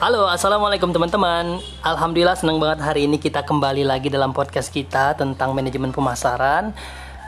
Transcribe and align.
Halo, 0.00 0.24
assalamualaikum 0.32 0.96
teman-teman. 0.96 1.60
Alhamdulillah 1.84 2.32
senang 2.32 2.56
banget 2.56 2.80
hari 2.80 3.04
ini 3.04 3.20
kita 3.20 3.44
kembali 3.44 3.84
lagi 3.84 4.08
dalam 4.08 4.32
podcast 4.32 4.72
kita 4.72 5.12
tentang 5.12 5.52
manajemen 5.52 5.92
pemasaran. 5.92 6.72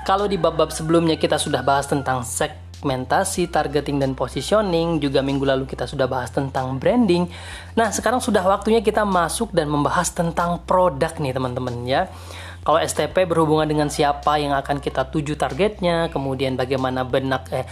Kalau 0.08 0.24
di 0.24 0.40
bab-bab 0.40 0.72
sebelumnya 0.72 1.20
kita 1.20 1.36
sudah 1.36 1.60
bahas 1.60 1.84
tentang 1.84 2.24
segmentasi, 2.24 3.52
targeting 3.52 4.00
dan 4.00 4.16
positioning, 4.16 5.04
juga 5.04 5.20
minggu 5.20 5.44
lalu 5.44 5.68
kita 5.68 5.84
sudah 5.84 6.08
bahas 6.08 6.32
tentang 6.32 6.80
branding. 6.80 7.28
Nah, 7.76 7.92
sekarang 7.92 8.24
sudah 8.24 8.40
waktunya 8.40 8.80
kita 8.80 9.04
masuk 9.04 9.52
dan 9.52 9.68
membahas 9.68 10.08
tentang 10.08 10.64
produk 10.64 11.12
nih 11.20 11.36
teman-teman 11.36 11.76
ya. 11.84 12.08
Kalau 12.62 12.78
STP 12.78 13.26
berhubungan 13.26 13.66
dengan 13.66 13.90
siapa 13.90 14.38
yang 14.38 14.54
akan 14.54 14.78
kita 14.78 15.10
tuju 15.10 15.34
targetnya, 15.34 16.14
kemudian 16.14 16.54
bagaimana 16.54 17.02
benak 17.02 17.50
eh 17.50 17.66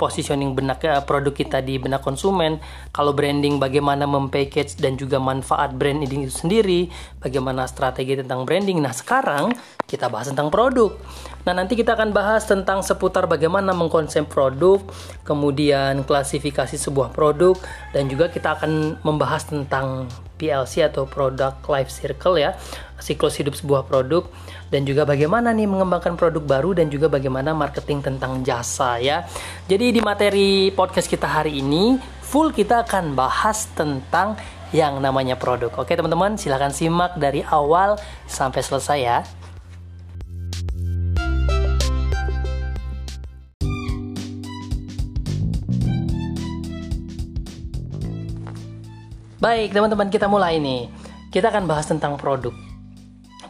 positioning 0.00 0.56
benak 0.56 0.80
eh, 0.80 0.96
produk 1.04 1.36
kita 1.36 1.60
di 1.60 1.76
benak 1.76 2.00
konsumen. 2.00 2.56
Kalau 2.88 3.12
branding 3.12 3.60
bagaimana 3.60 4.08
mempackage 4.08 4.80
dan 4.80 4.96
juga 4.96 5.20
manfaat 5.20 5.76
brand 5.76 6.00
itu 6.08 6.32
sendiri, 6.32 6.88
bagaimana 7.20 7.68
strategi 7.68 8.16
tentang 8.16 8.48
branding. 8.48 8.80
Nah, 8.80 8.96
sekarang 8.96 9.52
kita 9.84 10.08
bahas 10.08 10.32
tentang 10.32 10.48
produk. 10.48 10.96
Nah, 11.44 11.52
nanti 11.52 11.76
kita 11.76 11.92
akan 11.92 12.16
bahas 12.16 12.48
tentang 12.48 12.80
seputar 12.80 13.28
bagaimana 13.28 13.76
mengkonsep 13.76 14.24
produk, 14.24 14.80
kemudian 15.28 16.00
klasifikasi 16.00 16.80
sebuah 16.80 17.12
produk 17.12 17.52
dan 17.92 18.08
juga 18.08 18.32
kita 18.32 18.56
akan 18.56 19.04
membahas 19.04 19.52
tentang 19.52 20.08
PLC 20.40 20.82
atau 20.88 21.04
product 21.04 21.68
life 21.68 21.92
circle 21.92 22.40
ya, 22.40 22.56
siklus 22.98 23.38
hidup 23.38 23.54
sebuah 23.58 23.86
produk 23.86 24.26
dan 24.70 24.86
juga 24.86 25.06
bagaimana 25.06 25.50
nih 25.50 25.66
mengembangkan 25.66 26.14
produk 26.14 26.42
baru 26.42 26.74
dan 26.78 26.90
juga 26.90 27.10
bagaimana 27.10 27.54
marketing 27.54 28.02
tentang 28.02 28.42
jasa 28.46 28.98
ya. 29.02 29.26
Jadi 29.66 29.94
di 29.94 30.00
materi 30.00 30.70
podcast 30.70 31.10
kita 31.10 31.26
hari 31.26 31.58
ini 31.62 31.98
full 32.22 32.50
kita 32.50 32.82
akan 32.82 33.14
bahas 33.14 33.70
tentang 33.78 34.34
yang 34.74 34.98
namanya 34.98 35.38
produk. 35.38 35.70
Oke 35.78 35.94
teman-teman, 35.94 36.34
silahkan 36.34 36.74
simak 36.74 37.14
dari 37.14 37.46
awal 37.46 37.94
sampai 38.26 38.58
selesai 38.58 38.98
ya. 38.98 39.18
Baik, 49.44 49.76
teman-teman, 49.76 50.08
kita 50.08 50.24
mulai 50.24 50.56
nih. 50.56 50.88
Kita 51.28 51.52
akan 51.52 51.68
bahas 51.68 51.84
tentang 51.84 52.16
produk. 52.16 52.73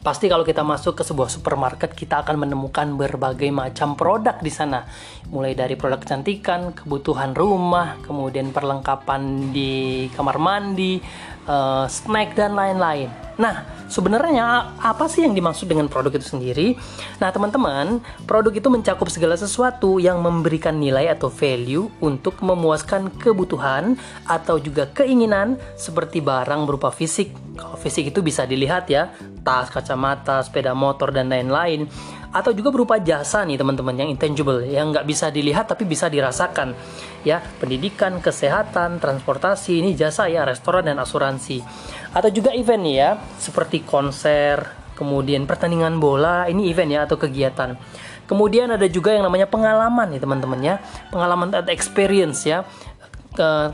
Pasti 0.04 0.28
kalau 0.28 0.44
kita 0.44 0.60
masuk 0.60 1.00
ke 1.00 1.02
sebuah 1.02 1.32
supermarket, 1.32 1.96
kita 1.96 2.20
akan 2.20 2.44
menemukan 2.44 2.92
berbagai 2.92 3.48
macam 3.48 3.96
produk 3.96 4.36
di 4.36 4.52
sana. 4.52 4.84
Mulai 5.32 5.56
dari 5.56 5.80
produk 5.80 5.96
kecantikan, 5.96 6.76
kebutuhan 6.76 7.32
rumah, 7.32 7.96
kemudian 8.04 8.52
perlengkapan 8.52 9.48
di 9.48 10.04
kamar 10.12 10.36
mandi, 10.36 11.00
uh, 11.48 11.86
snack 11.88 12.36
dan 12.36 12.52
lain-lain. 12.56 13.08
Nah, 13.34 13.66
sebenarnya 13.90 14.78
apa 14.78 15.10
sih 15.10 15.26
yang 15.26 15.34
dimaksud 15.34 15.66
dengan 15.66 15.90
produk 15.90 16.14
itu 16.14 16.38
sendiri? 16.38 16.78
Nah, 17.18 17.34
teman-teman, 17.34 17.98
produk 18.30 18.54
itu 18.54 18.70
mencakup 18.70 19.10
segala 19.10 19.34
sesuatu 19.34 19.98
yang 19.98 20.22
memberikan 20.22 20.78
nilai 20.78 21.10
atau 21.10 21.26
value 21.26 21.90
untuk 21.98 22.38
memuaskan 22.38 23.10
kebutuhan 23.18 23.98
atau 24.22 24.62
juga 24.62 24.86
keinginan 24.86 25.58
seperti 25.74 26.22
barang 26.22 26.62
berupa 26.62 26.94
fisik. 26.94 27.34
Kalau 27.58 27.74
fisik 27.74 28.14
itu 28.14 28.22
bisa 28.22 28.46
dilihat 28.46 28.86
ya, 28.86 29.10
tas, 29.42 29.66
kacamata, 29.66 30.46
sepeda 30.46 30.70
motor 30.70 31.10
dan 31.10 31.26
lain-lain 31.26 31.90
atau 32.34 32.50
juga 32.50 32.74
berupa 32.74 32.98
jasa 32.98 33.46
nih 33.46 33.54
teman-teman 33.54 33.94
yang 33.94 34.10
intangible 34.10 34.58
yang 34.66 34.90
nggak 34.90 35.06
bisa 35.06 35.30
dilihat 35.30 35.70
tapi 35.70 35.86
bisa 35.86 36.10
dirasakan. 36.10 36.74
Ya 37.22 37.38
pendidikan 37.62 38.18
kesehatan 38.18 38.98
transportasi 38.98 39.78
ini 39.78 39.94
jasa 39.94 40.26
ya 40.26 40.42
restoran 40.42 40.90
dan 40.90 40.98
asuransi. 40.98 41.62
Atau 42.10 42.34
juga 42.34 42.50
event 42.50 42.82
nih 42.82 42.96
ya 42.98 43.10
seperti 43.38 43.86
konser 43.86 44.66
kemudian 44.98 45.46
pertandingan 45.46 46.02
bola 46.02 46.50
ini 46.50 46.66
event 46.74 46.90
ya 46.90 47.00
atau 47.06 47.14
kegiatan. 47.14 47.78
Kemudian 48.26 48.66
ada 48.74 48.88
juga 48.90 49.14
yang 49.14 49.22
namanya 49.22 49.46
pengalaman 49.46 50.10
nih 50.10 50.18
teman-teman 50.18 50.58
ya. 50.58 50.74
Pengalaman 51.14 51.54
atau 51.54 51.70
experience 51.70 52.42
ya. 52.42 52.66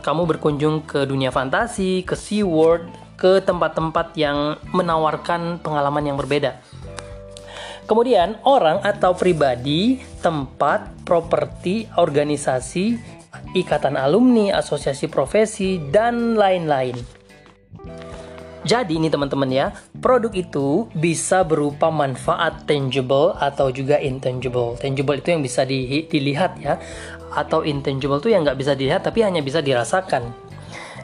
Kamu 0.04 0.28
berkunjung 0.28 0.84
ke 0.84 1.08
dunia 1.08 1.32
fantasi 1.32 2.04
ke 2.04 2.12
Sea 2.12 2.44
World 2.44 2.92
ke 3.16 3.44
tempat-tempat 3.44 4.16
yang 4.16 4.56
menawarkan 4.72 5.60
pengalaman 5.60 6.00
yang 6.08 6.16
berbeda 6.16 6.56
Kemudian 7.90 8.38
orang 8.46 8.78
atau 8.86 9.18
pribadi, 9.18 9.98
tempat, 10.22 11.02
properti, 11.02 11.90
organisasi, 11.98 12.94
ikatan 13.58 13.98
alumni, 13.98 14.54
asosiasi 14.62 15.10
profesi, 15.10 15.82
dan 15.90 16.38
lain-lain. 16.38 16.94
Jadi 18.62 18.94
ini 18.94 19.10
teman-teman 19.10 19.50
ya, 19.50 19.74
produk 19.98 20.30
itu 20.30 20.86
bisa 20.94 21.42
berupa 21.42 21.90
manfaat 21.90 22.62
tangible 22.70 23.34
atau 23.34 23.74
juga 23.74 23.98
intangible. 23.98 24.78
Tangible 24.78 25.18
itu 25.18 25.34
yang 25.34 25.42
bisa 25.42 25.66
di, 25.66 26.06
dilihat 26.06 26.62
ya, 26.62 26.78
atau 27.34 27.66
intangible 27.66 28.22
itu 28.22 28.30
yang 28.30 28.46
nggak 28.46 28.58
bisa 28.58 28.78
dilihat 28.78 29.02
tapi 29.02 29.26
hanya 29.26 29.42
bisa 29.42 29.58
dirasakan 29.62 30.49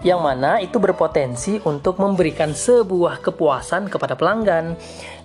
yang 0.05 0.21
mana 0.21 0.61
itu 0.61 0.77
berpotensi 0.77 1.63
untuk 1.65 1.97
memberikan 2.01 2.53
sebuah 2.53 3.25
kepuasan 3.25 3.89
kepada 3.89 4.19
pelanggan. 4.19 4.77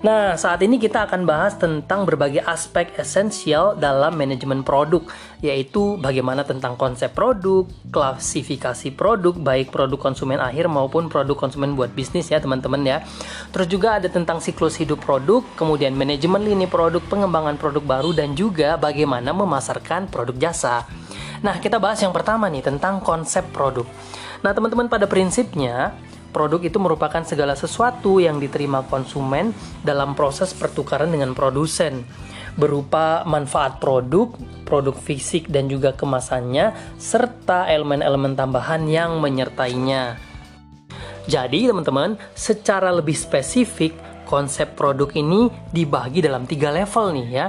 Nah, 0.01 0.33
saat 0.33 0.63
ini 0.65 0.81
kita 0.81 1.05
akan 1.05 1.29
bahas 1.29 1.53
tentang 1.61 2.09
berbagai 2.09 2.41
aspek 2.41 2.89
esensial 2.97 3.77
dalam 3.77 4.17
manajemen 4.17 4.65
produk, 4.65 5.05
yaitu 5.45 5.97
bagaimana 6.01 6.41
tentang 6.41 6.73
konsep 6.73 7.13
produk, 7.13 7.69
klasifikasi 7.93 8.89
produk, 8.97 9.37
baik 9.37 9.69
produk 9.69 10.01
konsumen 10.01 10.41
akhir 10.41 10.65
maupun 10.71 11.05
produk 11.05 11.37
konsumen 11.37 11.77
buat 11.77 11.93
bisnis 11.93 12.33
ya 12.33 12.41
teman-teman 12.41 12.81
ya. 12.81 12.97
Terus 13.53 13.67
juga 13.69 14.01
ada 14.01 14.09
tentang 14.09 14.41
siklus 14.41 14.81
hidup 14.81 15.05
produk, 15.05 15.45
kemudian 15.53 15.93
manajemen 15.93 16.41
lini 16.41 16.65
produk, 16.65 17.03
pengembangan 17.05 17.61
produk 17.61 17.83
baru, 17.85 18.09
dan 18.17 18.33
juga 18.33 18.81
bagaimana 18.81 19.29
memasarkan 19.37 20.09
produk 20.09 20.49
jasa. 20.49 20.89
Nah, 21.41 21.57
kita 21.57 21.81
bahas 21.81 21.97
yang 22.01 22.13
pertama 22.13 22.49
nih 22.49 22.61
tentang 22.61 23.01
konsep 23.01 23.45
produk. 23.49 23.85
Nah, 24.41 24.51
teman-teman 24.57 24.89
pada 24.89 25.05
prinsipnya 25.05 25.93
produk 26.33 26.61
itu 26.65 26.81
merupakan 26.81 27.21
segala 27.21 27.53
sesuatu 27.53 28.17
yang 28.17 28.41
diterima 28.41 28.81
konsumen 28.89 29.53
dalam 29.85 30.17
proses 30.17 30.55
pertukaran 30.57 31.13
dengan 31.13 31.37
produsen 31.37 32.01
berupa 32.59 33.23
manfaat 33.23 33.79
produk, 33.79 34.35
produk 34.67 34.95
fisik 34.97 35.47
dan 35.47 35.71
juga 35.71 35.95
kemasannya 35.95 36.75
serta 36.99 37.71
elemen-elemen 37.71 38.35
tambahan 38.35 38.83
yang 38.91 39.23
menyertainya. 39.23 40.19
Jadi, 41.29 41.69
teman-teman, 41.69 42.17
secara 42.35 42.91
lebih 42.91 43.15
spesifik 43.15 43.95
konsep 44.27 44.73
produk 44.75 45.07
ini 45.15 45.47
dibagi 45.69 46.19
dalam 46.23 46.43
tiga 46.49 46.73
level 46.73 47.13
nih 47.13 47.27
ya. 47.29 47.45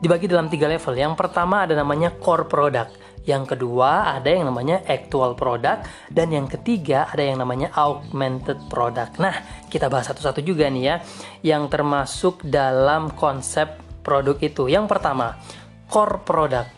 Dibagi 0.00 0.26
dalam 0.26 0.48
tiga 0.48 0.66
level. 0.66 0.96
Yang 0.96 1.14
pertama 1.20 1.68
ada 1.68 1.76
namanya 1.76 2.10
core 2.16 2.48
product 2.48 2.99
yang 3.30 3.46
kedua 3.46 4.18
ada 4.18 4.26
yang 4.26 4.50
namanya 4.50 4.82
actual 4.90 5.38
product 5.38 5.86
dan 6.10 6.34
yang 6.34 6.50
ketiga 6.50 7.06
ada 7.06 7.22
yang 7.22 7.38
namanya 7.38 7.70
augmented 7.78 8.58
product. 8.66 9.22
Nah, 9.22 9.66
kita 9.70 9.86
bahas 9.86 10.10
satu-satu 10.10 10.42
juga 10.42 10.66
nih 10.66 10.82
ya 10.82 10.96
yang 11.46 11.70
termasuk 11.70 12.42
dalam 12.42 13.14
konsep 13.14 13.78
produk 14.02 14.36
itu. 14.42 14.66
Yang 14.66 14.90
pertama, 14.90 15.38
core 15.86 16.18
product. 16.26 16.70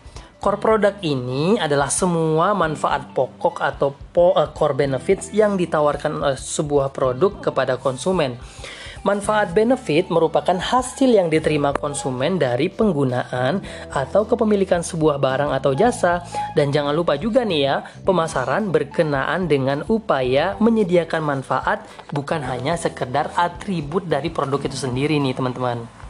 Core 0.42 0.58
product 0.58 0.98
ini 1.06 1.54
adalah 1.54 1.86
semua 1.86 2.50
manfaat 2.50 3.14
pokok 3.14 3.62
atau 3.62 3.94
eh, 4.36 4.50
core 4.50 4.74
benefits 4.74 5.30
yang 5.30 5.54
ditawarkan 5.54 6.18
oleh 6.18 6.38
sebuah 6.38 6.90
produk 6.90 7.38
kepada 7.38 7.78
konsumen. 7.78 8.36
Manfaat 9.02 9.50
benefit 9.50 10.06
merupakan 10.14 10.54
hasil 10.54 11.10
yang 11.10 11.26
diterima 11.26 11.74
konsumen 11.74 12.38
dari 12.38 12.70
penggunaan 12.70 13.58
atau 13.90 14.22
kepemilikan 14.22 14.78
sebuah 14.78 15.18
barang 15.18 15.50
atau 15.50 15.74
jasa. 15.74 16.22
Dan 16.54 16.70
jangan 16.70 16.94
lupa 16.94 17.18
juga 17.18 17.42
nih 17.42 17.60
ya, 17.66 17.76
pemasaran 18.06 18.70
berkenaan 18.70 19.50
dengan 19.50 19.82
upaya 19.90 20.54
menyediakan 20.62 21.18
manfaat 21.18 21.82
bukan 22.14 22.46
hanya 22.46 22.78
sekedar 22.78 23.34
atribut 23.34 24.06
dari 24.06 24.30
produk 24.30 24.62
itu 24.62 24.78
sendiri 24.78 25.18
nih 25.18 25.34
teman-teman. 25.34 26.01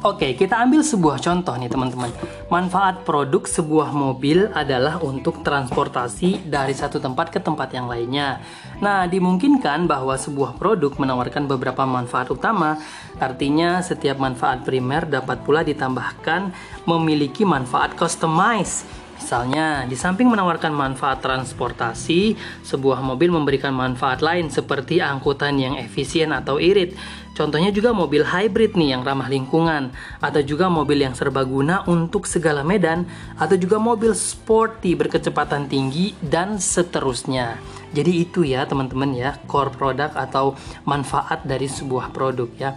Oke, 0.00 0.32
kita 0.32 0.56
ambil 0.56 0.80
sebuah 0.80 1.20
contoh 1.20 1.52
nih 1.60 1.68
teman-teman. 1.68 2.08
Manfaat 2.48 3.04
produk 3.04 3.44
sebuah 3.44 3.92
mobil 3.92 4.48
adalah 4.56 4.96
untuk 5.04 5.44
transportasi 5.44 6.48
dari 6.48 6.72
satu 6.72 6.96
tempat 6.96 7.28
ke 7.28 7.36
tempat 7.36 7.68
yang 7.76 7.84
lainnya. 7.84 8.40
Nah, 8.80 9.04
dimungkinkan 9.04 9.84
bahwa 9.84 10.16
sebuah 10.16 10.56
produk 10.56 10.96
menawarkan 10.96 11.44
beberapa 11.44 11.84
manfaat 11.84 12.32
utama. 12.32 12.80
Artinya, 13.20 13.84
setiap 13.84 14.16
manfaat 14.16 14.64
primer 14.64 15.04
dapat 15.04 15.44
pula 15.44 15.60
ditambahkan 15.60 16.48
memiliki 16.88 17.44
manfaat 17.44 17.92
customized 17.92 18.88
Misalnya, 19.20 19.84
di 19.84 20.00
samping 20.00 20.32
menawarkan 20.32 20.72
manfaat 20.72 21.20
transportasi, 21.20 22.40
sebuah 22.64 23.04
mobil 23.04 23.28
memberikan 23.28 23.68
manfaat 23.68 24.24
lain 24.24 24.48
seperti 24.48 25.04
angkutan 25.04 25.60
yang 25.60 25.76
efisien 25.76 26.32
atau 26.32 26.56
irit. 26.56 26.96
Contohnya 27.30 27.70
juga 27.70 27.94
mobil 27.94 28.26
hybrid 28.26 28.74
nih 28.74 28.98
yang 28.98 29.02
ramah 29.06 29.30
lingkungan, 29.30 29.94
atau 30.20 30.40
juga 30.42 30.66
mobil 30.66 31.06
yang 31.06 31.14
serbaguna 31.14 31.86
untuk 31.86 32.26
segala 32.26 32.66
medan, 32.66 33.06
atau 33.38 33.54
juga 33.56 33.78
mobil 33.78 34.12
sporty 34.12 34.98
berkecepatan 34.98 35.70
tinggi 35.70 36.12
dan 36.20 36.58
seterusnya. 36.58 37.56
Jadi 37.94 38.12
itu 38.22 38.42
ya 38.42 38.66
teman-teman 38.66 39.14
ya, 39.14 39.38
core 39.46 39.72
product 39.72 40.14
atau 40.18 40.58
manfaat 40.84 41.46
dari 41.46 41.70
sebuah 41.70 42.12
produk 42.12 42.50
ya. 42.58 42.76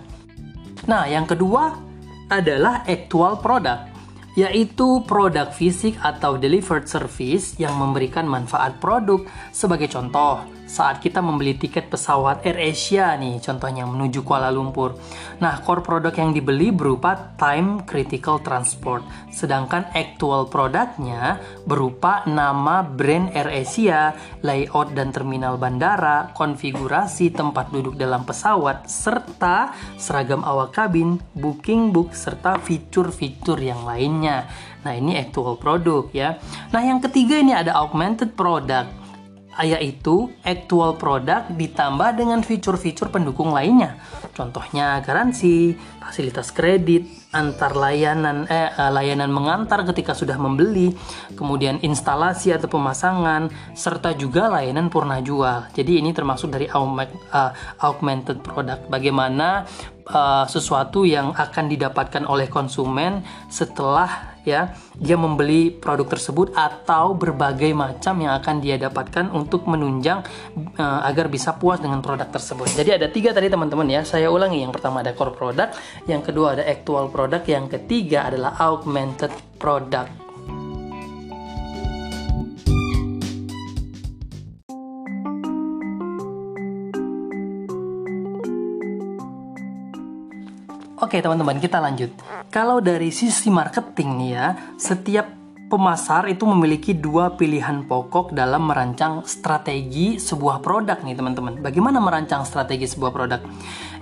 Nah, 0.86 1.10
yang 1.10 1.26
kedua 1.26 1.74
adalah 2.30 2.86
actual 2.88 3.38
product 3.42 3.94
yaitu 4.34 5.06
produk 5.06 5.54
fisik 5.54 5.94
atau 6.02 6.42
delivered 6.42 6.90
service 6.90 7.54
yang 7.62 7.78
memberikan 7.78 8.26
manfaat 8.26 8.82
produk. 8.82 9.22
Sebagai 9.54 9.94
contoh, 9.94 10.42
saat 10.74 10.98
kita 11.06 11.22
membeli 11.22 11.54
tiket 11.54 11.94
pesawat 11.94 12.42
AirAsia 12.42 13.14
nih, 13.22 13.38
contohnya 13.46 13.86
menuju 13.86 14.26
Kuala 14.26 14.50
Lumpur. 14.50 14.98
Nah, 15.38 15.62
core 15.62 15.86
produk 15.86 16.10
yang 16.18 16.34
dibeli 16.34 16.74
berupa 16.74 17.38
time 17.38 17.86
critical 17.86 18.42
transport, 18.42 19.06
sedangkan 19.30 19.86
actual 19.94 20.50
produknya 20.50 21.38
berupa 21.70 22.26
nama 22.26 22.82
brand 22.82 23.30
AirAsia, 23.38 24.18
layout 24.42 24.98
dan 24.98 25.14
terminal 25.14 25.62
bandara, 25.62 26.34
konfigurasi 26.34 27.30
tempat 27.30 27.70
duduk 27.70 27.94
dalam 27.94 28.26
pesawat, 28.26 28.90
serta 28.90 29.78
seragam 30.02 30.42
awak 30.42 30.74
kabin, 30.74 31.22
booking 31.38 31.94
book, 31.94 32.18
serta 32.18 32.58
fitur-fitur 32.58 33.62
yang 33.62 33.86
lainnya. 33.86 34.50
Nah, 34.82 34.98
ini 34.98 35.22
actual 35.22 35.62
produk 35.62 36.10
ya. 36.10 36.42
Nah, 36.74 36.82
yang 36.82 36.98
ketiga 36.98 37.38
ini 37.38 37.54
ada 37.54 37.78
augmented 37.78 38.34
product 38.34 39.03
yaitu 39.62 40.34
actual 40.42 40.98
product 40.98 41.54
ditambah 41.54 42.18
dengan 42.18 42.42
fitur-fitur 42.42 43.14
pendukung 43.14 43.54
lainnya. 43.54 44.02
Contohnya 44.34 44.98
garansi, 45.06 45.78
fasilitas 46.04 46.52
kredit, 46.52 47.08
antar 47.34 47.74
layanan 47.74 48.46
eh, 48.46 48.70
eh 48.70 48.92
layanan 48.92 49.32
mengantar 49.32 49.82
ketika 49.90 50.14
sudah 50.14 50.38
membeli, 50.38 50.94
kemudian 51.34 51.80
instalasi 51.82 52.54
atau 52.54 52.70
pemasangan, 52.70 53.50
serta 53.74 54.14
juga 54.14 54.52
layanan 54.52 54.92
purna 54.92 55.24
jual. 55.24 55.72
Jadi 55.74 56.04
ini 56.04 56.12
termasuk 56.12 56.54
dari 56.54 56.68
uh, 56.70 57.52
augmented 57.82 58.44
product. 58.46 58.92
Bagaimana 58.92 59.66
uh, 60.10 60.46
sesuatu 60.46 61.08
yang 61.08 61.32
akan 61.32 61.66
didapatkan 61.72 62.24
oleh 62.28 62.52
konsumen 62.52 63.24
setelah 63.48 64.34
ya 64.44 64.76
dia 65.00 65.16
membeli 65.16 65.72
produk 65.72 66.04
tersebut 66.20 66.52
atau 66.52 67.16
berbagai 67.16 67.72
macam 67.72 68.20
yang 68.20 68.36
akan 68.36 68.60
dia 68.60 68.76
dapatkan 68.76 69.32
untuk 69.32 69.66
menunjang 69.66 70.20
uh, 70.78 71.02
agar 71.08 71.32
bisa 71.32 71.56
puas 71.56 71.80
dengan 71.80 72.04
produk 72.04 72.28
tersebut. 72.28 72.68
Jadi 72.76 73.00
ada 73.00 73.08
tiga 73.08 73.32
tadi 73.32 73.48
teman-teman 73.48 73.88
ya. 73.88 74.04
Saya 74.04 74.28
ulangi 74.28 74.62
yang 74.62 74.76
pertama 74.76 75.00
ada 75.00 75.16
core 75.16 75.34
product, 75.34 75.80
yang 76.08 76.22
kedua 76.26 76.60
ada 76.60 76.64
actual 76.66 77.12
product, 77.12 77.46
yang 77.50 77.68
ketiga 77.68 78.30
adalah 78.32 78.56
augmented 78.60 79.32
product. 79.60 80.24
Oke 91.04 91.20
teman-teman 91.20 91.60
kita 91.60 91.84
lanjut. 91.84 92.16
Kalau 92.48 92.80
dari 92.80 93.12
sisi 93.12 93.52
marketing 93.52 94.10
nih 94.24 94.30
ya, 94.40 94.46
setiap 94.80 95.43
pemasar 95.74 96.30
itu 96.30 96.46
memiliki 96.46 96.94
dua 96.94 97.34
pilihan 97.34 97.82
pokok 97.90 98.30
dalam 98.30 98.70
merancang 98.70 99.26
strategi 99.26 100.22
sebuah 100.22 100.62
produk 100.62 101.02
nih 101.02 101.18
teman-teman. 101.18 101.66
Bagaimana 101.66 101.98
merancang 101.98 102.46
strategi 102.46 102.86
sebuah 102.86 103.10
produk? 103.10 103.42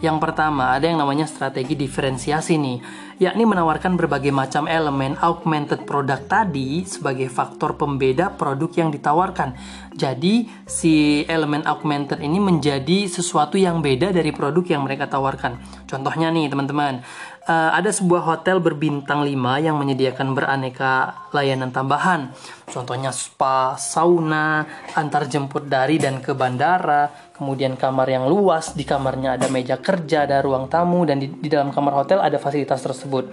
Yang 0.04 0.18
pertama 0.20 0.76
ada 0.76 0.84
yang 0.84 1.00
namanya 1.00 1.24
strategi 1.30 1.80
diferensiasi 1.80 2.60
nih, 2.60 2.78
yakni 3.24 3.48
menawarkan 3.48 3.96
berbagai 3.96 4.36
macam 4.36 4.68
elemen 4.68 5.16
augmented 5.24 5.88
product 5.88 6.28
tadi 6.28 6.84
sebagai 6.84 7.32
faktor 7.32 7.80
pembeda 7.80 8.36
produk 8.36 8.68
yang 8.76 8.90
ditawarkan. 8.92 9.56
Jadi 9.96 10.50
si 10.68 11.24
elemen 11.30 11.64
augmented 11.64 12.20
ini 12.20 12.42
menjadi 12.42 13.08
sesuatu 13.08 13.56
yang 13.56 13.80
beda 13.80 14.12
dari 14.12 14.36
produk 14.36 14.66
yang 14.68 14.84
mereka 14.84 15.08
tawarkan. 15.08 15.62
Contohnya 15.88 16.34
nih 16.34 16.52
teman-teman, 16.52 17.06
uh, 17.52 17.70
ada 17.76 17.92
sebuah 17.92 18.24
hotel 18.24 18.64
berbintang 18.64 19.28
5 19.28 19.66
yang 19.68 19.76
menyediakan 19.76 20.32
beraneka 20.32 21.28
layanan 21.36 21.76
tambahan. 21.76 22.32
Contohnya 22.72 23.12
spa, 23.12 23.76
sauna, 23.76 24.64
antar 24.96 25.28
jemput 25.28 25.68
dari 25.68 26.00
dan 26.00 26.24
ke 26.24 26.32
bandara, 26.32 27.12
kemudian 27.36 27.76
kamar 27.76 28.08
yang 28.08 28.32
luas, 28.32 28.72
di 28.72 28.88
kamarnya 28.88 29.36
ada 29.36 29.52
meja 29.52 29.76
kerja, 29.76 30.24
ada 30.24 30.40
ruang 30.40 30.72
tamu, 30.72 31.04
dan 31.04 31.20
di, 31.20 31.28
di 31.28 31.52
dalam 31.52 31.76
kamar 31.76 31.92
hotel 32.00 32.24
ada 32.24 32.40
fasilitas 32.40 32.80
tersebut. 32.80 33.28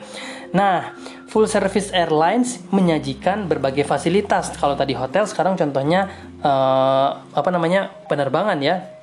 Nah, 0.51 0.99
full 1.31 1.47
service 1.47 1.95
airlines 1.95 2.59
menyajikan 2.75 3.47
berbagai 3.47 3.87
fasilitas. 3.87 4.51
Kalau 4.59 4.75
tadi 4.75 4.99
hotel, 4.99 5.23
sekarang 5.31 5.55
contohnya 5.55 6.11
uh, 6.43 7.23
apa 7.31 7.51
namanya 7.55 7.95
penerbangan 8.11 8.59
ya, 8.59 8.98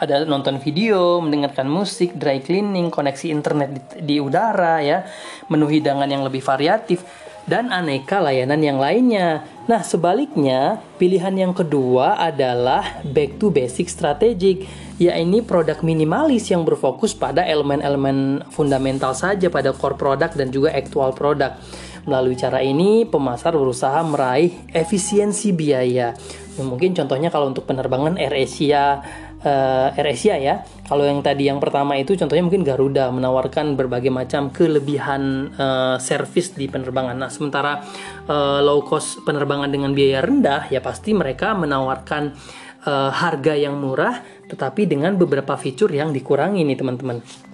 ada 0.00 0.24
nonton 0.24 0.56
video, 0.56 1.20
mendengarkan 1.20 1.68
musik, 1.68 2.16
dry 2.16 2.40
cleaning, 2.40 2.88
koneksi 2.88 3.28
internet 3.28 3.68
di, 3.70 3.80
di 4.00 4.16
udara 4.16 4.80
ya, 4.80 5.04
menu 5.52 5.68
hidangan 5.68 6.08
yang 6.08 6.24
lebih 6.24 6.40
variatif 6.40 7.04
dan 7.44 7.68
aneka 7.68 8.20
layanan 8.20 8.60
yang 8.64 8.78
lainnya. 8.80 9.44
Nah, 9.68 9.84
sebaliknya, 9.84 10.80
pilihan 10.96 11.34
yang 11.36 11.52
kedua 11.52 12.18
adalah 12.18 13.02
back 13.06 13.36
to 13.36 13.52
basic 13.52 13.92
strategic, 13.92 14.64
yaitu 14.96 15.44
produk 15.44 15.78
minimalis 15.84 16.48
yang 16.50 16.64
berfokus 16.64 17.12
pada 17.12 17.44
elemen-elemen 17.44 18.48
fundamental 18.54 19.12
saja 19.12 19.52
pada 19.52 19.74
core 19.76 20.00
product 20.00 20.34
dan 20.40 20.48
juga 20.48 20.72
actual 20.72 21.12
product. 21.12 21.60
Melalui 22.08 22.32
cara 22.32 22.64
ini, 22.64 23.04
pemasar 23.04 23.52
berusaha 23.52 24.00
meraih 24.00 24.56
efisiensi 24.72 25.52
biaya. 25.52 26.16
Mungkin 26.60 26.92
contohnya 26.92 27.32
kalau 27.32 27.52
untuk 27.52 27.64
penerbangan 27.68 28.20
AirAsia, 28.20 29.00
uh, 29.44 29.96
AirAsia 29.96 30.36
ya. 30.40 30.64
Kalau 30.86 31.06
yang 31.06 31.22
tadi 31.22 31.46
yang 31.46 31.62
pertama 31.62 31.94
itu 31.96 32.16
contohnya 32.18 32.44
mungkin 32.44 32.66
Garuda 32.66 33.08
menawarkan 33.14 33.78
berbagai 33.78 34.10
macam 34.10 34.50
kelebihan 34.50 35.54
uh, 35.54 35.96
servis 36.02 36.52
di 36.56 36.66
penerbangan. 36.66 37.16
Nah, 37.16 37.30
sementara 37.30 37.80
uh, 38.26 38.60
low 38.60 38.82
cost 38.82 39.22
penerbangan 39.22 39.70
dengan 39.70 39.94
biaya 39.94 40.24
rendah 40.24 40.68
ya 40.68 40.82
pasti 40.82 41.14
mereka 41.14 41.54
menawarkan 41.54 42.34
uh, 42.86 43.10
harga 43.12 43.54
yang 43.56 43.78
murah 43.78 44.20
tetapi 44.50 44.90
dengan 44.90 45.14
beberapa 45.14 45.54
fitur 45.54 45.94
yang 45.94 46.10
dikurangi 46.10 46.66
nih 46.66 46.78
teman-teman. 46.78 47.49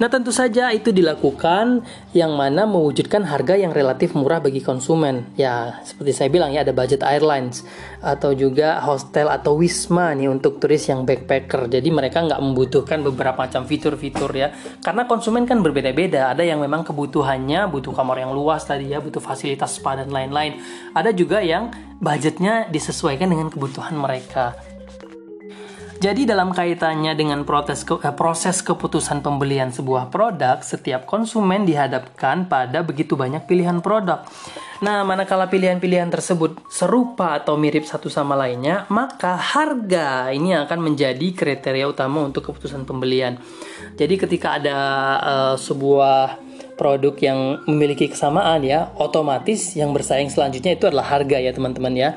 Nah, 0.00 0.08
tentu 0.08 0.32
saja 0.32 0.72
itu 0.72 0.88
dilakukan 0.88 1.84
yang 2.16 2.32
mana 2.32 2.64
mewujudkan 2.64 3.28
harga 3.28 3.60
yang 3.60 3.76
relatif 3.76 4.16
murah 4.16 4.40
bagi 4.40 4.64
konsumen. 4.64 5.28
Ya, 5.36 5.84
seperti 5.84 6.16
saya 6.16 6.28
bilang 6.32 6.50
ya 6.50 6.64
ada 6.64 6.72
budget 6.72 7.04
airlines 7.04 7.62
atau 8.00 8.32
juga 8.32 8.80
hostel 8.80 9.28
atau 9.28 9.60
wisma 9.60 10.16
nih 10.16 10.32
untuk 10.32 10.58
turis 10.58 10.88
yang 10.88 11.04
backpacker. 11.04 11.68
Jadi 11.68 11.92
mereka 11.92 12.24
nggak 12.24 12.40
membutuhkan 12.40 13.04
beberapa 13.04 13.44
macam 13.44 13.68
fitur-fitur 13.68 14.32
ya. 14.32 14.50
Karena 14.80 15.04
konsumen 15.04 15.44
kan 15.44 15.60
berbeda-beda. 15.60 16.32
Ada 16.32 16.42
yang 16.48 16.64
memang 16.64 16.88
kebutuhannya 16.88 17.68
butuh 17.68 17.92
kamar 17.92 18.24
yang 18.24 18.32
luas 18.32 18.64
tadi 18.64 18.90
ya, 18.90 18.98
butuh 18.98 19.20
fasilitas 19.20 19.76
spa 19.76 20.00
dan 20.00 20.08
lain-lain. 20.08 20.56
Ada 20.96 21.12
juga 21.12 21.44
yang 21.44 21.68
budgetnya 22.02 22.66
disesuaikan 22.72 23.30
dengan 23.30 23.52
kebutuhan 23.52 23.94
mereka. 23.94 24.71
Jadi 26.02 26.26
dalam 26.26 26.50
kaitannya 26.50 27.14
dengan 27.14 27.46
proses, 27.46 27.86
ke, 27.86 27.94
eh, 28.02 28.10
proses 28.10 28.58
keputusan 28.58 29.22
pembelian 29.22 29.70
sebuah 29.70 30.10
produk, 30.10 30.58
setiap 30.58 31.06
konsumen 31.06 31.62
dihadapkan 31.62 32.50
pada 32.50 32.82
begitu 32.82 33.14
banyak 33.14 33.46
pilihan 33.46 33.78
produk. 33.78 34.26
Nah, 34.82 35.06
manakala 35.06 35.46
pilihan-pilihan 35.46 36.10
tersebut 36.10 36.58
serupa 36.66 37.38
atau 37.38 37.54
mirip 37.54 37.86
satu 37.86 38.10
sama 38.10 38.34
lainnya, 38.34 38.82
maka 38.90 39.38
harga 39.38 40.34
ini 40.34 40.58
akan 40.58 40.90
menjadi 40.90 41.38
kriteria 41.38 41.86
utama 41.86 42.26
untuk 42.26 42.50
keputusan 42.50 42.82
pembelian. 42.82 43.38
Jadi 43.94 44.18
ketika 44.18 44.58
ada 44.58 44.78
uh, 45.22 45.54
sebuah 45.54 46.34
produk 46.74 47.14
yang 47.22 47.62
memiliki 47.70 48.10
kesamaan 48.10 48.66
ya, 48.66 48.90
otomatis 48.98 49.78
yang 49.78 49.94
bersaing 49.94 50.34
selanjutnya 50.34 50.74
itu 50.74 50.90
adalah 50.90 51.06
harga 51.14 51.38
ya 51.38 51.54
teman-teman 51.54 51.94
ya. 51.94 52.10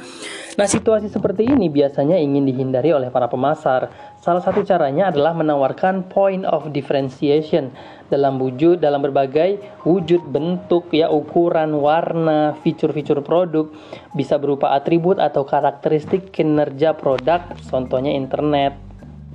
Nah, 0.55 0.71
situasi 0.71 1.12
seperti 1.12 1.51
ini 1.51 1.67
biasanya 1.67 2.15
ingin 2.15 2.47
dihindari 2.47 2.95
oleh 2.95 3.12
para 3.12 3.27
pemasar. 3.27 3.91
Salah 4.24 4.39
satu 4.39 4.63
caranya 4.63 5.12
adalah 5.12 5.35
menawarkan 5.35 6.07
point 6.07 6.47
of 6.47 6.71
differentiation 6.71 7.75
dalam 8.07 8.38
wujud 8.38 8.77
dalam 8.85 9.01
berbagai 9.01 9.57
wujud 9.81 10.29
bentuk 10.29 10.93
ya 10.93 11.09
ukuran 11.09 11.74
warna 11.81 12.53
fitur-fitur 12.62 13.25
produk 13.25 13.74
bisa 14.13 14.38
berupa 14.38 14.77
atribut 14.77 15.17
atau 15.17 15.41
karakteristik 15.41 16.29
kinerja 16.29 16.93
produk 16.93 17.41
contohnya 17.65 18.13
internet 18.13 18.84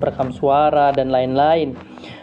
perekam 0.00 0.32
suara, 0.32 0.90
dan 0.90 1.12
lain-lain. 1.12 1.76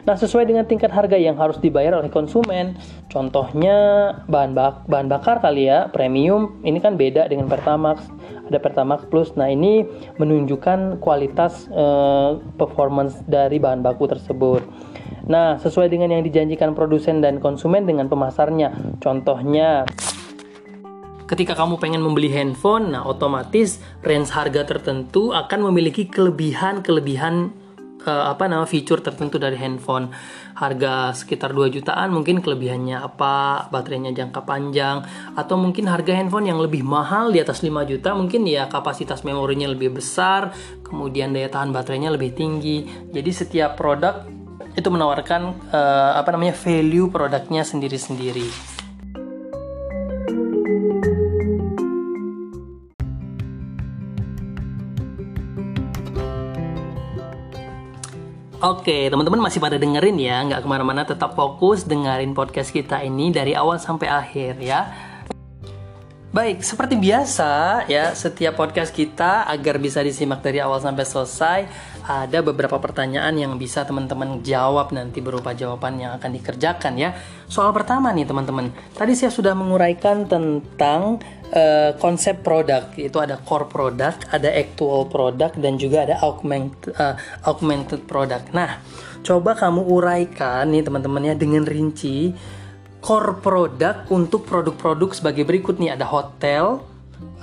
Nah, 0.03 0.17
sesuai 0.17 0.49
dengan 0.49 0.65
tingkat 0.65 0.89
harga 0.89 1.15
yang 1.19 1.37
harus 1.37 1.61
dibayar 1.61 1.93
oleh 1.99 2.09
konsumen, 2.09 2.73
contohnya 3.11 3.77
bahan, 4.25 4.57
bak 4.57 4.89
bahan 4.89 5.07
bakar 5.07 5.37
kali 5.37 5.69
ya, 5.69 5.87
premium, 5.93 6.57
ini 6.65 6.81
kan 6.81 6.97
beda 6.97 7.29
dengan 7.29 7.45
Pertamax, 7.45 8.09
ada 8.49 8.57
Pertamax 8.57 9.05
Plus. 9.07 9.35
Nah, 9.37 9.51
ini 9.51 9.85
menunjukkan 10.17 11.03
kualitas 11.03 11.69
uh, 11.69 12.41
performance 12.57 13.21
dari 13.29 13.61
bahan 13.61 13.85
baku 13.85 14.09
tersebut. 14.09 14.63
Nah, 15.27 15.59
sesuai 15.59 15.91
dengan 15.91 16.15
yang 16.15 16.23
dijanjikan 16.23 16.71
produsen 16.71 17.19
dan 17.19 17.43
konsumen 17.43 17.83
dengan 17.83 18.07
pemasarnya. 18.07 18.71
Contohnya, 19.03 19.83
ketika 21.27 21.51
kamu 21.51 21.75
pengen 21.83 21.99
membeli 21.99 22.31
handphone, 22.31 22.95
nah 22.95 23.03
otomatis 23.03 23.83
range 24.07 24.31
harga 24.31 24.63
tertentu 24.63 25.35
akan 25.35 25.67
memiliki 25.67 26.07
kelebihan-kelebihan 26.07 27.51
uh, 28.05 28.25
apa 28.29 28.45
nama 28.45 28.67
fitur 28.67 29.01
tertentu 29.01 29.41
dari 29.41 29.57
handphone. 29.57 30.11
Harga 30.57 31.13
sekitar 31.13 31.53
2 31.53 31.69
jutaan 31.69 32.09
mungkin 32.09 32.41
kelebihannya 32.41 32.97
apa, 32.97 33.69
baterainya 33.69 34.09
jangka 34.13 34.41
panjang 34.41 35.05
atau 35.37 35.53
mungkin 35.53 35.85
harga 35.85 36.17
handphone 36.17 36.49
yang 36.49 36.57
lebih 36.57 36.81
mahal 36.81 37.29
di 37.29 37.37
atas 37.37 37.61
5 37.61 37.69
juta 37.85 38.17
mungkin 38.17 38.45
ya 38.49 38.65
kapasitas 38.65 39.21
memorinya 39.21 39.69
lebih 39.69 40.01
besar, 40.01 40.53
kemudian 40.81 41.33
daya 41.33 41.49
tahan 41.49 41.69
baterainya 41.69 42.09
lebih 42.13 42.33
tinggi. 42.33 42.85
Jadi 43.13 43.31
setiap 43.33 43.77
produk 43.77 44.25
itu 44.77 44.89
menawarkan 44.93 45.73
uh, 45.73 46.11
apa 46.17 46.29
namanya 46.33 46.53
value 46.53 47.09
produknya 47.09 47.65
sendiri-sendiri. 47.65 48.77
Oke, 58.57 59.05
teman-teman 59.13 59.37
masih 59.37 59.61
pada 59.61 59.77
dengerin 59.77 60.17
ya, 60.17 60.41
nggak 60.41 60.65
ke 60.65 60.67
mana-mana, 60.67 61.05
tetap 61.05 61.37
fokus 61.37 61.85
dengerin 61.85 62.33
podcast 62.33 62.73
kita 62.73 63.05
ini 63.05 63.29
dari 63.29 63.53
awal 63.53 63.77
sampai 63.77 64.09
akhir 64.09 64.57
ya. 64.57 65.06
Baik, 66.27 66.59
seperti 66.59 66.99
biasa 66.99 67.87
ya, 67.87 68.11
setiap 68.11 68.59
podcast 68.59 68.91
kita 68.91 69.47
agar 69.47 69.79
bisa 69.79 70.03
disimak 70.03 70.43
dari 70.43 70.59
awal 70.59 70.83
sampai 70.83 71.07
selesai, 71.07 71.59
ada 72.03 72.43
beberapa 72.43 72.75
pertanyaan 72.83 73.31
yang 73.39 73.55
bisa 73.55 73.87
teman-teman 73.87 74.43
jawab 74.43 74.91
nanti 74.91 75.23
berupa 75.23 75.55
jawaban 75.55 76.03
yang 76.03 76.11
akan 76.19 76.35
dikerjakan 76.35 76.99
ya. 76.99 77.15
Soal 77.47 77.71
pertama 77.71 78.11
nih 78.11 78.27
teman-teman, 78.27 78.75
tadi 78.91 79.15
saya 79.15 79.31
sudah 79.31 79.55
menguraikan 79.55 80.27
tentang 80.27 81.23
uh, 81.55 81.95
konsep 81.95 82.43
produk 82.43 82.91
yaitu 82.99 83.23
ada 83.23 83.39
core 83.47 83.71
product, 83.71 84.27
ada 84.27 84.51
actual 84.51 85.07
product 85.07 85.55
dan 85.63 85.79
juga 85.79 86.11
ada 86.11 86.19
augmented 86.27 86.91
uh, 86.99 87.15
augmented 87.47 88.03
product. 88.03 88.51
Nah, 88.51 88.83
coba 89.23 89.55
kamu 89.55 89.79
uraikan 89.79 90.75
nih 90.75 90.83
teman-teman 90.83 91.31
ya 91.31 91.35
dengan 91.39 91.63
rinci 91.63 92.35
core 93.07 93.39
product 93.39 94.11
untuk 94.11 94.43
produk-produk 94.43 95.15
sebagai 95.15 95.47
berikut 95.47 95.79
nih 95.79 95.95
ada 95.95 96.03
hotel 96.03 96.83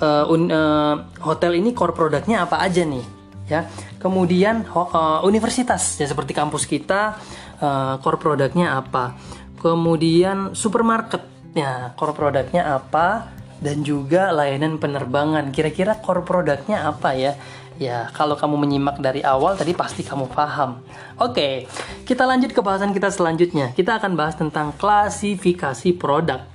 uh, 0.04 0.28
un, 0.28 0.52
uh, 0.52 1.08
hotel 1.24 1.56
ini 1.56 1.72
core 1.72 1.96
produknya 1.96 2.44
apa 2.44 2.60
aja 2.60 2.84
nih 2.84 3.00
ya 3.48 3.64
kemudian 3.96 4.68
uh, 4.68 5.24
universitas 5.24 5.96
ya 5.96 6.04
seperti 6.04 6.36
kampus 6.36 6.68
kita 6.68 7.16
uh, 7.64 7.96
core 8.04 8.20
produknya 8.20 8.76
apa 8.76 9.16
kemudian 9.56 10.52
supermarket 10.52 11.24
ya 11.56 11.96
core 11.96 12.12
produknya 12.12 12.76
apa 12.76 13.32
dan 13.64 13.80
juga 13.80 14.28
layanan 14.28 14.76
penerbangan. 14.76 15.48
Kira-kira 15.48 15.96
core 15.96 16.20
produknya 16.20 16.84
apa 16.84 17.16
ya? 17.16 17.32
Ya, 17.74 18.06
kalau 18.14 18.38
kamu 18.38 18.54
menyimak 18.54 19.02
dari 19.02 19.18
awal 19.26 19.58
tadi 19.58 19.74
pasti 19.74 20.06
kamu 20.06 20.30
paham. 20.30 20.78
Oke, 21.18 21.66
kita 22.06 22.22
lanjut 22.22 22.54
ke 22.54 22.62
bahasan 22.62 22.94
kita 22.94 23.10
selanjutnya. 23.10 23.74
Kita 23.74 23.98
akan 23.98 24.14
bahas 24.14 24.38
tentang 24.38 24.70
klasifikasi 24.78 25.90
produk. 25.98 26.54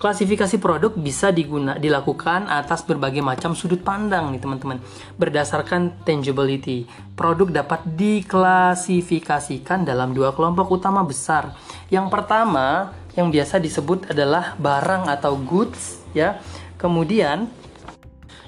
Klasifikasi 0.00 0.56
produk 0.56 0.96
bisa 0.96 1.28
diguna, 1.28 1.76
dilakukan 1.76 2.48
atas 2.48 2.80
berbagai 2.88 3.20
macam 3.20 3.52
sudut 3.52 3.84
pandang 3.84 4.32
nih 4.32 4.40
teman-teman. 4.40 4.80
Berdasarkan 5.20 5.92
tangibility, 6.08 6.88
produk 7.12 7.64
dapat 7.64 7.84
diklasifikasikan 7.84 9.84
dalam 9.84 10.16
dua 10.16 10.32
kelompok 10.32 10.72
utama 10.72 11.04
besar. 11.04 11.52
Yang 11.92 12.08
pertama, 12.08 12.96
yang 13.12 13.28
biasa 13.28 13.60
disebut 13.60 14.12
adalah 14.12 14.56
barang 14.56 15.08
atau 15.08 15.36
goods 15.36 16.00
ya. 16.16 16.40
Kemudian 16.80 17.59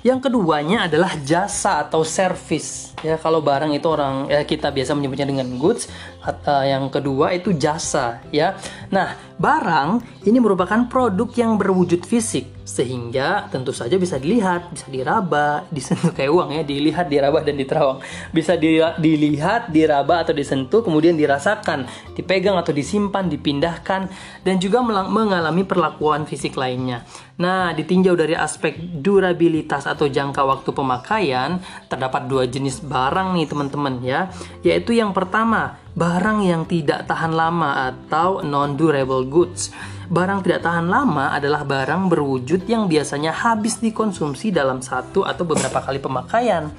yang 0.02 0.18
keduanya 0.18 0.90
adalah 0.90 1.14
jasa 1.22 1.78
atau 1.86 2.02
service. 2.02 2.90
Ya, 3.06 3.18
kalau 3.18 3.38
barang 3.38 3.70
itu 3.70 3.86
orang 3.86 4.26
ya 4.26 4.42
kita 4.42 4.74
biasa 4.74 4.98
menyebutnya 4.98 5.26
dengan 5.26 5.46
goods. 5.58 5.86
Uh, 6.22 6.62
yang 6.62 6.86
kedua 6.86 7.34
itu 7.34 7.50
jasa, 7.50 8.22
ya. 8.30 8.54
Nah, 8.94 9.18
barang 9.42 10.22
ini 10.22 10.38
merupakan 10.38 10.86
produk 10.86 11.26
yang 11.34 11.58
berwujud 11.58 12.06
fisik 12.06 12.62
sehingga 12.62 13.50
tentu 13.50 13.74
saja 13.74 13.98
bisa 13.98 14.22
dilihat, 14.22 14.70
bisa 14.70 14.86
diraba, 14.86 15.66
disentuh 15.74 16.14
kayak 16.14 16.30
uang 16.30 16.50
ya, 16.54 16.62
dilihat, 16.62 17.10
diraba 17.10 17.42
dan 17.42 17.58
diterawang. 17.58 17.98
Bisa 18.30 18.54
di, 18.54 18.78
dilihat, 18.78 19.74
diraba 19.74 20.22
atau 20.22 20.30
disentuh, 20.30 20.86
kemudian 20.86 21.18
dirasakan, 21.18 21.90
dipegang 22.14 22.54
atau 22.54 22.70
disimpan, 22.70 23.26
dipindahkan 23.26 24.06
dan 24.46 24.54
juga 24.62 24.78
mengalami 24.86 25.66
perlakuan 25.66 26.22
fisik 26.22 26.54
lainnya. 26.54 27.02
Nah, 27.42 27.74
ditinjau 27.74 28.14
dari 28.14 28.38
aspek 28.38 28.78
durabilitas 28.78 29.90
atau 29.90 30.06
jangka 30.06 30.46
waktu 30.46 30.70
pemakaian, 30.70 31.58
terdapat 31.90 32.30
dua 32.30 32.46
jenis 32.46 32.78
barang 32.86 33.34
nih 33.34 33.46
teman-teman 33.50 33.94
ya, 34.06 34.30
yaitu 34.62 34.94
yang 34.94 35.10
pertama, 35.10 35.81
barang 35.92 36.38
yang 36.40 36.64
tidak 36.64 37.04
tahan 37.04 37.36
lama 37.36 37.92
atau 37.92 38.40
non-durable 38.40 39.28
goods. 39.28 39.68
Barang 40.12 40.44
tidak 40.44 40.64
tahan 40.64 40.88
lama 40.88 41.32
adalah 41.32 41.64
barang 41.64 42.08
berwujud 42.08 42.68
yang 42.68 42.88
biasanya 42.88 43.32
habis 43.32 43.80
dikonsumsi 43.80 44.52
dalam 44.52 44.80
satu 44.80 45.24
atau 45.24 45.44
beberapa 45.44 45.80
kali 45.80 46.00
pemakaian. 46.00 46.72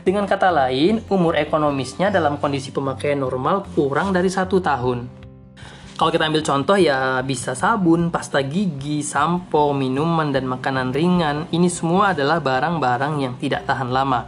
Dengan 0.00 0.24
kata 0.24 0.48
lain, 0.48 1.04
umur 1.12 1.36
ekonomisnya 1.36 2.08
dalam 2.08 2.40
kondisi 2.40 2.72
pemakaian 2.72 3.20
normal 3.20 3.68
kurang 3.76 4.16
dari 4.16 4.32
satu 4.32 4.58
tahun. 4.58 5.20
Kalau 6.00 6.08
kita 6.08 6.32
ambil 6.32 6.40
contoh 6.40 6.80
ya 6.80 7.20
bisa 7.20 7.52
sabun, 7.52 8.08
pasta 8.08 8.40
gigi, 8.40 9.04
sampo, 9.04 9.76
minuman, 9.76 10.32
dan 10.32 10.48
makanan 10.48 10.96
ringan. 10.96 11.44
Ini 11.52 11.68
semua 11.68 12.16
adalah 12.16 12.40
barang-barang 12.40 13.14
yang 13.20 13.34
tidak 13.36 13.68
tahan 13.68 13.92
lama. 13.92 14.24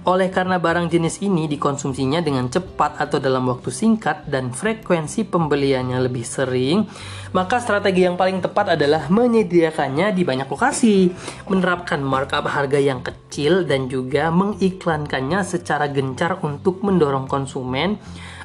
Oleh 0.00 0.32
karena 0.32 0.56
barang 0.56 0.88
jenis 0.88 1.20
ini 1.20 1.44
dikonsumsinya 1.44 2.24
dengan 2.24 2.48
cepat 2.48 2.96
atau 2.96 3.20
dalam 3.20 3.44
waktu 3.52 3.68
singkat 3.68 4.24
dan 4.32 4.48
frekuensi 4.48 5.28
pembeliannya 5.28 6.00
lebih 6.00 6.24
sering, 6.24 6.88
maka 7.36 7.60
strategi 7.60 8.08
yang 8.08 8.16
paling 8.16 8.40
tepat 8.40 8.80
adalah 8.80 9.12
menyediakannya 9.12 10.16
di 10.16 10.24
banyak 10.24 10.48
lokasi, 10.48 11.12
menerapkan 11.52 12.00
markup 12.00 12.48
harga 12.48 12.80
yang 12.80 13.04
kecil 13.04 13.68
dan 13.68 13.92
juga 13.92 14.32
mengiklankannya 14.32 15.44
secara 15.44 15.84
gencar 15.92 16.40
untuk 16.48 16.80
mendorong 16.80 17.28
konsumen 17.28 18.00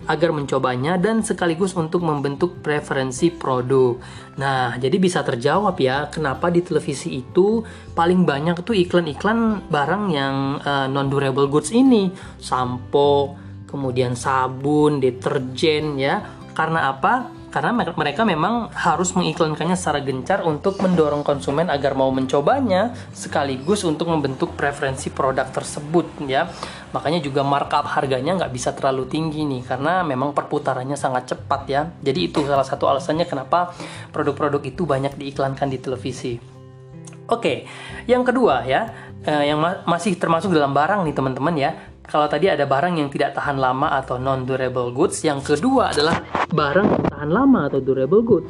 agar 0.05 0.29
mencobanya 0.35 1.01
dan 1.01 1.25
sekaligus 1.25 1.73
untuk 1.73 2.05
membentuk 2.05 2.61
preferensi 2.61 3.33
produk. 3.33 3.97
Nah, 4.35 4.75
jadi 4.75 4.99
bisa 4.99 5.23
terjawab 5.23 5.79
ya 5.79 6.11
kenapa 6.11 6.51
di 6.51 6.59
televisi 6.59 7.23
itu 7.23 7.63
paling 7.95 8.27
banyak 8.27 8.59
tuh 8.67 8.75
iklan-iklan 8.75 9.63
barang 9.71 10.03
yang 10.11 10.59
uh, 10.59 10.85
eh, 10.85 10.87
non 10.91 11.07
durable 11.07 11.47
goods 11.47 11.71
ini, 11.71 12.11
sampo, 12.39 13.39
kemudian 13.63 14.15
sabun, 14.15 14.99
deterjen 14.99 15.95
ya. 15.95 16.19
Karena 16.51 16.91
apa? 16.91 17.34
Karena 17.55 17.71
mereka 17.71 18.27
memang 18.27 18.67
harus 18.75 19.15
mengiklankannya 19.15 19.79
secara 19.79 20.03
gencar 20.03 20.43
untuk 20.43 20.75
mendorong 20.83 21.23
konsumen 21.23 21.71
agar 21.71 21.95
mau 21.95 22.11
mencobanya 22.11 22.91
sekaligus 23.15 23.87
untuk 23.87 24.11
membentuk 24.11 24.59
preferensi 24.59 25.07
produk 25.07 25.47
tersebut 25.47 26.19
ya. 26.27 26.51
Makanya 26.91 27.23
juga 27.23 27.47
markup 27.47 27.87
harganya 27.87 28.35
nggak 28.35 28.51
bisa 28.51 28.75
terlalu 28.75 29.07
tinggi 29.07 29.47
nih 29.47 29.63
karena 29.63 30.03
memang 30.03 30.35
perputarannya 30.35 30.99
sangat 30.99 31.31
cepat 31.31 31.61
ya. 31.71 31.87
Jadi 32.03 32.27
itu 32.27 32.43
salah 32.43 32.67
satu 32.67 32.91
alasannya 32.91 33.23
kenapa 33.23 33.71
produk-produk 34.11 34.59
itu 34.59 34.83
banyak 34.83 35.15
diiklankan 35.15 35.71
di 35.71 35.79
televisi. 35.79 36.35
Oke 37.31 37.63
yang 38.03 38.27
kedua 38.27 38.67
ya 38.67 38.91
eh, 39.23 39.47
yang 39.47 39.63
ma 39.63 39.79
masih 39.87 40.19
termasuk 40.19 40.51
dalam 40.51 40.75
barang 40.75 41.07
nih 41.07 41.15
teman-teman 41.15 41.55
ya 41.55 41.71
kalau 42.05 42.29
tadi 42.29 42.47
ada 42.47 42.69
barang 42.69 43.01
yang 43.01 43.09
tidak 43.09 43.33
tahan 43.33 43.57
lama 43.57 43.97
atau 43.97 44.21
non 44.21 44.45
durable 44.45 44.93
goods, 44.93 45.25
yang 45.25 45.41
kedua 45.41 45.89
adalah 45.89 46.21
barang 46.53 46.87
yang 46.87 47.05
tahan 47.09 47.29
lama 47.33 47.59
atau 47.65 47.79
durable 47.81 48.21
goods. 48.21 48.49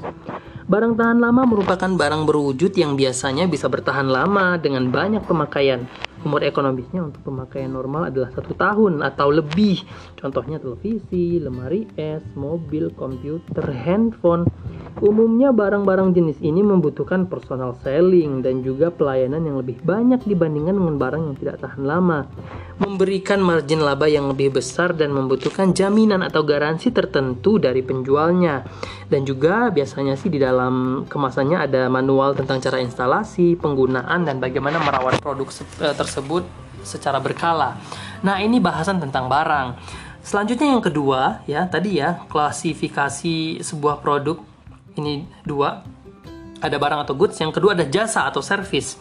Barang 0.66 0.98
tahan 0.98 1.22
lama 1.22 1.46
merupakan 1.46 1.88
barang 1.88 2.26
berwujud 2.26 2.74
yang 2.74 2.98
biasanya 2.98 3.46
bisa 3.46 3.70
bertahan 3.70 4.10
lama 4.10 4.58
dengan 4.58 4.90
banyak 4.90 5.24
pemakaian. 5.24 5.86
Umur 6.26 6.42
ekonomisnya 6.42 7.06
untuk 7.06 7.22
pemakaian 7.22 7.70
normal 7.70 8.10
adalah 8.10 8.34
satu 8.34 8.58
tahun 8.58 9.06
atau 9.06 9.30
lebih. 9.30 9.86
Contohnya 10.18 10.58
televisi, 10.58 11.38
lemari 11.38 11.86
es, 12.02 12.26
mobil, 12.34 12.90
komputer, 12.98 13.62
handphone. 13.86 14.50
Umumnya 15.06 15.54
barang-barang 15.54 16.18
jenis 16.18 16.42
ini 16.42 16.66
membutuhkan 16.66 17.30
personal 17.30 17.78
selling 17.86 18.42
dan 18.42 18.66
juga 18.66 18.90
pelayanan 18.90 19.46
yang 19.46 19.62
lebih 19.62 19.78
banyak 19.86 20.26
dibandingkan 20.26 20.74
dengan 20.74 20.98
barang 20.98 21.22
yang 21.30 21.36
tidak 21.38 21.62
tahan 21.62 21.84
lama. 21.86 22.26
Memberikan 22.82 23.46
margin 23.46 23.86
laba 23.86 24.10
yang 24.10 24.26
lebih 24.26 24.58
besar 24.58 24.98
dan 24.98 25.14
membutuhkan 25.14 25.78
jaminan 25.78 26.26
atau 26.26 26.42
garansi 26.42 26.90
tertentu 26.90 27.62
dari 27.62 27.86
penjualnya. 27.86 28.66
Dan 29.06 29.30
juga 29.30 29.70
biasanya 29.70 30.18
sih 30.18 30.34
di 30.34 30.42
dalam 30.42 31.06
kemasannya 31.06 31.70
ada 31.70 31.86
manual 31.86 32.34
tentang 32.34 32.58
cara 32.58 32.82
instalasi, 32.82 33.54
penggunaan 33.62 34.26
dan 34.26 34.42
bagaimana 34.42 34.82
merawat 34.82 35.22
produk 35.22 35.46
eh, 35.86 35.94
tersebut 35.94 36.15
tersebut 36.16 36.48
secara 36.88 37.20
berkala. 37.20 37.76
Nah, 38.24 38.40
ini 38.40 38.64
bahasan 38.64 39.04
tentang 39.04 39.28
barang. 39.28 39.76
Selanjutnya 40.24 40.72
yang 40.72 40.80
kedua, 40.80 41.44
ya, 41.44 41.68
tadi 41.68 42.00
ya, 42.00 42.24
klasifikasi 42.32 43.60
sebuah 43.60 44.00
produk 44.00 44.40
ini 44.96 45.28
dua. 45.44 45.84
Ada 46.64 46.80
barang 46.80 47.04
atau 47.04 47.14
goods, 47.20 47.36
yang 47.44 47.52
kedua 47.52 47.76
ada 47.76 47.84
jasa 47.84 48.24
atau 48.32 48.40
service. 48.40 48.96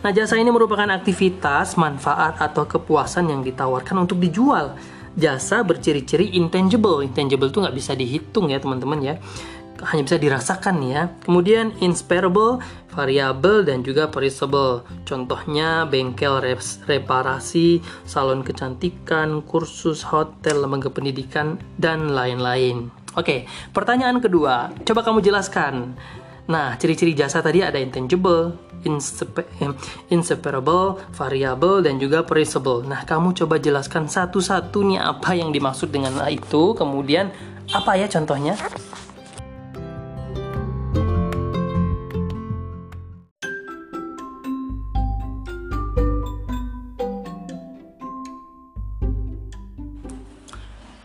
Nah, 0.00 0.08
jasa 0.08 0.40
ini 0.40 0.48
merupakan 0.48 0.88
aktivitas, 0.88 1.76
manfaat 1.76 2.40
atau 2.40 2.64
kepuasan 2.64 3.28
yang 3.28 3.44
ditawarkan 3.44 4.08
untuk 4.08 4.16
dijual. 4.24 4.72
Jasa 5.14 5.62
berciri-ciri 5.62 6.34
intangible. 6.34 7.04
Intangible 7.04 7.52
itu 7.52 7.60
nggak 7.60 7.76
bisa 7.76 7.92
dihitung 7.92 8.50
ya, 8.50 8.58
teman-teman 8.58 8.98
ya 9.04 9.14
hanya 9.86 10.02
bisa 10.02 10.18
dirasakan 10.18 10.82
ya. 10.84 11.12
Kemudian 11.22 11.76
inspirable, 11.84 12.58
variable 12.90 13.62
dan 13.62 13.84
juga 13.84 14.08
perishable. 14.08 14.82
Contohnya 15.04 15.84
bengkel 15.84 16.40
reparasi, 16.88 17.84
salon 18.08 18.40
kecantikan, 18.40 19.44
kursus 19.44 20.02
hotel, 20.02 20.64
lembaga 20.64 20.88
pendidikan 20.88 21.60
dan 21.76 22.12
lain-lain. 22.12 22.88
Oke, 23.14 23.46
pertanyaan 23.70 24.18
kedua, 24.18 24.74
coba 24.82 25.06
kamu 25.06 25.22
jelaskan. 25.22 25.94
Nah, 26.50 26.76
ciri-ciri 26.76 27.14
jasa 27.16 27.40
tadi 27.40 27.64
ada 27.64 27.78
intangible, 27.80 28.52
inseparable, 30.12 31.00
variable, 31.16 31.80
dan 31.80 31.96
juga 31.96 32.20
perishable. 32.20 32.84
Nah, 32.84 33.06
kamu 33.08 33.32
coba 33.32 33.56
jelaskan 33.56 34.10
satu-satu 34.10 34.84
nih 34.84 35.00
apa 35.00 35.32
yang 35.32 35.54
dimaksud 35.54 35.88
dengan 35.88 36.20
itu, 36.28 36.76
kemudian 36.76 37.32
apa 37.72 37.96
ya 37.96 38.10
contohnya? 38.12 38.60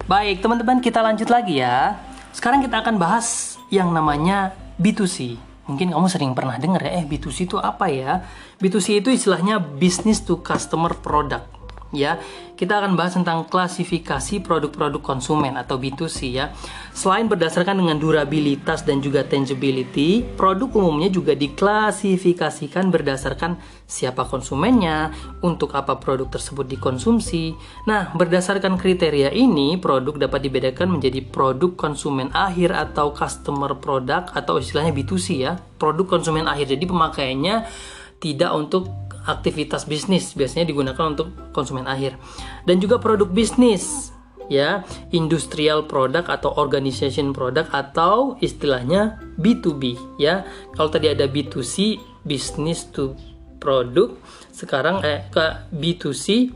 Baik, 0.09 0.41
teman-teman 0.41 0.81
kita 0.81 1.05
lanjut 1.05 1.29
lagi 1.29 1.61
ya. 1.61 1.93
Sekarang 2.33 2.65
kita 2.65 2.81
akan 2.81 2.97
bahas 2.97 3.61
yang 3.69 3.93
namanya 3.93 4.57
B2C. 4.81 5.37
Mungkin 5.69 5.93
kamu 5.93 6.09
sering 6.09 6.33
pernah 6.33 6.57
dengar 6.57 6.81
ya, 6.81 6.97
eh 6.97 7.05
B2C 7.05 7.45
itu 7.45 7.61
apa 7.61 7.93
ya? 7.93 8.25
B2C 8.57 9.05
itu 9.05 9.13
istilahnya 9.13 9.61
business 9.61 10.25
to 10.25 10.41
customer 10.41 10.97
product 10.97 11.58
ya. 11.95 12.21
Kita 12.59 12.83
akan 12.83 12.99
bahas 12.99 13.15
tentang 13.15 13.47
klasifikasi 13.47 14.43
produk-produk 14.43 14.99
konsumen 14.99 15.55
atau 15.55 15.79
B2C 15.79 16.17
ya. 16.27 16.51
Selain 16.91 17.31
berdasarkan 17.31 17.79
dengan 17.79 17.95
durabilitas 17.95 18.83
dan 18.83 18.99
juga 18.99 19.23
tangibility, 19.23 20.27
produk 20.35 20.67
umumnya 20.75 21.07
juga 21.07 21.39
diklasifikasikan 21.39 22.91
berdasarkan 22.91 23.55
siapa 23.87 24.27
konsumennya, 24.27 25.15
untuk 25.39 25.73
apa 25.73 25.97
produk 25.97 26.27
tersebut 26.29 26.67
dikonsumsi. 26.67 27.55
Nah, 27.87 28.11
berdasarkan 28.13 28.75
kriteria 28.75 29.31
ini, 29.31 29.79
produk 29.79 30.29
dapat 30.29 30.45
dibedakan 30.45 30.99
menjadi 30.99 31.23
produk 31.25 31.73
konsumen 31.79 32.29
akhir 32.35 32.75
atau 32.75 33.15
customer 33.15 33.73
product 33.79 34.35
atau 34.35 34.59
istilahnya 34.59 34.91
B2C 34.91 35.27
ya. 35.39 35.57
Produk 35.79 36.05
konsumen 36.05 36.45
akhir. 36.45 36.75
Jadi 36.75 36.85
pemakaiannya 36.85 37.55
tidak 38.19 38.51
untuk 38.51 38.91
aktivitas 39.25 39.89
bisnis 39.89 40.31
biasanya 40.37 40.69
digunakan 40.69 41.11
untuk 41.11 41.33
konsumen 41.51 41.89
akhir. 41.89 42.15
Dan 42.63 42.79
juga 42.79 43.01
produk 43.01 43.27
bisnis 43.27 44.15
ya 44.49 44.81
industrial 45.13 45.85
product 45.85 46.27
atau 46.27 46.57
organization 46.57 47.31
product 47.31 47.69
atau 47.71 48.35
istilahnya 48.41 49.21
B2B 49.37 50.17
ya. 50.17 50.43
Kalau 50.73 50.89
tadi 50.89 51.07
ada 51.11 51.29
B2C 51.29 52.01
business 52.25 52.89
to 52.89 53.15
product 53.61 54.19
sekarang 54.51 55.05
eh, 55.05 55.29
ke 55.29 55.69
B2C 55.71 56.51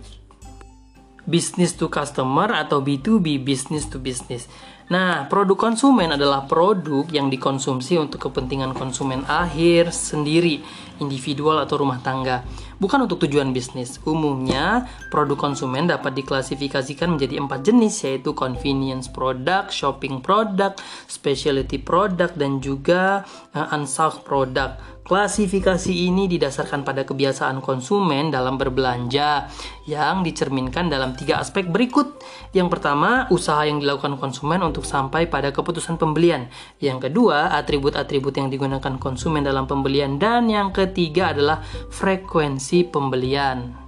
business 1.23 1.71
to 1.79 1.87
customer 1.87 2.51
atau 2.51 2.83
B2B 2.83 3.39
business 3.39 3.87
to 3.87 3.99
business. 4.01 4.47
Nah, 4.91 5.31
produk 5.31 5.55
konsumen 5.55 6.11
adalah 6.11 6.43
produk 6.43 7.07
yang 7.07 7.31
dikonsumsi 7.31 7.95
untuk 7.95 8.27
kepentingan 8.27 8.75
konsumen 8.75 9.23
akhir 9.23 9.95
sendiri, 9.95 10.59
individual 10.99 11.61
atau 11.63 11.81
rumah 11.81 12.01
tangga, 12.03 12.43
bukan 12.77 13.07
untuk 13.07 13.23
tujuan 13.25 13.55
bisnis. 13.55 13.97
Umumnya, 14.03 14.85
produk 15.09 15.49
konsumen 15.49 15.89
dapat 15.89 16.13
diklasifikasikan 16.19 17.17
menjadi 17.17 17.39
empat 17.39 17.65
jenis, 17.65 18.05
yaitu 18.05 18.35
convenience 18.35 19.09
product, 19.09 19.73
shopping 19.73 20.19
product, 20.19 20.83
specialty 21.07 21.79
product, 21.79 22.37
dan 22.37 22.59
juga 22.61 23.23
uh, 23.55 24.11
product. 24.21 24.93
Klasifikasi 25.03 25.91
ini 25.91 26.31
didasarkan 26.31 26.87
pada 26.87 27.03
kebiasaan 27.03 27.59
konsumen 27.59 28.31
dalam 28.31 28.55
berbelanja 28.55 29.51
yang 29.83 30.23
dicerminkan 30.23 30.87
dalam 30.87 31.11
tiga 31.11 31.43
aspek 31.43 31.67
berikut. 31.67 32.23
Yang 32.55 32.71
pertama, 32.71 33.27
usaha 33.27 33.67
yang 33.67 33.83
dilakukan 33.83 34.15
konsumen 34.15 34.63
untuk 34.63 34.87
sampai 34.87 35.27
pada 35.27 35.51
keputusan 35.51 35.99
pembelian. 35.99 36.47
Yang 36.79 37.11
kedua, 37.11 37.51
atribut-atribut 37.51 38.31
yang 38.39 38.47
digunakan 38.47 38.95
konsumen 38.95 39.43
dalam 39.43 39.67
pembelian. 39.67 40.15
Dan 40.15 40.47
yang 40.47 40.71
ketiga 40.83 41.31
adalah 41.31 41.63
frekuensi 41.91 42.83
pembelian. 42.87 43.83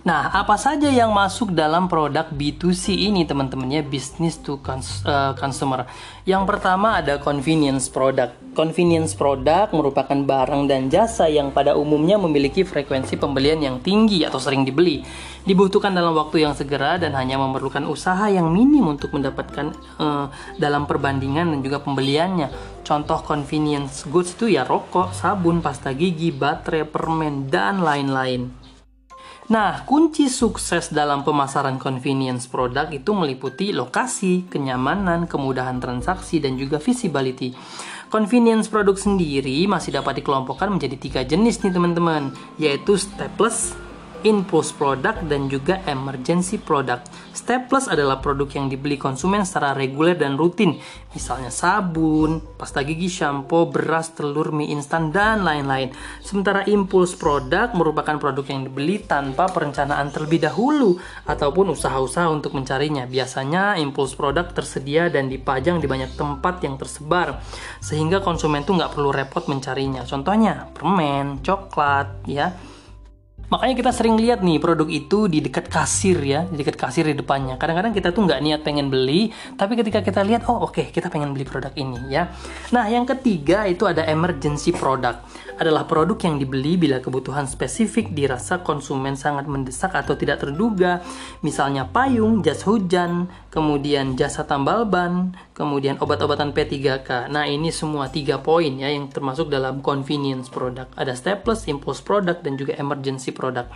Nah, 0.00 0.32
apa 0.32 0.56
saja 0.56 0.88
yang 0.88 1.12
masuk 1.12 1.52
dalam 1.52 1.84
produk 1.84 2.32
B2C 2.32 2.96
ini 2.96 3.28
teman-temannya 3.28 3.84
business 3.84 4.40
to 4.40 4.56
cons 4.64 5.04
uh, 5.04 5.36
consumer. 5.36 5.84
Yang 6.24 6.48
pertama 6.48 7.04
ada 7.04 7.20
convenience 7.20 7.92
product. 7.92 8.39
Convenience 8.60 9.16
product 9.16 9.72
merupakan 9.72 10.20
barang 10.20 10.68
dan 10.68 10.92
jasa 10.92 11.24
yang 11.32 11.48
pada 11.48 11.80
umumnya 11.80 12.20
memiliki 12.20 12.60
frekuensi 12.60 13.16
pembelian 13.16 13.56
yang 13.56 13.80
tinggi 13.80 14.20
atau 14.20 14.36
sering 14.36 14.68
dibeli. 14.68 15.00
Dibutuhkan 15.48 15.96
dalam 15.96 16.12
waktu 16.12 16.44
yang 16.44 16.52
segera 16.52 17.00
dan 17.00 17.16
hanya 17.16 17.40
memerlukan 17.40 17.88
usaha 17.88 18.28
yang 18.28 18.52
minim 18.52 18.84
untuk 18.84 19.16
mendapatkan 19.16 19.72
uh, 19.96 20.28
dalam 20.60 20.84
perbandingan 20.84 21.56
dan 21.56 21.64
juga 21.64 21.80
pembeliannya. 21.80 22.52
Contoh 22.84 23.24
convenience 23.24 24.04
goods 24.04 24.36
itu 24.36 24.52
ya 24.52 24.68
rokok, 24.68 25.16
sabun, 25.16 25.64
pasta 25.64 25.96
gigi, 25.96 26.28
baterai, 26.28 26.84
permen 26.84 27.48
dan 27.48 27.80
lain-lain. 27.80 28.52
Nah, 29.50 29.82
kunci 29.82 30.30
sukses 30.30 30.94
dalam 30.94 31.26
pemasaran 31.26 31.74
convenience 31.80 32.46
product 32.46 32.94
itu 32.94 33.10
meliputi 33.10 33.74
lokasi, 33.74 34.46
kenyamanan, 34.46 35.26
kemudahan 35.26 35.82
transaksi, 35.82 36.38
dan 36.38 36.54
juga 36.54 36.78
visibility. 36.78 37.50
Convenience 38.10 38.66
produk 38.66 38.98
sendiri 38.98 39.70
masih 39.70 39.94
dapat 39.94 40.18
dikelompokkan 40.18 40.66
menjadi 40.66 40.98
tiga 40.98 41.20
jenis 41.22 41.62
nih 41.62 41.70
teman-teman, 41.70 42.34
yaitu 42.58 42.98
stepless, 42.98 43.78
impulse 44.22 44.72
product 44.74 45.26
dan 45.26 45.48
juga 45.48 45.80
emergency 45.88 46.60
product. 46.60 47.10
Step 47.30 47.70
adalah 47.70 48.18
produk 48.18 48.50
yang 48.58 48.66
dibeli 48.66 48.98
konsumen 48.98 49.46
secara 49.46 49.72
reguler 49.72 50.18
dan 50.18 50.34
rutin, 50.34 50.76
misalnya 51.14 51.48
sabun, 51.48 52.42
pasta 52.58 52.82
gigi, 52.82 53.06
shampoo, 53.06 53.70
beras, 53.70 54.10
telur, 54.12 54.50
mie 54.50 54.74
instan 54.74 55.14
dan 55.14 55.46
lain-lain. 55.46 55.94
Sementara 56.20 56.66
impulse 56.66 57.14
product 57.14 57.78
merupakan 57.78 58.18
produk 58.18 58.42
yang 58.50 58.66
dibeli 58.66 59.02
tanpa 59.06 59.46
perencanaan 59.48 60.10
terlebih 60.10 60.50
dahulu 60.50 60.98
ataupun 61.30 61.70
usaha-usaha 61.74 62.26
untuk 62.26 62.58
mencarinya. 62.58 63.06
Biasanya 63.06 63.78
impulse 63.78 64.18
product 64.18 64.58
tersedia 64.58 65.06
dan 65.08 65.30
dipajang 65.30 65.78
di 65.78 65.86
banyak 65.86 66.18
tempat 66.18 66.62
yang 66.66 66.74
tersebar 66.74 67.38
sehingga 67.78 68.18
konsumen 68.18 68.66
tuh 68.66 68.76
nggak 68.76 68.92
perlu 68.94 69.14
repot 69.14 69.46
mencarinya. 69.46 70.02
Contohnya 70.02 70.66
permen, 70.74 71.38
coklat, 71.42 72.26
ya 72.26 72.50
Makanya 73.50 73.74
kita 73.74 73.90
sering 73.90 74.14
lihat 74.14 74.46
nih 74.46 74.62
produk 74.62 74.86
itu 74.86 75.26
di 75.26 75.42
dekat 75.42 75.66
kasir 75.66 76.22
ya, 76.22 76.46
di 76.46 76.62
dekat 76.62 76.78
kasir 76.78 77.02
di 77.02 77.18
depannya. 77.18 77.58
Kadang-kadang 77.58 77.90
kita 77.90 78.14
tuh 78.14 78.22
nggak 78.22 78.40
niat 78.46 78.60
pengen 78.62 78.86
beli, 78.94 79.34
tapi 79.58 79.74
ketika 79.74 80.06
kita 80.06 80.22
lihat, 80.22 80.46
oh 80.46 80.70
oke 80.70 80.78
okay, 80.78 80.86
kita 80.94 81.10
pengen 81.10 81.34
beli 81.34 81.42
produk 81.42 81.74
ini 81.74 82.14
ya. 82.14 82.30
Nah 82.70 82.86
yang 82.86 83.02
ketiga 83.02 83.66
itu 83.66 83.90
ada 83.90 84.06
emergency 84.06 84.70
product 84.70 85.26
adalah 85.60 85.84
produk 85.84 86.16
yang 86.24 86.40
dibeli 86.40 86.80
bila 86.80 87.04
kebutuhan 87.04 87.44
spesifik 87.44 88.16
dirasa 88.16 88.64
konsumen 88.64 89.12
sangat 89.12 89.44
mendesak 89.44 89.92
atau 89.92 90.16
tidak 90.16 90.40
terduga, 90.40 91.04
misalnya 91.44 91.84
payung, 91.84 92.40
jas 92.40 92.64
hujan, 92.64 93.28
kemudian 93.52 94.16
jasa 94.16 94.48
tambal 94.48 94.88
ban, 94.88 95.36
kemudian 95.52 96.00
obat-obatan 96.00 96.56
P3K. 96.56 97.28
Nah, 97.28 97.44
ini 97.44 97.68
semua 97.68 98.08
tiga 98.08 98.40
poin 98.40 98.72
ya 98.72 98.88
yang 98.88 99.12
termasuk 99.12 99.52
dalam 99.52 99.84
convenience 99.84 100.48
product. 100.48 100.96
Ada 100.96 101.12
staples, 101.12 101.68
impulse 101.68 102.00
product, 102.00 102.40
dan 102.40 102.56
juga 102.56 102.72
emergency 102.80 103.28
product. 103.40 103.72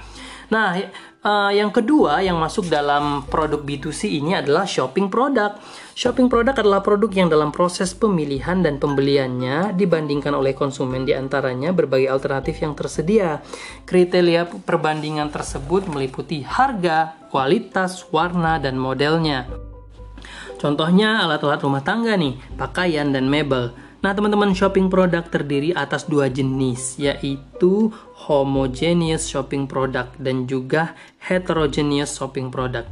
Nah, 0.52 0.76
uh, 1.24 1.48
yang 1.48 1.72
kedua 1.72 2.20
yang 2.20 2.36
masuk 2.36 2.68
dalam 2.68 3.24
produk 3.24 3.64
B2C 3.64 4.20
ini 4.20 4.36
adalah 4.36 4.68
shopping 4.68 5.08
product. 5.08 5.64
Shopping 5.96 6.28
product 6.28 6.60
adalah 6.60 6.84
produk 6.84 7.08
yang 7.16 7.28
dalam 7.32 7.48
proses 7.48 7.96
pemilihan 7.96 8.60
dan 8.60 8.76
pembeliannya 8.76 9.72
dibandingkan 9.72 10.36
oleh 10.36 10.52
konsumen 10.52 11.08
di 11.08 11.16
antaranya 11.16 11.72
berbagai 11.72 12.12
alternatif 12.12 12.60
yang 12.60 12.76
tersedia. 12.76 13.40
Kriteria 13.88 14.44
perbandingan 14.68 15.32
tersebut 15.32 15.88
meliputi 15.88 16.44
harga, 16.44 17.16
kualitas, 17.32 18.04
warna, 18.12 18.60
dan 18.60 18.76
modelnya. 18.76 19.48
Contohnya 20.60 21.24
alat-alat 21.24 21.60
rumah 21.60 21.84
tangga 21.84 22.16
nih, 22.16 22.36
pakaian 22.56 23.12
dan 23.12 23.28
mebel. 23.28 23.72
Nah, 24.04 24.12
teman-teman, 24.12 24.52
shopping 24.52 24.92
product 24.92 25.32
terdiri 25.32 25.72
atas 25.72 26.04
dua 26.04 26.28
jenis, 26.28 27.00
yaitu 27.00 27.88
homogeneous 28.28 29.24
shopping 29.24 29.64
product 29.64 30.20
dan 30.20 30.44
juga 30.44 30.92
heterogeneous 31.24 32.12
shopping 32.12 32.52
product. 32.52 32.84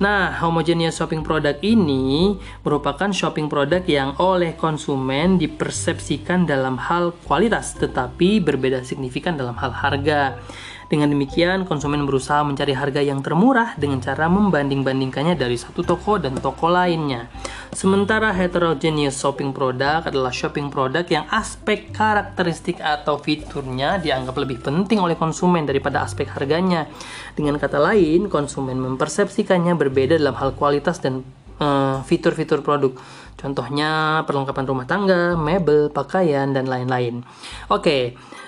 Nah, 0.00 0.32
homogeneous 0.32 0.96
shopping 0.96 1.20
product 1.20 1.60
ini 1.60 2.32
merupakan 2.64 3.12
shopping 3.12 3.52
product 3.52 3.84
yang 3.92 4.16
oleh 4.16 4.56
konsumen 4.56 5.36
dipersepsikan 5.36 6.48
dalam 6.48 6.80
hal 6.80 7.12
kualitas, 7.28 7.76
tetapi 7.76 8.40
berbeda 8.40 8.80
signifikan 8.88 9.36
dalam 9.36 9.60
hal 9.60 9.68
harga. 9.68 10.40
Dengan 10.84 11.08
demikian, 11.08 11.64
konsumen 11.64 12.04
berusaha 12.04 12.44
mencari 12.44 12.76
harga 12.76 13.00
yang 13.00 13.24
termurah 13.24 13.72
dengan 13.80 14.04
cara 14.04 14.28
membanding-bandingkannya 14.28 15.34
dari 15.34 15.56
satu 15.56 15.80
toko 15.80 16.20
dan 16.20 16.36
toko 16.36 16.68
lainnya. 16.68 17.32
Sementara 17.74 18.30
heterogeneous 18.30 19.18
shopping 19.18 19.50
product 19.50 20.12
adalah 20.12 20.30
shopping 20.30 20.68
product 20.68 21.08
yang 21.10 21.24
aspek 21.32 21.90
karakteristik 21.90 22.78
atau 22.78 23.18
fiturnya 23.18 23.98
dianggap 23.98 24.36
lebih 24.38 24.62
penting 24.62 25.00
oleh 25.00 25.16
konsumen 25.16 25.64
daripada 25.64 26.04
aspek 26.04 26.28
harganya. 26.30 26.86
Dengan 27.34 27.56
kata 27.56 27.80
lain, 27.80 28.30
konsumen 28.30 28.78
mempersepsikannya 28.78 29.74
berbeda 29.74 30.20
dalam 30.20 30.36
hal 30.38 30.54
kualitas 30.54 31.00
dan 31.00 31.26
eh, 31.58 31.98
fitur-fitur 32.06 32.60
uh, 32.60 32.64
produk. 32.64 32.92
Contohnya 33.34 34.22
perlengkapan 34.24 34.64
rumah 34.64 34.86
tangga, 34.86 35.34
mebel, 35.34 35.90
pakaian, 35.90 36.54
dan 36.54 36.70
lain-lain. 36.70 37.26
Oke, 37.68 37.82
okay. 37.82 38.02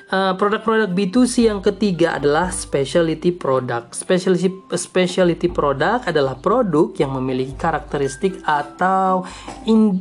Eh, 0.06 0.34
produk-produk 0.38 0.86
B2C 0.94 1.50
yang 1.50 1.58
ketiga 1.58 2.14
adalah 2.14 2.54
specialty 2.54 3.34
product. 3.34 3.90
Specialty 3.90 4.54
specialty 4.78 5.50
product 5.50 6.06
adalah 6.06 6.38
produk 6.38 6.94
yang 6.94 7.10
memiliki 7.18 7.58
karakteristik 7.58 8.38
atau 8.46 9.26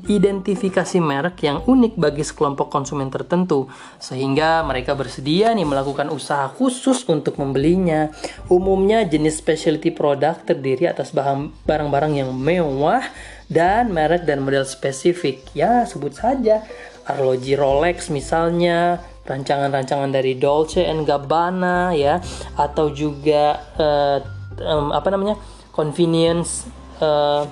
identifikasi 0.06 1.02
merek 1.02 1.50
yang 1.50 1.66
unik 1.66 1.98
bagi 1.98 2.22
sekelompok 2.22 2.70
konsumen 2.70 3.10
tertentu 3.10 3.66
sehingga 3.98 4.62
mereka 4.62 4.94
bersedia 4.94 5.50
nih 5.58 5.66
melakukan 5.66 6.14
usaha 6.14 6.54
khusus 6.54 7.02
untuk 7.10 7.42
membelinya. 7.42 8.14
Umumnya 8.46 9.10
jenis 9.10 9.42
specialty 9.42 9.90
product 9.90 10.46
terdiri 10.54 10.86
atas 10.86 11.18
barang-barang 11.66 12.14
yang 12.14 12.30
mewah 12.30 13.02
dan 13.50 13.90
merek 13.90 14.30
dan 14.30 14.46
model 14.46 14.70
spesifik. 14.70 15.42
Ya, 15.58 15.82
sebut 15.90 16.14
saja 16.14 16.62
arloji 17.10 17.58
Rolex 17.58 18.14
misalnya, 18.14 19.02
rancangan-rancangan 19.26 20.14
dari 20.14 20.38
Dolce 20.38 20.86
and 20.86 21.04
Gabbana 21.04 21.92
ya 21.98 22.22
atau 22.56 22.94
juga 22.94 23.58
uh, 23.76 24.18
um, 24.62 24.94
apa 24.94 25.10
namanya 25.10 25.36
convenience 25.74 26.70
uh, 27.02 27.44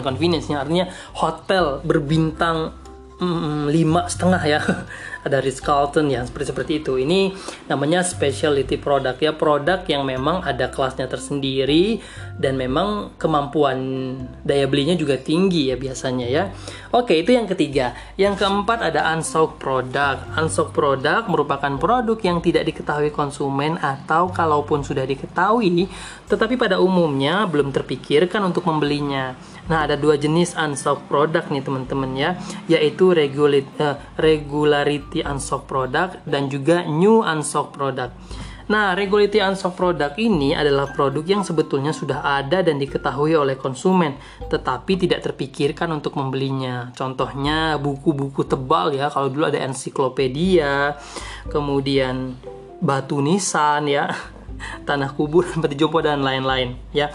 convenience 0.00 0.50
artinya 0.50 0.88
hotel 1.14 1.84
berbintang 1.84 2.72
lima 3.68 4.06
setengah 4.06 4.42
ya. 4.44 4.60
Ada 5.24 5.40
Ritz 5.40 5.64
Carlton 5.64 6.12
yang 6.12 6.28
seperti 6.28 6.52
seperti 6.52 6.72
itu. 6.84 7.00
Ini 7.00 7.32
namanya 7.64 8.04
specialty 8.04 8.76
product 8.76 9.24
ya. 9.24 9.32
Produk 9.32 9.80
yang 9.88 10.04
memang 10.04 10.44
ada 10.44 10.68
kelasnya 10.68 11.08
tersendiri 11.08 12.04
dan 12.36 12.60
memang 12.60 13.16
kemampuan 13.16 13.80
daya 14.44 14.68
belinya 14.68 14.92
juga 14.92 15.16
tinggi 15.16 15.72
ya 15.72 15.80
biasanya 15.80 16.28
ya. 16.28 16.52
Oke 16.92 17.16
itu 17.24 17.32
yang 17.32 17.48
ketiga. 17.48 17.96
Yang 18.20 18.44
keempat 18.44 18.92
ada 18.92 19.16
unsold 19.16 19.56
product. 19.56 20.28
Unsold 20.36 20.76
product 20.76 21.24
merupakan 21.32 21.72
produk 21.80 22.20
yang 22.20 22.44
tidak 22.44 22.68
diketahui 22.68 23.08
konsumen 23.08 23.80
atau 23.80 24.28
kalaupun 24.28 24.84
sudah 24.84 25.08
diketahui 25.08 25.88
tetapi 26.28 26.56
pada 26.60 26.80
umumnya 26.80 27.44
belum 27.48 27.72
terpikirkan 27.72 28.44
untuk 28.44 28.64
membelinya 28.68 29.36
Nah, 29.64 29.88
ada 29.88 29.96
dua 29.96 30.20
jenis 30.20 30.52
unsold 30.60 31.08
product 31.08 31.48
nih 31.48 31.64
teman-teman 31.64 32.12
ya, 32.12 32.30
yaitu 32.68 33.16
uh, 33.16 33.94
regularity 34.20 35.24
unsold 35.24 35.64
product 35.64 36.20
dan 36.28 36.52
juga 36.52 36.84
new 36.84 37.24
unsold 37.24 37.72
product. 37.72 38.12
Nah, 38.64 38.96
regularity 38.96 39.40
unsold 39.44 39.76
product 39.76 40.16
ini 40.20 40.56
adalah 40.56 40.88
produk 40.92 41.24
yang 41.24 41.44
sebetulnya 41.44 41.92
sudah 41.92 42.24
ada 42.24 42.64
dan 42.64 42.80
diketahui 42.80 43.36
oleh 43.36 43.56
konsumen, 43.56 44.16
tetapi 44.48 45.00
tidak 45.00 45.32
terpikirkan 45.32 45.92
untuk 45.92 46.16
membelinya. 46.16 46.92
Contohnya 46.96 47.76
buku-buku 47.80 48.44
tebal 48.44 48.92
ya, 48.96 49.08
kalau 49.12 49.32
dulu 49.32 49.48
ada 49.48 49.60
ensiklopedia, 49.64 50.96
kemudian 51.48 52.36
batu 52.84 53.20
nisan 53.20 53.88
ya, 53.88 54.12
tanah 54.88 55.12
kubur, 55.12 55.44
peti 55.60 55.76
jompo 55.76 56.04
dan 56.04 56.20
lain-lain 56.20 56.76
ya 56.92 57.12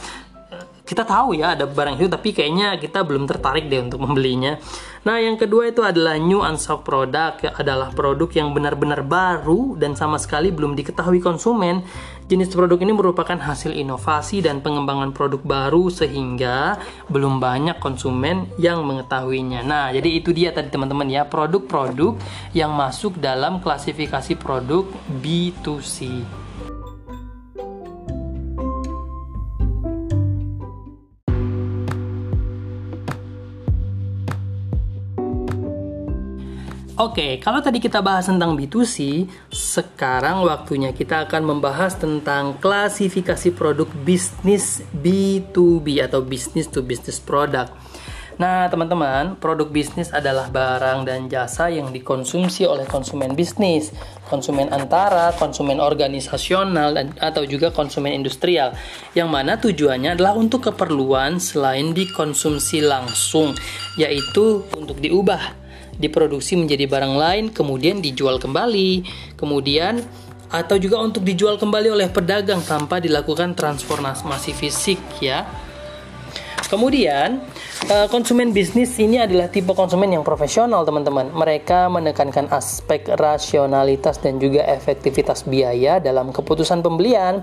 kita 0.89 1.05
tahu 1.05 1.37
ya 1.37 1.53
ada 1.53 1.69
barang 1.69 2.01
itu 2.01 2.09
tapi 2.09 2.33
kayaknya 2.33 2.73
kita 2.81 3.05
belum 3.05 3.29
tertarik 3.29 3.69
deh 3.69 3.77
untuk 3.77 4.01
membelinya. 4.01 4.57
Nah, 5.05 5.21
yang 5.21 5.37
kedua 5.37 5.69
itu 5.69 5.85
adalah 5.85 6.17
new 6.17 6.41
unsold 6.41 6.81
product 6.83 7.45
ya, 7.45 7.53
adalah 7.55 7.93
produk 7.93 8.27
yang 8.33 8.51
benar-benar 8.51 9.05
baru 9.05 9.77
dan 9.77 9.93
sama 9.93 10.17
sekali 10.17 10.49
belum 10.49 10.73
diketahui 10.73 11.21
konsumen. 11.21 11.85
Jenis 12.25 12.51
produk 12.51 12.81
ini 12.81 12.91
merupakan 12.91 13.37
hasil 13.37 13.73
inovasi 13.73 14.43
dan 14.43 14.59
pengembangan 14.65 15.13
produk 15.13 15.39
baru 15.39 15.93
sehingga 15.93 16.81
belum 17.07 17.37
banyak 17.37 17.77
konsumen 17.79 18.49
yang 18.59 18.83
mengetahuinya. 18.83 19.63
Nah, 19.63 19.93
jadi 19.93 20.09
itu 20.09 20.33
dia 20.35 20.51
tadi 20.51 20.67
teman-teman 20.73 21.07
ya, 21.07 21.23
produk-produk 21.23 22.17
yang 22.51 22.73
masuk 22.73 23.15
dalam 23.21 23.61
klasifikasi 23.61 24.35
produk 24.35 24.89
B2C. 25.21 26.25
Oke, 36.99 37.39
kalau 37.39 37.63
tadi 37.63 37.79
kita 37.79 38.03
bahas 38.03 38.27
tentang 38.27 38.59
B2C, 38.59 39.23
sekarang 39.55 40.43
waktunya 40.43 40.91
kita 40.91 41.23
akan 41.23 41.47
membahas 41.47 41.95
tentang 41.95 42.59
klasifikasi 42.59 43.55
produk 43.55 43.87
bisnis 44.03 44.83
B2B 44.91 46.03
atau 46.03 46.19
business 46.19 46.67
to 46.67 46.83
business 46.83 47.15
product. 47.23 47.71
Nah, 48.35 48.67
teman-teman, 48.67 49.39
produk 49.39 49.71
bisnis 49.71 50.11
adalah 50.11 50.51
barang 50.51 51.07
dan 51.07 51.31
jasa 51.31 51.71
yang 51.71 51.87
dikonsumsi 51.95 52.67
oleh 52.67 52.83
konsumen 52.83 53.31
bisnis, 53.31 53.95
konsumen 54.27 54.67
antara, 54.67 55.31
konsumen 55.39 55.79
organisasional, 55.79 56.99
dan, 56.99 57.15
atau 57.23 57.47
juga 57.47 57.71
konsumen 57.71 58.11
industrial, 58.11 58.75
yang 59.15 59.31
mana 59.31 59.55
tujuannya 59.55 60.19
adalah 60.19 60.35
untuk 60.35 60.67
keperluan 60.67 61.39
selain 61.39 61.95
dikonsumsi 61.95 62.83
langsung, 62.83 63.55
yaitu 63.95 64.67
untuk 64.75 64.99
diubah 64.99 65.58
diproduksi 65.99 66.55
menjadi 66.55 66.87
barang 66.87 67.13
lain 67.19 67.43
kemudian 67.51 67.99
dijual 67.99 68.39
kembali 68.39 69.03
kemudian 69.35 70.01
atau 70.49 70.81
juga 70.81 70.97
untuk 70.97 71.21
dijual 71.21 71.61
kembali 71.61 71.93
oleh 71.93 72.07
pedagang 72.09 72.63
tanpa 72.65 72.97
dilakukan 72.97 73.53
transformasi 73.53 74.55
fisik 74.55 74.97
ya 75.21 75.45
Kemudian, 76.69 77.41
eh, 77.89 78.05
konsumen 78.13 78.53
bisnis 78.53 78.93
ini 79.01 79.17
adalah 79.17 79.49
tipe 79.49 79.73
konsumen 79.73 80.13
yang 80.13 80.21
profesional, 80.21 80.85
teman-teman. 80.85 81.33
Mereka 81.33 81.89
menekankan 81.89 82.45
aspek 82.53 83.09
rasionalitas 83.09 84.21
dan 84.21 84.37
juga 84.37 84.61
efektivitas 84.69 85.49
biaya 85.49 85.97
dalam 85.97 86.29
keputusan 86.29 86.85
pembelian. 86.85 87.41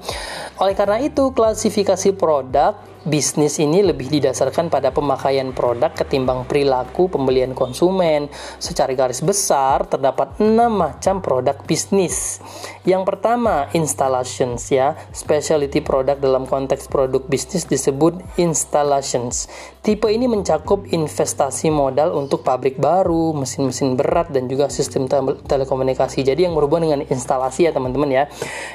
Oleh 0.62 0.78
karena 0.78 1.02
itu, 1.02 1.34
klasifikasi 1.34 2.14
produk 2.14 2.78
bisnis 3.06 3.62
ini 3.62 3.86
lebih 3.86 4.10
didasarkan 4.10 4.66
pada 4.66 4.90
pemakaian 4.90 5.54
produk 5.54 5.94
ketimbang 5.94 6.42
perilaku 6.44 7.06
pembelian 7.06 7.54
konsumen. 7.54 8.26
Secara 8.58 8.90
garis 8.98 9.22
besar, 9.22 9.86
terdapat 9.86 10.42
enam 10.42 10.74
macam 10.74 11.22
produk 11.22 11.54
bisnis. 11.64 12.42
Yang 12.82 13.06
pertama, 13.06 13.70
installations 13.78 14.66
ya. 14.74 14.98
Specialty 15.14 15.78
product 15.80 16.18
dalam 16.18 16.50
konteks 16.50 16.90
produk 16.90 17.22
bisnis 17.30 17.62
disebut 17.70 18.18
installations. 18.42 19.46
Tipe 19.86 20.10
ini 20.10 20.26
mencakup 20.26 20.90
investasi 20.90 21.70
modal 21.70 22.10
untuk 22.18 22.42
pabrik 22.42 22.74
baru, 22.74 23.30
mesin-mesin 23.38 23.94
berat 23.94 24.34
dan 24.34 24.50
juga 24.50 24.66
sistem 24.66 25.06
telekomunikasi. 25.46 26.26
Jadi 26.26 26.42
yang 26.42 26.58
berhubungan 26.58 26.90
dengan 26.90 27.00
instalasi 27.06 27.70
ya 27.70 27.72
teman-teman 27.72 28.10
ya. 28.10 28.24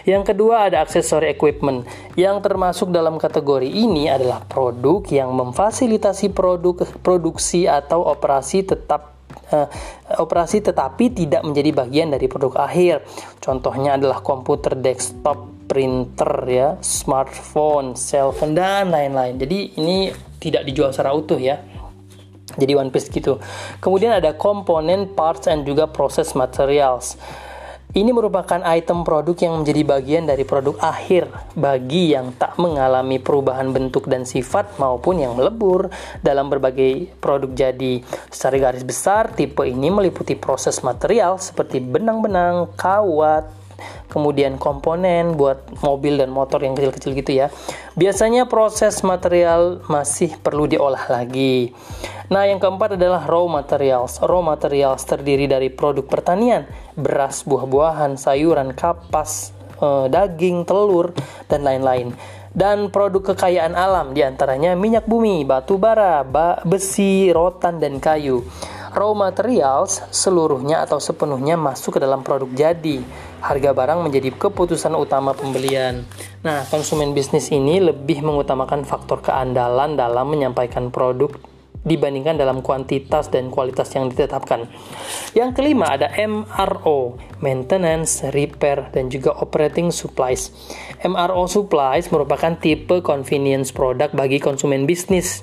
Yang 0.08 0.32
kedua 0.32 0.72
ada 0.72 0.80
aksesori 0.88 1.28
equipment. 1.28 1.84
Yang 2.16 2.48
termasuk 2.48 2.96
dalam 2.96 3.20
kategori 3.20 3.68
ini 3.68 4.08
adalah 4.22 4.46
produk 4.46 5.02
yang 5.10 5.34
memfasilitasi 5.34 6.30
produk 6.30 6.86
produksi 7.02 7.66
atau 7.66 8.06
operasi 8.06 8.62
tetap 8.62 9.18
uh, 9.50 9.68
operasi 10.22 10.62
tetapi 10.62 11.10
tidak 11.10 11.42
menjadi 11.42 11.74
bagian 11.74 12.14
dari 12.14 12.30
produk 12.30 12.70
akhir. 12.70 13.02
Contohnya 13.42 13.98
adalah 13.98 14.22
komputer 14.22 14.78
desktop, 14.78 15.66
printer 15.66 16.32
ya, 16.46 16.70
smartphone, 16.86 17.98
cellphone 17.98 18.54
dan 18.54 18.94
lain-lain. 18.94 19.42
Jadi 19.42 19.82
ini 19.82 20.14
tidak 20.38 20.70
dijual 20.70 20.94
secara 20.94 21.18
utuh 21.18 21.42
ya. 21.42 21.58
Jadi 22.52 22.76
one 22.76 22.92
piece 22.92 23.08
gitu. 23.08 23.40
Kemudian 23.80 24.12
ada 24.12 24.36
komponen, 24.36 25.16
parts, 25.16 25.48
dan 25.48 25.64
juga 25.64 25.88
proses 25.88 26.36
materials. 26.36 27.16
Ini 27.92 28.16
merupakan 28.16 28.64
item 28.64 29.04
produk 29.04 29.36
yang 29.36 29.54
menjadi 29.60 29.84
bagian 29.84 30.24
dari 30.24 30.48
produk 30.48 30.80
akhir 30.80 31.28
bagi 31.60 32.16
yang 32.16 32.32
tak 32.40 32.56
mengalami 32.56 33.20
perubahan 33.20 33.76
bentuk 33.76 34.08
dan 34.08 34.24
sifat 34.24 34.80
maupun 34.80 35.20
yang 35.20 35.36
melebur 35.36 35.92
dalam 36.24 36.48
berbagai 36.48 37.12
produk 37.20 37.52
jadi. 37.52 38.00
Secara 38.32 38.72
garis 38.72 38.88
besar, 38.88 39.36
tipe 39.36 39.68
ini 39.68 39.92
meliputi 39.92 40.40
proses 40.40 40.80
material 40.88 41.36
seperti 41.36 41.84
benang-benang, 41.84 42.72
kawat, 42.80 43.61
kemudian 44.12 44.60
komponen 44.60 45.36
buat 45.40 45.66
mobil 45.84 46.20
dan 46.20 46.30
motor 46.30 46.60
yang 46.62 46.76
kecil-kecil 46.76 47.12
gitu 47.16 47.32
ya. 47.32 47.48
Biasanya 47.96 48.48
proses 48.48 49.04
material 49.04 49.84
masih 49.88 50.36
perlu 50.40 50.68
diolah 50.68 51.08
lagi. 51.12 51.72
Nah, 52.32 52.48
yang 52.48 52.64
keempat 52.64 52.96
adalah 52.96 53.28
raw 53.28 53.44
materials. 53.44 54.24
Raw 54.24 54.40
materials 54.40 55.04
terdiri 55.04 55.52
dari 55.52 55.68
produk 55.68 56.08
pertanian, 56.08 56.64
beras, 56.96 57.44
buah-buahan, 57.44 58.16
sayuran, 58.16 58.72
kapas, 58.72 59.52
eh, 59.84 60.08
daging, 60.08 60.64
telur, 60.64 61.12
dan 61.52 61.68
lain-lain. 61.68 62.16
Dan 62.52 62.92
produk 62.92 63.32
kekayaan 63.32 63.76
alam 63.76 64.12
di 64.12 64.24
antaranya 64.28 64.76
minyak 64.76 65.08
bumi, 65.08 65.48
batu 65.48 65.80
bara, 65.80 66.24
besi, 66.68 67.32
rotan, 67.32 67.80
dan 67.80 68.00
kayu. 68.04 68.44
Raw 68.92 69.16
materials 69.16 70.04
seluruhnya 70.12 70.84
atau 70.84 71.00
sepenuhnya 71.00 71.56
masuk 71.56 71.96
ke 71.96 72.00
dalam 72.04 72.28
produk 72.28 72.52
jadi. 72.52 73.00
Harga 73.40 73.72
barang 73.72 74.04
menjadi 74.04 74.36
keputusan 74.36 74.92
utama 75.00 75.32
pembelian. 75.32 76.04
Nah, 76.44 76.68
konsumen 76.68 77.16
bisnis 77.16 77.48
ini 77.56 77.80
lebih 77.80 78.20
mengutamakan 78.20 78.84
faktor 78.84 79.24
keandalan 79.24 79.96
dalam 79.96 80.28
menyampaikan 80.28 80.92
produk 80.92 81.32
dibandingkan 81.82 82.38
dalam 82.38 82.62
kuantitas 82.62 83.34
dan 83.34 83.50
kualitas 83.50 83.90
yang 83.98 84.12
ditetapkan. 84.12 84.70
Yang 85.34 85.50
kelima 85.58 85.98
ada 85.98 86.14
MRO, 86.14 87.18
maintenance, 87.42 88.22
repair, 88.30 88.94
dan 88.94 89.10
juga 89.10 89.34
operating 89.34 89.90
supplies. 89.90 90.54
MRO 91.02 91.50
supplies 91.50 92.14
merupakan 92.14 92.54
tipe 92.60 93.02
convenience 93.02 93.74
product 93.74 94.14
bagi 94.14 94.38
konsumen 94.38 94.86
bisnis 94.86 95.42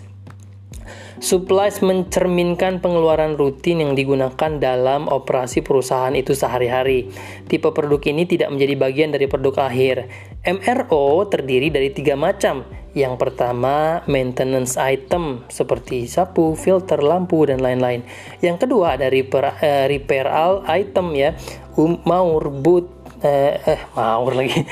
Supplies 1.19 1.83
mencerminkan 1.83 2.79
pengeluaran 2.79 3.35
rutin 3.35 3.83
yang 3.83 3.99
digunakan 3.99 4.55
dalam 4.63 5.11
operasi 5.11 5.67
perusahaan 5.67 6.15
itu 6.15 6.31
sehari-hari. 6.31 7.11
Tipe 7.51 7.75
produk 7.75 7.99
ini 8.07 8.23
tidak 8.23 8.55
menjadi 8.55 8.75
bagian 8.79 9.11
dari 9.11 9.27
produk 9.27 9.67
akhir. 9.67 10.07
MRO 10.47 11.27
terdiri 11.27 11.75
dari 11.75 11.91
tiga 11.91 12.15
macam. 12.15 12.63
Yang 12.95 13.15
pertama, 13.19 14.07
maintenance 14.07 14.79
item 14.79 15.43
seperti 15.51 16.07
sapu, 16.07 16.55
filter, 16.55 17.03
lampu, 17.03 17.47
dan 17.47 17.63
lain-lain. 17.63 18.07
Yang 18.39 18.67
kedua 18.67 18.95
ada 18.95 19.11
repair, 19.11 19.55
uh, 19.55 19.87
repair 19.91 20.27
item 20.71 21.19
ya, 21.19 21.35
um, 21.75 21.99
maur, 22.07 22.47
boot, 22.51 22.98
eh, 23.25 23.59
eh 23.65 23.81
maur 23.97 24.37
lagi. 24.37 24.63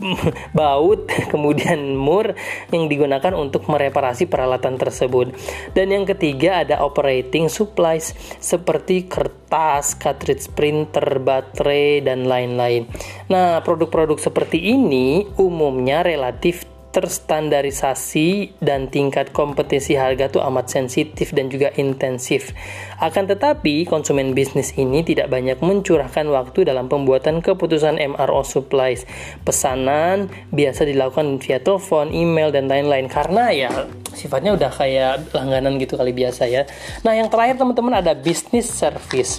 Baut 0.56 1.10
kemudian 1.28 1.98
mur 1.98 2.32
yang 2.70 2.86
digunakan 2.86 3.34
untuk 3.34 3.66
mereparasi 3.66 4.30
peralatan 4.30 4.78
tersebut. 4.78 5.34
Dan 5.74 5.90
yang 5.90 6.04
ketiga 6.06 6.62
ada 6.62 6.80
operating 6.86 7.50
supplies 7.50 8.14
seperti 8.38 9.10
kertas 9.10 9.98
cartridge 9.98 10.46
printer 10.54 11.18
baterai 11.18 12.06
dan 12.06 12.30
lain-lain. 12.30 12.86
Nah 13.26 13.58
produk-produk 13.66 14.22
seperti 14.22 14.62
ini 14.62 15.26
umumnya 15.36 16.06
relatif 16.06 16.69
terstandarisasi 16.90 18.58
dan 18.58 18.90
tingkat 18.90 19.30
kompetisi 19.30 19.94
harga 19.94 20.26
tuh 20.26 20.42
amat 20.42 20.70
sensitif 20.70 21.30
dan 21.30 21.46
juga 21.46 21.70
intensif. 21.78 22.50
Akan 22.98 23.30
tetapi, 23.30 23.86
konsumen 23.86 24.34
bisnis 24.34 24.74
ini 24.74 25.06
tidak 25.06 25.30
banyak 25.30 25.62
mencurahkan 25.62 26.26
waktu 26.28 26.66
dalam 26.66 26.90
pembuatan 26.90 27.40
keputusan 27.40 27.96
MRO 27.96 28.42
supplies. 28.42 29.06
Pesanan 29.46 30.28
biasa 30.50 30.82
dilakukan 30.84 31.38
via 31.38 31.62
telepon, 31.62 32.10
email, 32.10 32.50
dan 32.50 32.66
lain-lain 32.66 33.06
karena 33.06 33.54
ya 33.54 33.70
sifatnya 34.10 34.58
udah 34.58 34.70
kayak 34.74 35.30
langganan 35.30 35.78
gitu 35.78 35.94
kali 35.94 36.10
biasa 36.10 36.50
ya. 36.50 36.66
Nah, 37.06 37.14
yang 37.14 37.30
terakhir 37.30 37.56
teman-teman 37.62 38.02
ada 38.02 38.12
business 38.18 38.66
service. 38.66 39.38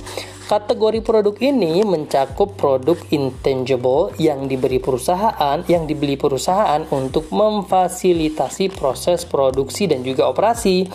Kategori 0.52 1.00
produk 1.00 1.32
ini 1.40 1.80
mencakup 1.80 2.60
produk 2.60 3.00
intangible 3.16 4.12
yang 4.20 4.52
diberi 4.52 4.84
perusahaan, 4.84 5.64
yang 5.64 5.88
dibeli 5.88 6.20
perusahaan 6.20 6.84
untuk 6.92 7.32
memfasilitasi 7.32 8.76
proses 8.76 9.24
produksi 9.24 9.88
dan 9.88 10.04
juga 10.04 10.28
operasi. 10.28 10.92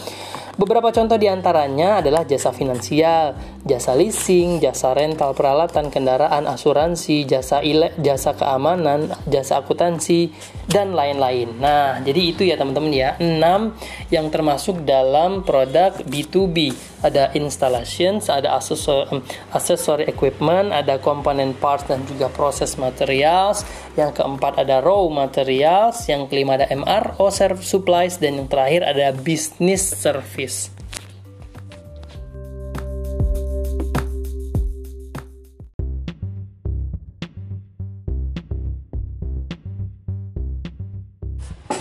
Beberapa 0.56 0.88
contoh 0.88 1.20
di 1.20 1.28
antaranya 1.28 2.00
adalah 2.00 2.24
jasa 2.24 2.48
finansial, 2.48 3.36
jasa 3.60 3.92
leasing, 3.92 4.56
jasa 4.56 4.96
rental 4.96 5.36
peralatan 5.36 5.92
kendaraan, 5.92 6.48
asuransi, 6.48 7.28
jasa 7.28 7.60
ile, 7.60 7.92
jasa 8.00 8.32
keamanan, 8.32 9.12
jasa 9.28 9.60
akuntansi, 9.60 10.32
dan 10.64 10.96
lain-lain. 10.96 11.60
Nah, 11.60 12.00
jadi 12.00 12.20
itu 12.24 12.48
ya 12.48 12.56
teman-teman 12.56 12.88
ya, 12.88 13.20
6 13.20 13.76
yang 14.08 14.32
termasuk 14.32 14.80
dalam 14.88 15.44
produk 15.44 15.92
B2B. 16.08 16.72
Ada 17.04 17.36
installations, 17.36 18.32
ada 18.32 18.56
accessory 18.56 20.08
equipment, 20.08 20.72
ada 20.72 20.96
komponen 20.96 21.52
parts 21.52 21.84
dan 21.84 22.00
juga 22.08 22.32
proses 22.32 22.80
materials. 22.80 23.62
Yang 23.92 24.24
keempat 24.24 24.56
ada 24.56 24.80
raw 24.80 25.04
materials, 25.04 26.08
yang 26.08 26.24
kelima 26.32 26.56
ada 26.56 26.66
MRO 26.72 27.28
service 27.28 27.68
supplies 27.68 28.16
dan 28.16 28.40
yang 28.40 28.48
terakhir 28.48 28.88
ada 28.88 29.12
business 29.12 29.84
service. 29.84 30.45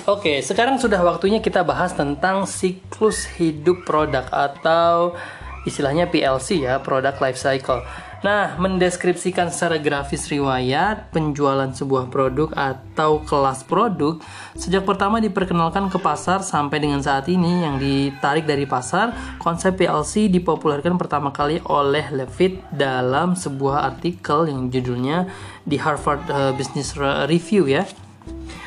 Oke, 0.05 0.37
sekarang 0.45 0.77
sudah 0.77 1.01
waktunya 1.01 1.41
kita 1.41 1.65
bahas 1.65 1.97
tentang 1.97 2.45
siklus 2.45 3.25
hidup 3.41 3.89
produk 3.89 4.29
atau 4.29 5.17
istilahnya 5.65 6.05
PLC 6.05 6.61
ya, 6.61 6.77
product 6.77 7.17
life 7.25 7.41
cycle. 7.41 7.81
Nah, 8.25 8.57
mendeskripsikan 8.57 9.53
secara 9.53 9.77
grafis 9.77 10.25
riwayat 10.33 11.13
penjualan 11.13 11.69
sebuah 11.69 12.09
produk 12.09 12.49
atau 12.57 13.21
kelas 13.21 13.61
produk 13.69 14.17
sejak 14.57 14.81
pertama 14.81 15.21
diperkenalkan 15.21 15.93
ke 15.93 16.01
pasar 16.01 16.41
sampai 16.41 16.81
dengan 16.81 17.05
saat 17.05 17.29
ini 17.29 17.61
yang 17.61 17.77
ditarik 17.77 18.49
dari 18.49 18.65
pasar, 18.65 19.13
konsep 19.37 19.77
PLC 19.77 20.25
dipopulerkan 20.33 20.97
pertama 20.97 21.29
kali 21.29 21.61
oleh 21.69 22.09
Levitt 22.09 22.65
dalam 22.73 23.37
sebuah 23.37 23.93
artikel 23.93 24.49
yang 24.49 24.73
judulnya 24.73 25.29
di 25.61 25.77
Harvard 25.77 26.25
uh, 26.25 26.49
Business 26.57 26.97
Review 27.29 27.69
ya. 27.69 27.85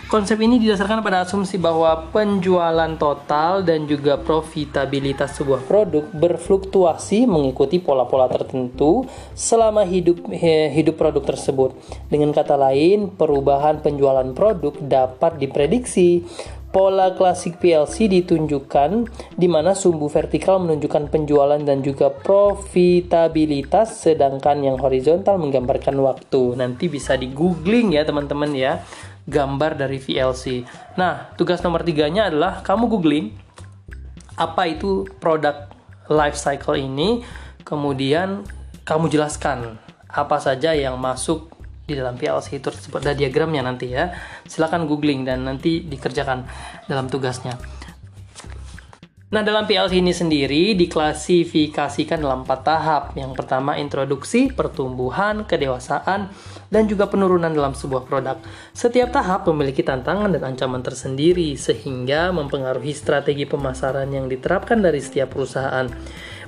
Konsep 0.08 0.40
ini 0.40 0.56
didasarkan 0.56 1.04
pada 1.04 1.20
asumsi 1.20 1.60
bahwa 1.60 2.08
penjualan 2.08 2.96
total 2.96 3.60
dan 3.60 3.84
juga 3.84 4.16
profitabilitas 4.16 5.36
sebuah 5.36 5.68
produk 5.68 6.00
berfluktuasi 6.16 7.28
mengikuti 7.28 7.76
pola-pola 7.76 8.24
tertentu 8.32 9.04
selama 9.36 9.84
hidup 9.84 10.32
hidup 10.72 10.96
produk 10.96 11.36
tersebut. 11.36 11.76
Dengan 12.08 12.32
kata 12.32 12.56
lain, 12.56 13.12
perubahan 13.20 13.84
penjualan 13.84 14.24
produk 14.32 14.80
dapat 14.80 15.44
diprediksi. 15.44 16.24
Pola 16.68 17.12
klasik 17.16 17.60
PLC 17.60 18.08
ditunjukkan 18.08 19.08
di 19.36 19.48
mana 19.48 19.72
sumbu 19.72 20.08
vertikal 20.08 20.60
menunjukkan 20.60 21.08
penjualan 21.08 21.60
dan 21.60 21.80
juga 21.80 22.12
profitabilitas 22.12 24.04
sedangkan 24.04 24.64
yang 24.64 24.76
horizontal 24.80 25.36
menggambarkan 25.36 25.96
waktu. 26.00 26.60
Nanti 26.60 26.92
bisa 26.92 27.16
di 27.16 27.32
googling 27.32 27.96
ya 27.96 28.04
teman-teman 28.04 28.52
ya 28.52 28.84
gambar 29.28 29.76
dari 29.76 30.00
VLC. 30.00 30.64
Nah, 30.96 31.28
tugas 31.36 31.60
nomor 31.60 31.84
tiganya 31.84 32.32
adalah 32.32 32.64
kamu 32.64 32.88
googling 32.88 33.26
apa 34.40 34.72
itu 34.72 35.04
produk 35.20 35.68
life 36.08 36.40
cycle 36.40 36.80
ini, 36.80 37.20
kemudian 37.62 38.48
kamu 38.88 39.12
jelaskan 39.12 39.76
apa 40.08 40.40
saja 40.40 40.72
yang 40.72 40.96
masuk 40.96 41.52
di 41.84 41.96
dalam 41.96 42.16
PLC 42.16 42.60
itu 42.60 42.68
tersebut 42.68 43.04
ada 43.04 43.12
diagramnya 43.12 43.64
nanti 43.64 43.92
ya. 43.92 44.12
Silakan 44.48 44.88
googling 44.88 45.28
dan 45.28 45.44
nanti 45.44 45.84
dikerjakan 45.84 46.48
dalam 46.88 47.08
tugasnya. 47.12 47.56
Nah, 49.28 49.44
dalam 49.44 49.68
PLC 49.68 50.00
ini 50.00 50.16
sendiri 50.16 50.72
diklasifikasikan 50.72 52.16
dalam 52.16 52.48
empat 52.48 52.60
tahap. 52.64 53.02
Yang 53.12 53.36
pertama, 53.36 53.76
introduksi, 53.76 54.48
pertumbuhan, 54.48 55.44
kedewasaan, 55.44 56.32
dan 56.72 56.88
juga 56.88 57.12
penurunan 57.12 57.52
dalam 57.52 57.76
sebuah 57.76 58.08
produk. 58.08 58.40
Setiap 58.72 59.12
tahap 59.12 59.44
memiliki 59.52 59.84
tantangan 59.84 60.32
dan 60.32 60.48
ancaman 60.48 60.80
tersendiri, 60.80 61.60
sehingga 61.60 62.32
mempengaruhi 62.32 62.96
strategi 62.96 63.44
pemasaran 63.44 64.08
yang 64.08 64.32
diterapkan 64.32 64.80
dari 64.80 64.96
setiap 64.96 65.36
perusahaan. 65.36 65.84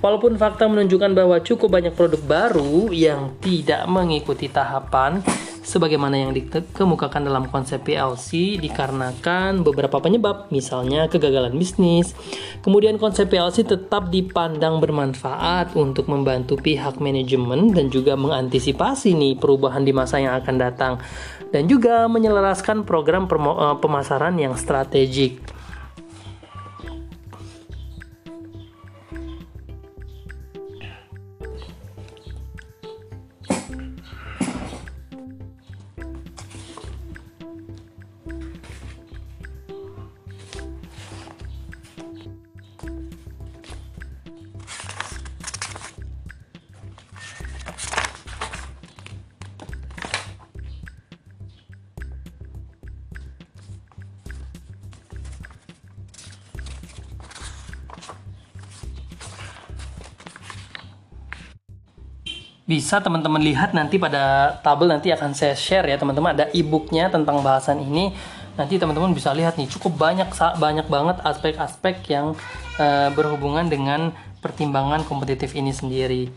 Walaupun 0.00 0.40
fakta 0.40 0.64
menunjukkan 0.64 1.12
bahwa 1.12 1.36
cukup 1.44 1.76
banyak 1.76 1.92
produk 1.92 2.24
baru 2.24 2.88
yang 2.96 3.36
tidak 3.44 3.84
mengikuti 3.92 4.48
tahapan, 4.48 5.20
sebagaimana 5.60 6.16
yang 6.16 6.32
dikemukakan 6.32 7.28
dalam 7.28 7.44
konsep 7.48 7.84
PLC 7.84 8.58
dikarenakan 8.60 9.60
beberapa 9.60 10.00
penyebab, 10.00 10.48
misalnya 10.52 11.06
kegagalan 11.06 11.54
bisnis. 11.56 12.16
Kemudian 12.64 12.96
konsep 12.96 13.28
PLC 13.28 13.64
tetap 13.64 14.08
dipandang 14.08 14.80
bermanfaat 14.80 15.76
untuk 15.76 16.08
membantu 16.08 16.56
pihak 16.60 16.98
manajemen 16.98 17.72
dan 17.72 17.92
juga 17.92 18.16
mengantisipasi 18.16 19.14
nih 19.16 19.34
perubahan 19.36 19.84
di 19.84 19.92
masa 19.92 20.20
yang 20.20 20.36
akan 20.36 20.56
datang 20.56 20.92
dan 21.50 21.66
juga 21.66 22.06
menyelaraskan 22.06 22.86
program 22.86 23.26
eh, 23.26 23.76
pemasaran 23.78 24.34
yang 24.38 24.54
strategik. 24.56 25.59
Bisa 62.90 63.06
teman-teman 63.06 63.38
lihat 63.38 63.70
nanti 63.70 64.02
pada 64.02 64.50
tabel 64.66 64.90
nanti 64.90 65.14
akan 65.14 65.30
saya 65.30 65.54
share 65.54 65.86
ya 65.86 65.94
teman-teman 65.94 66.34
ada 66.34 66.50
e-booknya 66.50 67.06
tentang 67.06 67.38
bahasan 67.38 67.78
ini 67.78 68.10
nanti 68.58 68.82
teman-teman 68.82 69.14
bisa 69.14 69.30
lihat 69.30 69.54
nih 69.54 69.70
cukup 69.70 69.94
banyak 69.94 70.26
banyak 70.58 70.90
banget 70.90 71.22
aspek-aspek 71.22 72.02
yang 72.10 72.34
uh, 72.82 73.08
berhubungan 73.14 73.70
dengan 73.70 74.10
pertimbangan 74.42 75.06
kompetitif 75.06 75.54
ini 75.54 75.70
sendiri. 75.70 76.34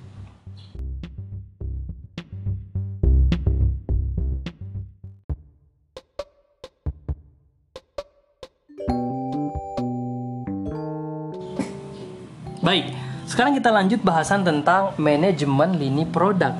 Baik, 12.62 13.03
sekarang 13.34 13.58
kita 13.58 13.74
lanjut 13.74 14.06
bahasan 14.06 14.46
tentang 14.46 14.94
manajemen 15.02 15.74
lini 15.74 16.06
produk. 16.06 16.54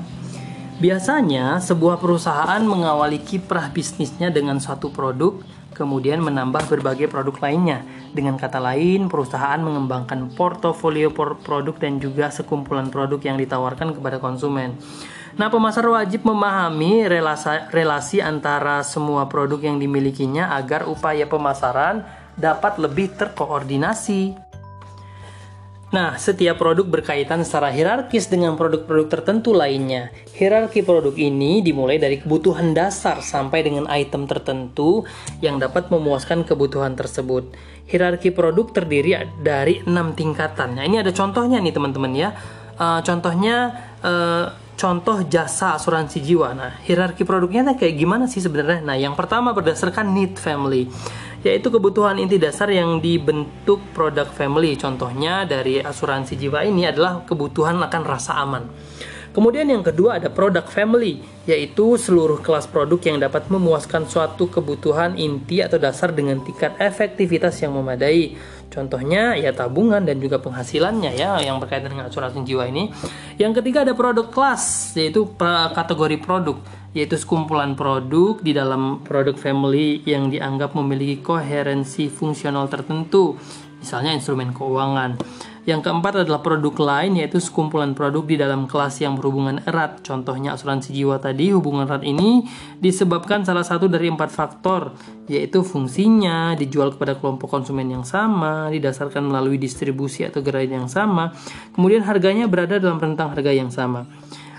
Biasanya, 0.82 1.62
sebuah 1.62 2.02
perusahaan 2.02 2.58
mengawali 2.66 3.22
kiprah 3.22 3.70
bisnisnya 3.70 4.34
dengan 4.34 4.58
satu 4.58 4.90
produk, 4.90 5.38
kemudian 5.70 6.18
menambah 6.18 6.66
berbagai 6.66 7.06
produk 7.06 7.38
lainnya. 7.46 7.86
Dengan 8.10 8.34
kata 8.34 8.58
lain, 8.58 9.06
perusahaan 9.06 9.62
mengembangkan 9.62 10.34
portofolio 10.34 11.14
produk 11.14 11.78
dan 11.78 12.02
juga 12.02 12.34
sekumpulan 12.34 12.90
produk 12.90 13.22
yang 13.22 13.38
ditawarkan 13.38 13.94
kepada 13.94 14.18
konsumen. 14.18 14.74
Nah, 15.38 15.46
pemasar 15.54 15.86
wajib 15.86 16.26
memahami 16.26 17.06
relasi, 17.06 17.70
relasi 17.70 18.18
antara 18.18 18.82
semua 18.82 19.30
produk 19.30 19.62
yang 19.62 19.78
dimilikinya 19.78 20.58
agar 20.58 20.90
upaya 20.90 21.22
pemasaran 21.30 22.02
dapat 22.34 22.82
lebih 22.82 23.14
terkoordinasi. 23.14 24.43
Nah, 25.94 26.18
setiap 26.18 26.58
produk 26.58 26.82
berkaitan 26.82 27.46
secara 27.46 27.70
hierarkis 27.70 28.26
dengan 28.26 28.58
produk-produk 28.58 29.06
tertentu 29.06 29.54
lainnya. 29.54 30.10
Hierarki 30.34 30.82
produk 30.82 31.14
ini 31.14 31.62
dimulai 31.62 32.02
dari 32.02 32.18
kebutuhan 32.18 32.74
dasar 32.74 33.22
sampai 33.22 33.62
dengan 33.62 33.86
item 33.86 34.26
tertentu 34.26 35.06
yang 35.38 35.62
dapat 35.62 35.94
memuaskan 35.94 36.42
kebutuhan 36.42 36.98
tersebut. 36.98 37.54
Hierarki 37.86 38.34
produk 38.34 38.74
terdiri 38.74 39.22
dari 39.38 39.86
enam 39.86 40.18
tingkatan. 40.18 40.74
Nah, 40.74 40.82
ini 40.82 40.98
ada 40.98 41.14
contohnya 41.14 41.62
nih 41.62 41.70
teman-teman 41.70 42.10
ya. 42.10 42.34
Uh, 42.74 42.98
contohnya 43.06 43.70
uh, 44.02 44.50
contoh 44.74 45.22
jasa 45.30 45.78
asuransi 45.78 46.18
jiwa. 46.18 46.58
Nah, 46.58 46.74
hierarki 46.82 47.22
produknya 47.22 47.70
kayak 47.78 47.94
gimana 47.94 48.26
sih 48.26 48.42
sebenarnya? 48.42 48.82
Nah, 48.82 48.98
yang 48.98 49.14
pertama 49.14 49.54
berdasarkan 49.54 50.10
need 50.10 50.42
family 50.42 50.90
yaitu 51.44 51.68
kebutuhan 51.68 52.16
inti 52.16 52.40
dasar 52.40 52.72
yang 52.72 52.98
dibentuk 53.04 53.78
produk 53.92 54.26
family. 54.26 54.74
Contohnya 54.80 55.44
dari 55.44 55.84
asuransi 55.84 56.40
jiwa 56.40 56.64
ini 56.64 56.88
adalah 56.88 57.22
kebutuhan 57.28 57.76
akan 57.84 58.02
rasa 58.02 58.40
aman. 58.40 58.64
Kemudian 59.34 59.66
yang 59.66 59.82
kedua 59.82 60.22
ada 60.22 60.30
produk 60.30 60.62
family, 60.62 61.18
yaitu 61.42 61.98
seluruh 61.98 62.38
kelas 62.38 62.70
produk 62.70 63.02
yang 63.02 63.18
dapat 63.18 63.50
memuaskan 63.50 64.06
suatu 64.06 64.46
kebutuhan 64.46 65.18
inti 65.18 65.58
atau 65.58 65.74
dasar 65.74 66.14
dengan 66.14 66.38
tingkat 66.38 66.78
efektivitas 66.78 67.58
yang 67.58 67.74
memadai. 67.74 68.38
Contohnya 68.74 69.38
ya 69.38 69.54
tabungan 69.54 70.02
dan 70.02 70.18
juga 70.18 70.42
penghasilannya 70.42 71.14
ya 71.14 71.38
yang 71.38 71.62
berkaitan 71.62 71.94
dengan 71.94 72.10
asuransi 72.10 72.42
jiwa 72.42 72.66
ini. 72.66 72.90
Yang 73.38 73.62
ketiga 73.62 73.86
ada 73.86 73.94
produk 73.94 74.26
kelas, 74.26 74.92
yaitu 74.98 75.30
kategori 75.70 76.18
produk 76.18 76.58
yaitu 76.94 77.18
sekumpulan 77.18 77.74
produk 77.74 78.38
di 78.38 78.54
dalam 78.54 79.02
produk 79.02 79.34
family 79.34 80.06
yang 80.06 80.30
dianggap 80.30 80.78
memiliki 80.78 81.18
koherensi 81.26 82.06
fungsional 82.06 82.70
tertentu, 82.70 83.34
misalnya 83.82 84.14
instrumen 84.14 84.54
keuangan. 84.54 85.18
Yang 85.64 85.88
keempat 85.88 86.28
adalah 86.28 86.44
produk 86.44 86.76
lain 86.76 87.16
yaitu 87.16 87.40
sekumpulan 87.40 87.96
produk 87.96 88.20
di 88.20 88.36
dalam 88.36 88.68
kelas 88.68 89.00
yang 89.00 89.16
berhubungan 89.16 89.64
erat. 89.64 90.04
Contohnya 90.04 90.52
asuransi 90.52 90.92
jiwa 90.92 91.16
tadi, 91.16 91.56
hubungan 91.56 91.88
erat 91.88 92.04
ini 92.04 92.44
disebabkan 92.84 93.48
salah 93.48 93.64
satu 93.64 93.88
dari 93.88 94.12
empat 94.12 94.28
faktor, 94.28 94.92
yaitu 95.24 95.64
fungsinya, 95.64 96.52
dijual 96.52 96.92
kepada 96.92 97.16
kelompok 97.16 97.48
konsumen 97.48 97.88
yang 97.88 98.04
sama, 98.04 98.68
didasarkan 98.68 99.24
melalui 99.24 99.56
distribusi 99.56 100.28
atau 100.28 100.44
gerai 100.44 100.68
yang 100.68 100.84
sama, 100.84 101.32
kemudian 101.72 102.04
harganya 102.04 102.44
berada 102.44 102.76
dalam 102.76 103.00
rentang 103.00 103.32
harga 103.32 103.48
yang 103.48 103.72
sama. 103.72 104.04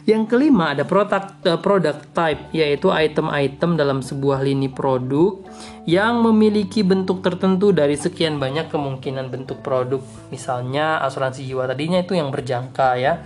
Yang 0.05 0.37
kelima 0.37 0.77
ada 0.77 0.85
product 0.85 1.41
uh, 1.49 1.57
product 1.57 2.13
type 2.13 2.53
yaitu 2.53 2.93
item-item 2.93 3.73
dalam 3.73 4.05
sebuah 4.05 4.45
lini 4.45 4.69
produk 4.69 5.41
yang 5.89 6.21
memiliki 6.21 6.85
bentuk 6.85 7.25
tertentu 7.25 7.73
dari 7.73 7.97
sekian 7.97 8.37
banyak 8.37 8.69
kemungkinan 8.69 9.33
bentuk 9.33 9.65
produk. 9.65 10.05
Misalnya 10.29 11.01
asuransi 11.01 11.49
jiwa 11.49 11.65
tadinya 11.65 12.05
itu 12.05 12.13
yang 12.13 12.29
berjangka 12.29 13.01
ya. 13.01 13.25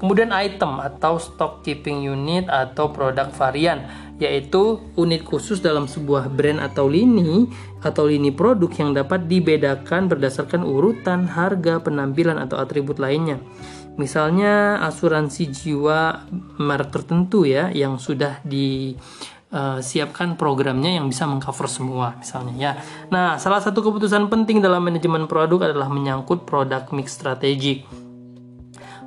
Kemudian 0.00 0.32
item 0.32 0.80
atau 0.80 1.20
stock 1.20 1.60
keeping 1.60 2.00
unit 2.08 2.48
atau 2.48 2.88
produk 2.88 3.28
varian 3.36 3.84
yaitu 4.16 4.80
unit 4.96 5.26
khusus 5.28 5.60
dalam 5.60 5.84
sebuah 5.84 6.32
brand 6.32 6.62
atau 6.62 6.88
lini 6.88 7.50
atau 7.84 8.08
lini 8.08 8.32
produk 8.32 8.72
yang 8.80 8.96
dapat 8.96 9.28
dibedakan 9.28 10.08
berdasarkan 10.08 10.64
urutan, 10.64 11.28
harga, 11.28 11.84
penampilan 11.84 12.40
atau 12.40 12.56
atribut 12.56 12.96
lainnya. 12.96 13.42
Misalnya 13.94 14.82
asuransi 14.82 15.54
jiwa 15.54 16.26
merek 16.58 16.90
tertentu 16.90 17.46
ya 17.46 17.70
yang 17.70 18.02
sudah 18.02 18.42
disiapkan 18.42 20.34
programnya 20.34 20.98
yang 20.98 21.06
bisa 21.06 21.30
mengcover 21.30 21.70
semua 21.70 22.18
misalnya 22.18 22.54
ya. 22.58 22.72
Nah, 23.14 23.38
salah 23.38 23.62
satu 23.62 23.86
keputusan 23.86 24.26
penting 24.26 24.58
dalam 24.58 24.82
manajemen 24.82 25.30
produk 25.30 25.70
adalah 25.70 25.86
menyangkut 25.86 26.42
produk 26.42 26.90
mix 26.90 27.14
strategik. 27.14 27.86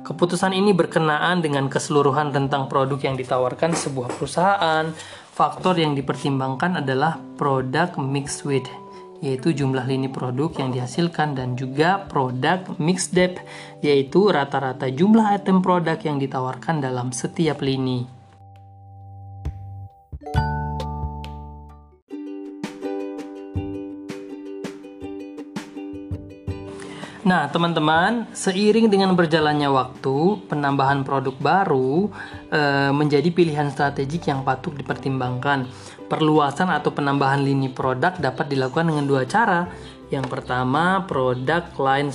Keputusan 0.08 0.56
ini 0.56 0.72
berkenaan 0.72 1.44
dengan 1.44 1.68
keseluruhan 1.68 2.32
tentang 2.32 2.64
produk 2.72 2.96
yang 2.96 3.20
ditawarkan 3.20 3.76
sebuah 3.76 4.08
perusahaan. 4.16 4.88
Faktor 5.36 5.76
yang 5.76 5.92
dipertimbangkan 5.92 6.80
adalah 6.80 7.20
produk 7.36 7.92
mix 8.00 8.40
with 8.40 8.64
yaitu 9.18 9.50
jumlah 9.50 9.82
lini 9.86 10.06
produk 10.06 10.50
yang 10.58 10.70
dihasilkan 10.70 11.34
dan 11.34 11.58
juga 11.58 12.06
produk 12.06 12.62
mix 12.78 13.10
depth 13.10 13.42
yaitu 13.82 14.30
rata-rata 14.30 14.86
jumlah 14.90 15.34
item 15.34 15.62
produk 15.62 15.98
yang 15.98 16.22
ditawarkan 16.22 16.82
dalam 16.82 17.10
setiap 17.10 17.58
lini. 17.62 18.18
Nah, 27.28 27.44
teman-teman, 27.52 28.24
seiring 28.32 28.88
dengan 28.88 29.12
berjalannya 29.12 29.68
waktu, 29.68 30.48
penambahan 30.48 31.04
produk 31.04 31.36
baru 31.36 32.08
e, 32.48 32.88
menjadi 32.88 33.28
pilihan 33.28 33.68
strategik 33.68 34.32
yang 34.32 34.40
patut 34.48 34.72
dipertimbangkan. 34.72 35.68
Perluasan 36.08 36.72
atau 36.72 36.88
penambahan 36.88 37.44
lini 37.44 37.68
produk 37.68 38.16
dapat 38.16 38.48
dilakukan 38.48 38.88
dengan 38.88 39.04
dua 39.04 39.28
cara. 39.28 39.68
Yang 40.08 40.32
pertama, 40.32 41.04
produk 41.04 41.68
line 41.76 42.08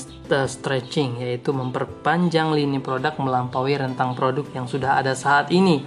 stretching, 0.50 1.22
yaitu 1.22 1.54
memperpanjang 1.54 2.58
lini 2.58 2.82
produk 2.82 3.14
melampaui 3.22 3.78
rentang 3.78 4.18
produk 4.18 4.50
yang 4.58 4.66
sudah 4.66 4.98
ada 4.98 5.14
saat 5.14 5.54
ini. 5.54 5.86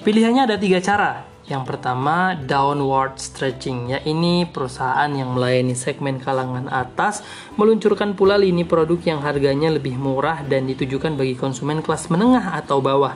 Pilihannya 0.00 0.48
ada 0.48 0.56
tiga 0.56 0.80
cara. 0.80 1.28
Yang 1.44 1.74
pertama, 1.74 2.32
downward 2.32 3.20
stretching, 3.20 3.92
ya 3.92 4.00
ini 4.08 4.48
perusahaan 4.48 5.10
yang 5.12 5.36
melayani 5.36 5.76
segmen 5.76 6.16
kalangan 6.16 6.70
atas 6.72 7.20
meluncurkan 7.60 8.16
pula 8.16 8.40
lini 8.40 8.64
produk 8.64 8.96
yang 9.04 9.20
harganya 9.20 9.68
lebih 9.68 10.00
murah 10.00 10.40
dan 10.48 10.64
ditujukan 10.64 11.12
bagi 11.12 11.36
konsumen 11.36 11.84
kelas 11.84 12.08
menengah 12.08 12.56
atau 12.56 12.80
bawah. 12.80 13.12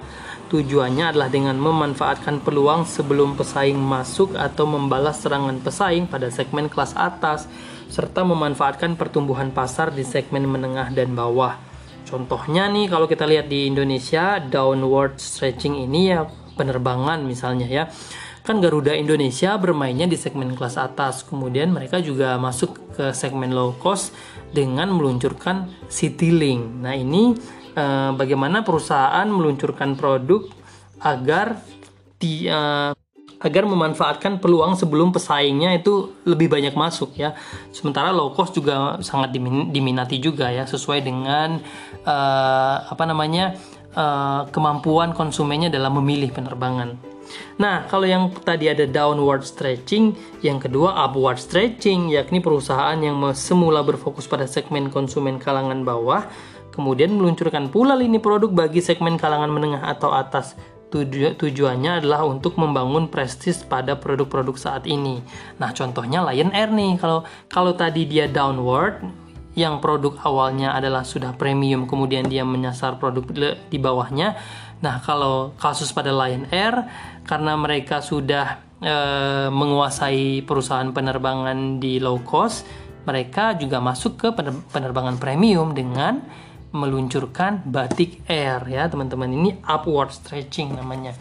Tujuannya 0.46 1.10
adalah 1.10 1.26
dengan 1.26 1.58
memanfaatkan 1.58 2.38
peluang 2.38 2.86
sebelum 2.86 3.34
pesaing 3.34 3.74
masuk 3.74 4.38
atau 4.38 4.62
membalas 4.62 5.18
serangan 5.18 5.58
pesaing 5.58 6.06
pada 6.06 6.30
segmen 6.30 6.70
kelas 6.70 6.94
atas, 6.94 7.50
serta 7.90 8.22
memanfaatkan 8.22 8.94
pertumbuhan 8.94 9.50
pasar 9.50 9.90
di 9.90 10.06
segmen 10.06 10.46
menengah 10.46 10.94
dan 10.94 11.18
bawah. 11.18 11.58
Contohnya 12.06 12.70
nih 12.70 12.86
kalau 12.86 13.10
kita 13.10 13.26
lihat 13.26 13.50
di 13.50 13.66
Indonesia 13.66 14.38
downward 14.38 15.18
stretching 15.18 15.82
ini 15.82 16.14
ya 16.14 16.22
penerbangan 16.54 17.26
misalnya 17.26 17.66
ya. 17.66 17.84
Kan 18.46 18.62
Garuda 18.62 18.94
Indonesia 18.94 19.58
bermainnya 19.58 20.06
di 20.06 20.14
segmen 20.14 20.54
kelas 20.54 20.78
atas. 20.78 21.26
Kemudian 21.26 21.74
mereka 21.74 21.98
juga 21.98 22.38
masuk 22.38 22.94
ke 22.94 23.10
segmen 23.10 23.50
low 23.50 23.74
cost 23.82 24.14
dengan 24.54 24.94
meluncurkan 24.94 25.66
Citylink. 25.90 26.62
Nah, 26.78 26.94
ini 26.94 27.34
eh, 27.76 28.10
bagaimana 28.16 28.64
perusahaan 28.64 29.28
meluncurkan 29.28 29.94
produk 29.94 30.48
agar 31.04 31.60
di 32.16 32.48
eh, 32.48 32.92
agar 33.36 33.68
memanfaatkan 33.68 34.40
peluang 34.40 34.80
sebelum 34.80 35.12
pesaingnya 35.12 35.76
itu 35.76 36.16
lebih 36.24 36.48
banyak 36.48 36.72
masuk 36.72 37.20
ya. 37.20 37.36
Sementara 37.68 38.08
low 38.08 38.32
cost 38.32 38.56
juga 38.56 38.96
sangat 39.04 39.36
diminati 39.68 40.16
juga 40.16 40.48
ya 40.48 40.64
sesuai 40.64 41.04
dengan 41.04 41.60
uh, 42.08 42.76
apa 42.88 43.04
namanya 43.04 43.52
kemampuan 44.52 45.16
konsumennya 45.16 45.72
dalam 45.72 45.96
memilih 45.96 46.28
penerbangan. 46.28 47.00
Nah, 47.56 47.88
kalau 47.88 48.04
yang 48.04 48.28
tadi 48.28 48.68
ada 48.68 48.84
downward 48.84 49.40
stretching, 49.40 50.12
yang 50.44 50.60
kedua 50.60 50.92
upward 51.08 51.40
stretching, 51.40 52.12
yakni 52.12 52.44
perusahaan 52.44 52.96
yang 53.00 53.16
semula 53.32 53.80
berfokus 53.80 54.28
pada 54.28 54.44
segmen 54.44 54.92
konsumen 54.92 55.40
kalangan 55.40 55.80
bawah 55.80 56.28
kemudian 56.76 57.16
meluncurkan 57.16 57.72
pula 57.72 57.96
lini 57.96 58.20
produk 58.20 58.52
bagi 58.52 58.84
segmen 58.84 59.16
kalangan 59.16 59.48
menengah 59.48 59.82
atau 59.88 60.12
atas. 60.12 60.52
Tuju 60.86 61.34
tujuannya 61.34 62.04
adalah 62.04 62.22
untuk 62.22 62.60
membangun 62.60 63.10
prestis 63.10 63.66
pada 63.66 63.98
produk-produk 63.98 64.54
saat 64.54 64.84
ini. 64.86 65.18
Nah, 65.58 65.74
contohnya 65.74 66.22
Lion 66.22 66.54
Air 66.54 66.70
nih. 66.70 66.94
Kalau 67.00 67.26
kalau 67.50 67.74
tadi 67.74 68.06
dia 68.06 68.30
downward, 68.30 69.02
yang 69.56 69.80
produk 69.80 70.20
awalnya 70.22 70.76
adalah 70.76 71.02
sudah 71.02 71.32
premium, 71.34 71.88
kemudian 71.88 72.28
dia 72.28 72.44
menyasar 72.44 73.00
produk 73.00 73.24
di 73.72 73.78
bawahnya. 73.80 74.36
Nah, 74.84 75.00
kalau 75.00 75.56
kasus 75.56 75.90
pada 75.96 76.12
Lion 76.12 76.44
Air, 76.52 76.84
karena 77.24 77.56
mereka 77.56 78.04
sudah 78.04 78.60
e, 78.76 78.96
menguasai 79.48 80.44
perusahaan 80.44 80.92
penerbangan 80.92 81.80
di 81.80 81.96
low 81.96 82.20
cost, 82.20 82.68
mereka 83.08 83.56
juga 83.56 83.80
masuk 83.80 84.20
ke 84.20 84.28
penerbangan 84.70 85.16
premium 85.16 85.72
dengan 85.72 86.20
meluncurkan 86.76 87.64
batik 87.64 88.20
air 88.28 88.60
ya 88.68 88.84
teman-teman. 88.92 89.32
Ini 89.32 89.64
upward 89.64 90.12
stretching 90.12 90.76
namanya. 90.76 91.16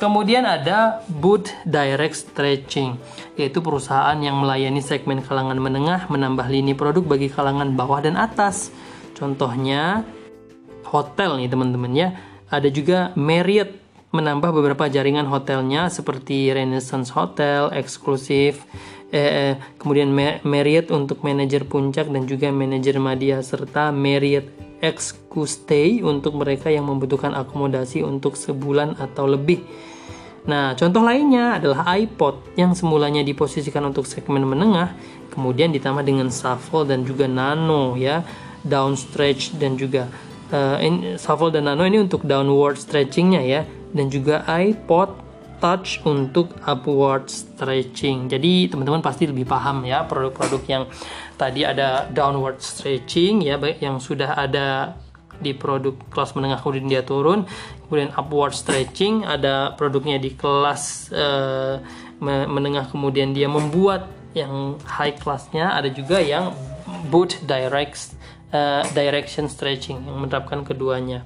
Kemudian 0.00 0.48
ada 0.48 1.04
boot 1.12 1.52
direct 1.68 2.16
stretching 2.16 2.96
yaitu 3.36 3.60
perusahaan 3.60 4.16
yang 4.16 4.40
melayani 4.40 4.80
segmen 4.80 5.20
kalangan 5.20 5.60
menengah 5.60 6.08
menambah 6.08 6.48
lini 6.48 6.72
produk 6.72 7.04
bagi 7.04 7.28
kalangan 7.28 7.76
bawah 7.76 8.00
dan 8.00 8.16
atas. 8.16 8.72
Contohnya 9.12 10.08
hotel 10.88 11.36
nih 11.36 11.52
teman-teman 11.52 11.92
ya. 11.92 12.16
Ada 12.48 12.72
juga 12.72 13.12
Marriott 13.12 13.76
menambah 14.10 14.50
beberapa 14.50 14.88
jaringan 14.90 15.28
hotelnya 15.28 15.86
seperti 15.86 16.50
Renaissance 16.50 17.14
Hotel, 17.14 17.70
eksklusif, 17.70 18.64
eh, 19.12 19.20
eh 19.20 19.54
kemudian 19.78 20.10
Marriott 20.42 20.90
untuk 20.90 21.22
manajer 21.22 21.68
puncak 21.68 22.10
dan 22.10 22.26
juga 22.26 22.50
manajer 22.50 22.98
media 22.98 23.38
serta 23.44 23.94
Marriott 23.94 24.69
Stay 25.46 26.00
untuk 26.00 26.34
mereka 26.40 26.72
yang 26.72 26.88
membutuhkan 26.88 27.36
akomodasi 27.36 28.00
untuk 28.00 28.34
sebulan 28.34 28.96
atau 28.96 29.28
lebih. 29.28 29.62
Nah, 30.48 30.72
contoh 30.72 31.04
lainnya 31.04 31.60
adalah 31.60 31.84
iPod 32.00 32.56
yang 32.56 32.72
semulanya 32.72 33.20
diposisikan 33.20 33.84
untuk 33.84 34.08
segmen 34.08 34.40
menengah, 34.48 34.96
kemudian 35.28 35.68
ditambah 35.68 36.00
dengan 36.00 36.32
shuffle 36.32 36.88
dan 36.88 37.04
juga 37.04 37.28
nano 37.28 37.92
ya, 38.00 38.24
down 38.64 38.96
stretch 38.96 39.52
dan 39.60 39.76
juga 39.76 40.08
uh, 40.48 40.80
in, 40.80 41.20
shuffle 41.20 41.52
dan 41.52 41.68
nano 41.68 41.84
ini 41.84 42.00
untuk 42.00 42.24
downward 42.24 42.80
stretchingnya 42.80 43.44
ya, 43.44 43.68
dan 43.92 44.08
juga 44.08 44.40
iPod 44.48 45.19
touch 45.60 46.00
untuk 46.08 46.56
upward 46.64 47.28
stretching. 47.28 48.26
Jadi 48.26 48.72
teman-teman 48.72 49.04
pasti 49.04 49.28
lebih 49.28 49.44
paham 49.44 49.84
ya 49.84 50.08
produk-produk 50.08 50.62
yang 50.66 50.84
tadi 51.36 51.62
ada 51.62 52.08
downward 52.10 52.58
stretching 52.64 53.44
ya 53.44 53.60
yang 53.78 54.00
sudah 54.00 54.34
ada 54.34 54.96
di 55.40 55.56
produk 55.56 55.96
kelas 56.12 56.36
menengah 56.36 56.60
kemudian 56.60 56.86
dia 56.86 57.02
turun 57.02 57.48
kemudian 57.88 58.12
upward 58.12 58.52
stretching 58.52 59.24
ada 59.24 59.72
produknya 59.74 60.20
di 60.20 60.36
kelas 60.36 61.08
uh, 61.16 61.80
menengah 62.20 62.92
kemudian 62.92 63.32
dia 63.32 63.48
membuat 63.48 64.04
yang 64.36 64.76
high 64.84 65.16
classnya 65.16 65.72
ada 65.72 65.88
juga 65.88 66.20
yang 66.20 66.52
boot 67.08 67.40
direct 67.48 68.12
uh, 68.52 68.84
direction 68.92 69.48
stretching 69.48 70.04
yang 70.04 70.20
menerapkan 70.20 70.60
keduanya 70.62 71.24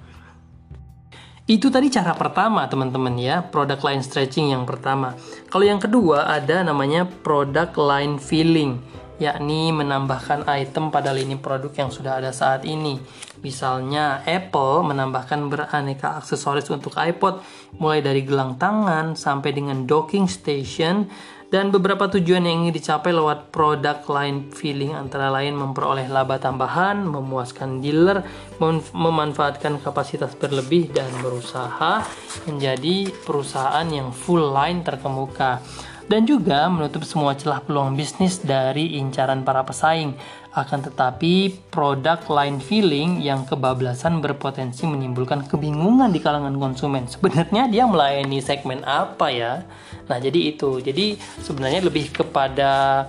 itu 1.44 1.68
tadi 1.68 1.92
cara 1.92 2.16
pertama 2.16 2.64
teman-teman 2.64 3.12
ya 3.20 3.44
produk 3.44 3.76
line 3.84 4.00
stretching 4.00 4.56
yang 4.56 4.64
pertama 4.64 5.12
kalau 5.52 5.68
yang 5.68 5.76
kedua 5.76 6.24
ada 6.24 6.64
namanya 6.64 7.04
produk 7.04 7.68
line 7.76 8.16
filling 8.16 8.80
yakni 9.14 9.70
menambahkan 9.70 10.42
item 10.50 10.90
pada 10.90 11.14
lini 11.14 11.38
produk 11.38 11.70
yang 11.70 11.90
sudah 11.90 12.18
ada 12.18 12.34
saat 12.34 12.66
ini. 12.66 12.98
Misalnya, 13.46 14.24
Apple 14.26 14.82
menambahkan 14.82 15.38
beraneka 15.46 16.18
aksesoris 16.18 16.66
untuk 16.72 16.96
iPod, 16.98 17.44
mulai 17.78 18.02
dari 18.02 18.26
gelang 18.26 18.58
tangan 18.58 19.14
sampai 19.14 19.54
dengan 19.54 19.86
docking 19.86 20.26
station, 20.26 21.06
dan 21.54 21.70
beberapa 21.70 22.10
tujuan 22.10 22.42
yang 22.42 22.66
ingin 22.66 22.74
dicapai 22.74 23.14
lewat 23.14 23.54
produk 23.54 24.02
line 24.10 24.50
filling 24.50 24.90
antara 24.90 25.30
lain 25.30 25.54
memperoleh 25.54 26.10
laba 26.10 26.34
tambahan, 26.42 27.06
memuaskan 27.06 27.78
dealer, 27.78 28.26
mem 28.58 28.82
memanfaatkan 28.90 29.78
kapasitas 29.78 30.34
berlebih, 30.34 30.90
dan 30.90 31.06
berusaha 31.22 32.02
menjadi 32.50 33.06
perusahaan 33.22 33.86
yang 33.86 34.10
full 34.10 34.50
line 34.50 34.82
terkemuka 34.82 35.62
dan 36.10 36.28
juga 36.28 36.68
menutup 36.68 37.06
semua 37.06 37.32
celah 37.32 37.64
peluang 37.64 37.96
bisnis 37.96 38.42
dari 38.42 38.98
incaran 39.00 39.46
para 39.46 39.64
pesaing. 39.64 40.12
Akan 40.54 40.86
tetapi, 40.86 41.50
produk 41.70 42.22
line 42.30 42.62
filling 42.62 43.18
yang 43.18 43.42
kebablasan 43.42 44.22
berpotensi 44.22 44.86
menimbulkan 44.86 45.42
kebingungan 45.50 46.14
di 46.14 46.22
kalangan 46.22 46.54
konsumen. 46.54 47.10
Sebenarnya 47.10 47.66
dia 47.66 47.86
melayani 47.88 48.38
segmen 48.38 48.86
apa 48.86 49.34
ya? 49.34 49.66
Nah, 50.04 50.18
jadi 50.20 50.52
itu. 50.52 50.80
Jadi 50.84 51.16
sebenarnya 51.40 51.80
lebih 51.84 52.12
kepada 52.12 53.04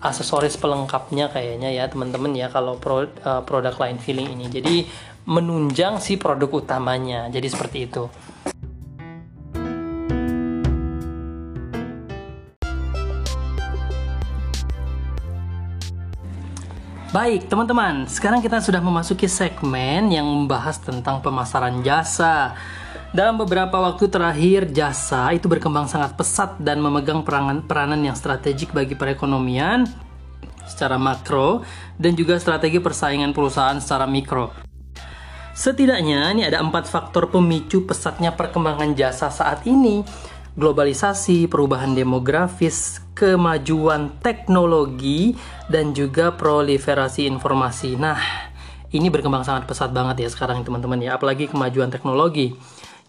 aksesoris 0.00 0.56
pelengkapnya 0.56 1.28
kayaknya 1.28 1.68
ya 1.76 1.84
teman-teman 1.84 2.32
ya 2.32 2.48
kalau 2.48 2.80
pro, 2.80 3.04
uh, 3.04 3.42
produk 3.44 3.76
line 3.76 4.00
filling 4.00 4.32
ini. 4.32 4.46
Jadi 4.48 4.76
menunjang 5.28 6.00
si 6.00 6.16
produk 6.16 6.48
utamanya. 6.64 7.28
Jadi 7.28 7.46
seperti 7.46 7.78
itu. 7.86 8.04
Baik, 17.10 17.50
teman-teman, 17.50 18.06
sekarang 18.06 18.38
kita 18.38 18.62
sudah 18.62 18.78
memasuki 18.78 19.26
segmen 19.26 20.14
yang 20.14 20.22
membahas 20.22 20.78
tentang 20.78 21.18
pemasaran 21.18 21.82
jasa. 21.82 22.54
Dalam 23.10 23.42
beberapa 23.42 23.74
waktu 23.74 24.06
terakhir, 24.06 24.70
jasa 24.70 25.34
itu 25.34 25.50
berkembang 25.50 25.90
sangat 25.90 26.14
pesat 26.14 26.54
dan 26.62 26.78
memegang 26.78 27.26
peranan, 27.26 27.58
peranan 27.58 27.98
yang 28.06 28.14
strategik 28.14 28.70
bagi 28.70 28.94
perekonomian 28.94 29.82
secara 30.62 30.94
makro 30.94 31.66
dan 31.98 32.14
juga 32.14 32.38
strategi 32.38 32.78
persaingan 32.78 33.34
perusahaan 33.34 33.74
secara 33.82 34.06
mikro. 34.06 34.54
Setidaknya 35.50 36.30
ini 36.30 36.46
ada 36.46 36.62
empat 36.62 36.86
faktor 36.86 37.34
pemicu 37.34 37.82
pesatnya 37.82 38.30
perkembangan 38.30 38.94
jasa 38.94 39.26
saat 39.26 39.66
ini 39.66 40.06
globalisasi, 40.54 41.50
perubahan 41.50 41.98
demografis, 41.98 43.02
kemajuan 43.18 44.22
teknologi, 44.22 45.34
dan 45.66 45.90
juga 45.98 46.30
proliferasi 46.30 47.26
informasi. 47.26 47.98
Nah, 47.98 48.22
ini 48.94 49.10
berkembang 49.10 49.42
sangat 49.42 49.66
pesat 49.66 49.90
banget 49.90 50.26
ya 50.26 50.28
sekarang 50.30 50.62
teman-teman 50.62 51.02
ya, 51.02 51.18
apalagi 51.18 51.50
kemajuan 51.50 51.90
teknologi. 51.90 52.54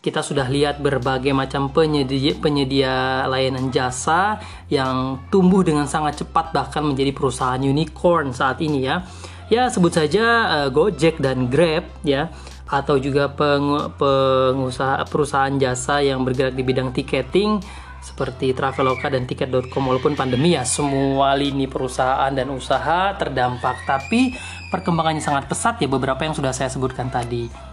Kita 0.01 0.25
sudah 0.25 0.49
lihat 0.49 0.81
berbagai 0.81 1.29
macam 1.29 1.69
penyedia, 1.69 2.33
penyedia 2.41 3.21
layanan 3.29 3.69
jasa 3.69 4.41
yang 4.65 5.21
tumbuh 5.29 5.61
dengan 5.61 5.85
sangat 5.85 6.25
cepat 6.25 6.49
bahkan 6.49 6.81
menjadi 6.81 7.13
perusahaan 7.13 7.61
unicorn 7.61 8.33
saat 8.33 8.57
ini 8.65 8.89
ya. 8.89 9.05
Ya 9.53 9.69
sebut 9.69 9.93
saja 9.93 10.25
uh, 10.49 10.69
Gojek 10.73 11.21
dan 11.21 11.53
Grab 11.53 11.85
ya 12.01 12.33
atau 12.65 12.97
juga 12.97 13.29
peng, 13.29 13.93
pengusaha 14.01 15.05
perusahaan 15.05 15.53
jasa 15.61 16.01
yang 16.01 16.25
bergerak 16.25 16.57
di 16.57 16.65
bidang 16.65 16.89
tiketing 16.89 17.61
seperti 18.01 18.57
Traveloka 18.57 19.05
dan 19.05 19.29
tiket.com 19.29 19.85
walaupun 19.85 20.17
pandemi 20.17 20.57
ya 20.57 20.65
semua 20.65 21.37
lini 21.37 21.69
perusahaan 21.69 22.33
dan 22.33 22.49
usaha 22.49 23.13
terdampak 23.21 23.85
tapi 23.85 24.33
perkembangannya 24.73 25.21
sangat 25.21 25.45
pesat 25.45 25.77
ya 25.77 25.85
beberapa 25.85 26.25
yang 26.25 26.33
sudah 26.33 26.49
saya 26.49 26.73
sebutkan 26.73 27.13
tadi. 27.13 27.70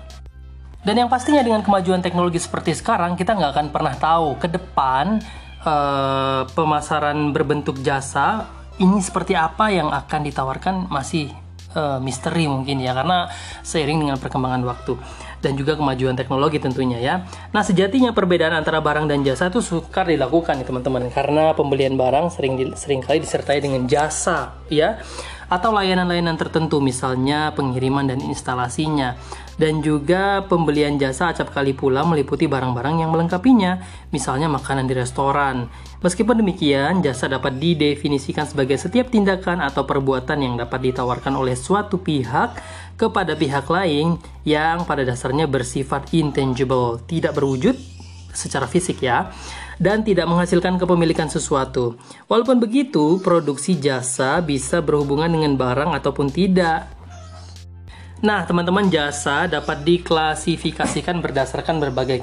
Dan 0.86 0.94
yang 0.94 1.10
pastinya 1.10 1.42
dengan 1.42 1.60
kemajuan 1.60 2.00
teknologi 2.00 2.38
seperti 2.38 2.72
sekarang, 2.72 3.18
kita 3.18 3.34
nggak 3.34 3.50
akan 3.54 3.66
pernah 3.74 3.94
tahu 3.98 4.38
ke 4.38 4.46
depan 4.46 5.18
uh, 5.66 6.46
pemasaran 6.54 7.34
berbentuk 7.34 7.82
jasa 7.82 8.46
ini 8.78 9.02
seperti 9.02 9.34
apa 9.34 9.74
yang 9.74 9.90
akan 9.90 10.20
ditawarkan 10.22 10.86
masih 10.86 11.34
uh, 11.74 11.98
misteri 11.98 12.46
mungkin 12.46 12.78
ya 12.78 12.94
karena 12.94 13.26
seiring 13.66 14.06
dengan 14.06 14.16
perkembangan 14.22 14.62
waktu 14.64 14.94
dan 15.38 15.54
juga 15.54 15.78
kemajuan 15.78 16.14
teknologi 16.14 16.58
tentunya 16.62 16.98
ya. 16.98 17.14
Nah 17.54 17.62
sejatinya 17.62 18.14
perbedaan 18.14 18.54
antara 18.54 18.78
barang 18.78 19.10
dan 19.10 19.22
jasa 19.22 19.50
itu 19.50 19.62
sukar 19.62 20.06
dilakukan 20.06 20.62
nih 20.62 20.66
teman-teman 20.66 21.10
karena 21.10 21.54
pembelian 21.54 21.94
barang 21.94 22.34
sering 22.34 22.54
di, 22.58 22.64
sering 22.74 23.02
kali 23.02 23.22
disertai 23.22 23.62
dengan 23.62 23.86
jasa 23.86 24.54
ya 24.70 24.98
atau 25.48 25.72
layanan-layanan 25.72 26.36
tertentu 26.36 26.78
misalnya 26.78 27.56
pengiriman 27.56 28.04
dan 28.04 28.20
instalasinya 28.20 29.16
dan 29.58 29.82
juga 29.82 30.46
pembelian 30.46 30.96
jasa 30.96 31.34
acap 31.34 31.50
kali 31.50 31.74
pula 31.74 32.06
meliputi 32.06 32.46
barang-barang 32.46 33.02
yang 33.02 33.10
melengkapinya 33.10 33.82
misalnya 34.14 34.46
makanan 34.46 34.86
di 34.86 34.94
restoran 34.94 35.66
meskipun 36.00 36.40
demikian 36.40 37.02
jasa 37.02 37.26
dapat 37.26 37.58
didefinisikan 37.58 38.46
sebagai 38.46 38.78
setiap 38.78 39.10
tindakan 39.10 39.58
atau 39.60 39.82
perbuatan 39.82 40.38
yang 40.40 40.54
dapat 40.54 40.94
ditawarkan 40.94 41.34
oleh 41.34 41.58
suatu 41.58 41.98
pihak 41.98 42.54
kepada 42.94 43.34
pihak 43.34 43.66
lain 43.66 44.16
yang 44.46 44.86
pada 44.86 45.02
dasarnya 45.02 45.50
bersifat 45.50 46.14
intangible 46.14 47.02
tidak 47.10 47.34
berwujud 47.34 47.74
secara 48.30 48.70
fisik 48.70 49.02
ya 49.02 49.34
dan 49.78 50.02
tidak 50.02 50.26
menghasilkan 50.26 50.76
kepemilikan 50.76 51.30
sesuatu. 51.30 51.94
Walaupun 52.26 52.58
begitu, 52.58 53.22
produksi 53.22 53.78
jasa 53.78 54.42
bisa 54.42 54.82
berhubungan 54.82 55.30
dengan 55.30 55.54
barang 55.54 55.94
ataupun 55.94 56.28
tidak. 56.34 56.97
Nah, 58.18 58.42
teman-teman, 58.42 58.90
jasa 58.90 59.46
dapat 59.46 59.86
diklasifikasikan 59.86 61.22
berdasarkan 61.22 61.78
berbagai 61.78 62.18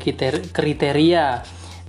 kriteria. 0.51 1.39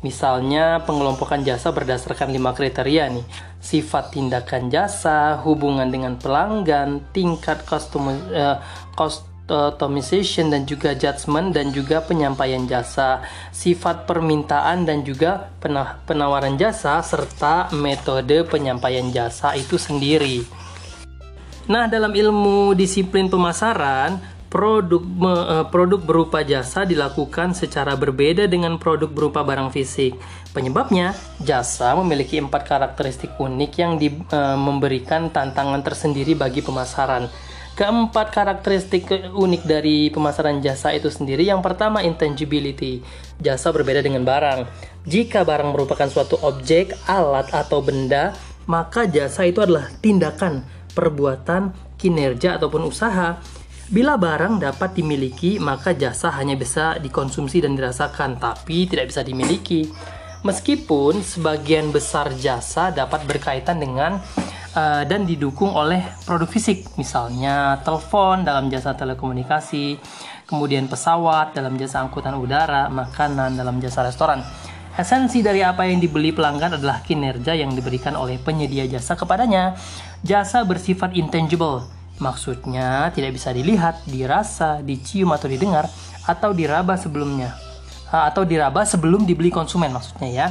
Misalnya, 0.06 0.78
pengelompokan 0.86 1.42
jasa 1.42 1.74
berdasarkan 1.74 2.30
lima 2.30 2.54
kriteria 2.54 3.10
nih. 3.10 3.26
Sifat 3.58 4.14
tindakan 4.14 4.70
jasa, 4.70 5.42
hubungan 5.42 5.90
dengan 5.90 6.14
pelanggan, 6.22 7.02
tingkat 7.10 7.66
custom, 7.66 8.14
uh, 8.30 8.62
cost 8.94 9.26
automation 9.50 10.54
dan 10.54 10.66
juga 10.66 10.94
judgment 10.94 11.54
dan 11.54 11.74
juga 11.74 11.98
penyampaian 12.02 12.62
jasa, 12.66 13.26
sifat 13.50 14.06
permintaan 14.06 14.86
dan 14.86 15.02
juga 15.02 15.50
penawaran 16.06 16.58
jasa 16.58 16.98
serta 17.02 17.70
metode 17.74 18.46
penyampaian 18.46 19.06
jasa 19.10 19.54
itu 19.54 19.78
sendiri. 19.78 20.65
Nah, 21.66 21.90
dalam 21.90 22.14
ilmu 22.14 22.78
disiplin 22.78 23.26
pemasaran, 23.26 24.22
produk 24.46 25.02
eh, 25.02 25.66
produk 25.66 25.98
berupa 25.98 26.46
jasa 26.46 26.86
dilakukan 26.86 27.58
secara 27.58 27.98
berbeda 27.98 28.46
dengan 28.46 28.78
produk 28.78 29.10
berupa 29.10 29.42
barang 29.42 29.74
fisik. 29.74 30.14
Penyebabnya, 30.54 31.12
jasa 31.42 31.98
memiliki 31.98 32.38
empat 32.38 32.62
karakteristik 32.64 33.34
unik 33.36 33.72
yang 33.76 33.92
di, 34.00 34.08
uh, 34.32 34.56
memberikan 34.56 35.28
tantangan 35.28 35.84
tersendiri 35.84 36.32
bagi 36.32 36.64
pemasaran. 36.64 37.28
Keempat 37.76 38.32
karakteristik 38.32 39.04
unik 39.36 39.68
dari 39.68 40.08
pemasaran 40.08 40.64
jasa 40.64 40.96
itu 40.96 41.12
sendiri 41.12 41.44
yang 41.44 41.60
pertama 41.60 42.00
intangibility. 42.00 43.04
Jasa 43.36 43.68
berbeda 43.68 44.00
dengan 44.00 44.24
barang. 44.24 44.64
Jika 45.04 45.44
barang 45.44 45.76
merupakan 45.76 46.08
suatu 46.08 46.40
objek, 46.40 46.96
alat 47.04 47.52
atau 47.52 47.84
benda, 47.84 48.32
maka 48.64 49.04
jasa 49.04 49.44
itu 49.44 49.60
adalah 49.60 49.92
tindakan, 50.00 50.64
perbuatan, 50.96 51.92
kinerja 52.00 52.56
ataupun 52.56 52.88
usaha. 52.88 53.36
Bila 53.86 54.16
barang 54.16 54.58
dapat 54.58 54.96
dimiliki, 54.98 55.60
maka 55.60 55.92
jasa 55.94 56.32
hanya 56.34 56.56
bisa 56.56 56.96
dikonsumsi 56.96 57.62
dan 57.62 57.76
dirasakan, 57.76 58.40
tapi 58.40 58.88
tidak 58.88 59.12
bisa 59.12 59.20
dimiliki. 59.20 59.86
Meskipun 60.42 61.22
sebagian 61.22 61.94
besar 61.94 62.32
jasa 62.34 62.90
dapat 62.90 63.28
berkaitan 63.28 63.78
dengan 63.78 64.18
uh, 64.74 65.02
dan 65.06 65.22
didukung 65.22 65.70
oleh 65.70 66.02
produk 66.26 66.50
fisik, 66.50 66.86
misalnya 66.98 67.78
telepon 67.86 68.42
dalam 68.42 68.66
jasa 68.66 68.94
telekomunikasi, 68.98 69.98
kemudian 70.46 70.86
pesawat 70.86 71.54
dalam 71.54 71.74
jasa 71.78 72.02
angkutan 72.02 72.34
udara, 72.38 72.86
makanan 72.90 73.54
dalam 73.54 73.78
jasa 73.78 74.02
restoran. 74.06 74.42
Esensi 74.96 75.44
dari 75.44 75.60
apa 75.60 75.84
yang 75.84 76.00
dibeli 76.00 76.32
pelanggan 76.32 76.80
adalah 76.80 77.04
kinerja 77.04 77.52
yang 77.52 77.68
diberikan 77.76 78.16
oleh 78.16 78.40
penyedia 78.40 78.88
jasa 78.88 79.12
kepadanya. 79.12 79.76
Jasa 80.24 80.64
bersifat 80.64 81.12
intangible, 81.12 81.84
maksudnya 82.16 83.12
tidak 83.12 83.36
bisa 83.36 83.52
dilihat, 83.52 84.00
dirasa, 84.08 84.80
dicium 84.80 85.36
atau 85.36 85.52
didengar, 85.52 85.84
atau 86.24 86.56
diraba 86.56 86.96
sebelumnya, 86.96 87.52
atau 88.08 88.48
diraba 88.48 88.88
sebelum 88.88 89.28
dibeli 89.28 89.52
konsumen 89.52 89.92
maksudnya 89.92 90.32
ya. 90.32 90.48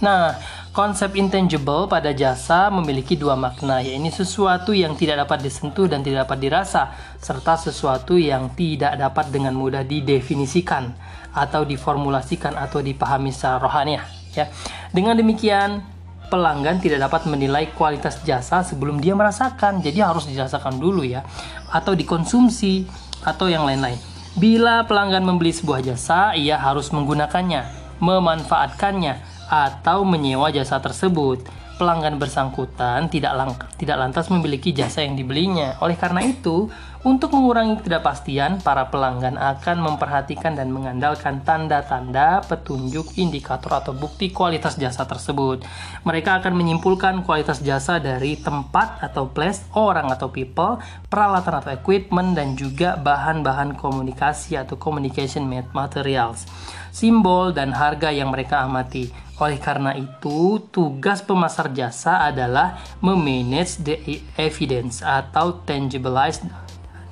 Nah, 0.00 0.36
Konsep 0.70 1.18
intangible 1.18 1.90
pada 1.90 2.14
jasa 2.14 2.70
memiliki 2.70 3.18
dua 3.18 3.34
makna, 3.34 3.82
yaitu 3.82 4.22
sesuatu 4.22 4.70
yang 4.70 4.94
tidak 4.94 5.26
dapat 5.26 5.42
disentuh 5.42 5.90
dan 5.90 5.98
tidak 6.06 6.30
dapat 6.30 6.38
dirasa, 6.46 6.94
serta 7.18 7.58
sesuatu 7.58 8.14
yang 8.14 8.54
tidak 8.54 8.94
dapat 8.94 9.34
dengan 9.34 9.50
mudah 9.58 9.82
didefinisikan 9.82 10.94
atau 11.34 11.66
diformulasikan 11.66 12.54
atau 12.54 12.86
dipahami 12.86 13.34
secara 13.34 13.58
rohaniah. 13.58 14.06
Ya. 14.30 14.46
Dengan 14.94 15.18
demikian, 15.18 15.82
pelanggan 16.30 16.78
tidak 16.78 17.10
dapat 17.10 17.26
menilai 17.26 17.74
kualitas 17.74 18.22
jasa 18.22 18.62
sebelum 18.62 19.02
dia 19.02 19.18
merasakan, 19.18 19.82
jadi 19.82 20.06
harus 20.06 20.30
dirasakan 20.30 20.78
dulu 20.78 21.02
ya, 21.02 21.26
atau 21.66 21.98
dikonsumsi 21.98 22.86
atau 23.26 23.50
yang 23.50 23.66
lain-lain. 23.66 23.98
Bila 24.38 24.86
pelanggan 24.86 25.26
membeli 25.26 25.50
sebuah 25.50 25.82
jasa, 25.82 26.38
ia 26.38 26.62
harus 26.62 26.94
menggunakannya, 26.94 27.66
memanfaatkannya, 27.98 29.29
atau 29.50 30.06
menyewa 30.06 30.54
jasa 30.54 30.78
tersebut. 30.78 31.42
Pelanggan 31.80 32.20
bersangkutan 32.20 33.08
tidak, 33.08 33.32
lang 33.34 33.56
tidak 33.80 33.96
lantas 33.96 34.28
memiliki 34.28 34.70
jasa 34.70 35.00
yang 35.00 35.16
dibelinya. 35.16 35.80
Oleh 35.80 35.96
karena 35.96 36.20
itu, 36.20 36.68
untuk 37.00 37.32
mengurangi 37.32 37.80
ketidakpastian, 37.80 38.60
para 38.60 38.92
pelanggan 38.92 39.40
akan 39.40 39.80
memperhatikan 39.80 40.52
dan 40.52 40.68
mengandalkan 40.68 41.40
tanda-tanda, 41.40 42.44
petunjuk, 42.44 43.16
indikator, 43.16 43.80
atau 43.80 43.96
bukti 43.96 44.28
kualitas 44.28 44.76
jasa 44.76 45.08
tersebut. 45.08 45.64
Mereka 46.04 46.44
akan 46.44 46.52
menyimpulkan 46.60 47.24
kualitas 47.24 47.64
jasa 47.64 47.96
dari 47.96 48.36
tempat 48.36 49.00
atau 49.00 49.32
place, 49.32 49.64
orang 49.72 50.12
atau 50.12 50.28
people, 50.28 50.76
peralatan 51.08 51.64
atau 51.64 51.72
equipment, 51.72 52.36
dan 52.36 52.52
juga 52.52 53.00
bahan-bahan 53.00 53.80
komunikasi 53.80 54.60
atau 54.60 54.76
communication 54.76 55.48
materials, 55.72 56.44
simbol, 56.92 57.56
dan 57.56 57.72
harga 57.72 58.12
yang 58.12 58.28
mereka 58.28 58.60
amati. 58.60 59.29
Oleh 59.40 59.56
karena 59.56 59.96
itu, 59.96 60.60
tugas 60.68 61.24
pemasar 61.24 61.72
jasa 61.72 62.28
adalah 62.28 62.76
memanage 63.00 63.80
the 63.80 63.96
evidence 64.36 65.00
atau 65.00 65.64
tangibilize 65.64 66.44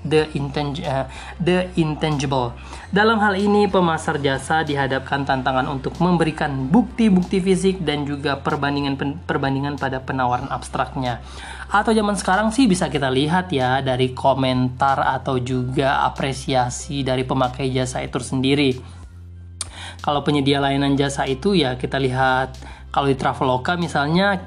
the, 0.04 0.28
intang 0.36 0.76
uh, 0.84 1.08
the 1.40 1.72
intangible. 1.80 2.52
Dalam 2.92 3.16
hal 3.20 3.32
ini, 3.36 3.64
pemasar 3.64 4.20
jasa 4.20 4.60
dihadapkan 4.60 5.24
tantangan 5.24 5.72
untuk 5.72 5.96
memberikan 6.04 6.68
bukti-bukti 6.68 7.40
fisik 7.40 7.80
dan 7.80 8.04
juga 8.04 8.36
perbandingan 8.36 9.24
perbandingan 9.24 9.80
pada 9.80 10.04
penawaran 10.04 10.52
abstraknya. 10.52 11.24
Atau 11.68 11.92
zaman 11.92 12.16
sekarang 12.16 12.48
sih 12.52 12.64
bisa 12.64 12.88
kita 12.88 13.12
lihat 13.12 13.52
ya 13.52 13.84
dari 13.84 14.16
komentar 14.16 15.00
atau 15.00 15.36
juga 15.36 16.04
apresiasi 16.04 17.04
dari 17.04 17.24
pemakai 17.28 17.68
jasa 17.68 18.00
itu 18.00 18.20
sendiri 18.20 18.97
kalau 20.02 20.22
penyedia 20.22 20.62
layanan 20.62 20.94
jasa 20.94 21.26
itu 21.26 21.58
ya 21.58 21.74
kita 21.74 21.98
lihat 21.98 22.54
kalau 22.94 23.10
di 23.10 23.16
Traveloka 23.18 23.74
misalnya 23.74 24.38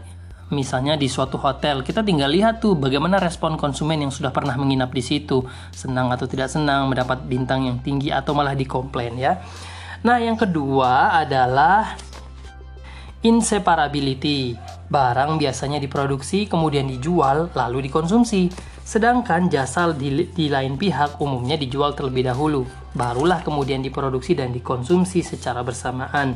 misalnya 0.52 0.99
di 0.99 1.08
suatu 1.08 1.39
hotel 1.39 1.80
kita 1.82 2.04
tinggal 2.04 2.28
lihat 2.28 2.60
tuh 2.60 2.76
bagaimana 2.76 3.18
respon 3.18 3.56
konsumen 3.56 4.04
yang 4.04 4.12
sudah 4.12 4.36
pernah 4.36 4.56
menginap 4.60 4.91
di 4.91 5.04
situ. 5.04 5.43
Senang 5.72 6.12
atau 6.12 6.28
tidak 6.28 6.52
senang 6.52 6.91
mendapat 6.91 7.24
bintang 7.26 7.66
yang 7.66 7.80
tinggi 7.80 8.12
atau 8.12 8.36
malah 8.36 8.56
dikomplain 8.56 9.16
ya. 9.16 9.39
Nah 10.04 10.20
yang 10.20 10.36
kedua 10.36 11.16
adalah 11.24 11.95
inseparability. 13.24 14.58
Barang 14.91 15.39
biasanya 15.39 15.80
diproduksi 15.80 16.52
kemudian 16.52 16.84
dijual 16.91 17.47
lalu 17.56 17.88
dikonsumsi 17.88 18.52
sedangkan 18.92 19.48
jasa 19.48 19.96
di, 19.96 20.28
di 20.36 20.52
lain 20.52 20.76
pihak 20.76 21.24
umumnya 21.24 21.56
dijual 21.56 21.96
terlebih 21.96 22.28
dahulu 22.28 22.68
barulah 22.92 23.39
kemudian 23.39 23.80
diproduksi 23.80 24.36
dan 24.36 24.52
dikonsumsi 24.52 25.24
secara 25.24 25.64
bersamaan. 25.64 26.36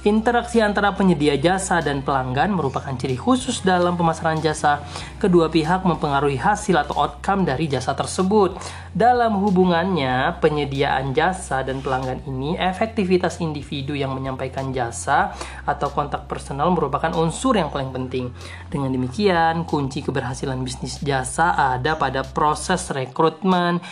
Interaksi 0.00 0.64
antara 0.64 0.96
penyedia 0.96 1.36
jasa 1.36 1.84
dan 1.84 2.00
pelanggan 2.00 2.56
merupakan 2.56 2.96
ciri 2.96 3.20
khusus 3.20 3.60
dalam 3.60 4.00
pemasaran 4.00 4.40
jasa. 4.40 4.80
Kedua 5.20 5.52
pihak 5.52 5.84
mempengaruhi 5.84 6.40
hasil 6.40 6.72
atau 6.72 6.96
outcome 7.04 7.44
dari 7.44 7.68
jasa 7.68 7.92
tersebut. 7.92 8.56
Dalam 8.96 9.36
hubungannya, 9.36 10.40
penyediaan 10.40 11.12
jasa 11.12 11.60
dan 11.60 11.84
pelanggan 11.84 12.24
ini, 12.24 12.56
efektivitas 12.56 13.44
individu 13.44 13.92
yang 13.92 14.16
menyampaikan 14.16 14.72
jasa 14.72 15.36
atau 15.68 15.92
kontak 15.92 16.24
personal 16.24 16.72
merupakan 16.72 17.12
unsur 17.12 17.60
yang 17.60 17.68
paling 17.68 17.92
penting. 17.92 18.32
Dengan 18.72 18.96
demikian, 18.96 19.68
kunci 19.68 20.00
keberhasilan 20.00 20.64
bisnis 20.64 20.96
jasa 21.04 21.52
ada 21.76 21.80
ada 21.90 21.96
pada 21.96 22.22
proses 22.22 22.92
rekrutmen, 22.92 23.82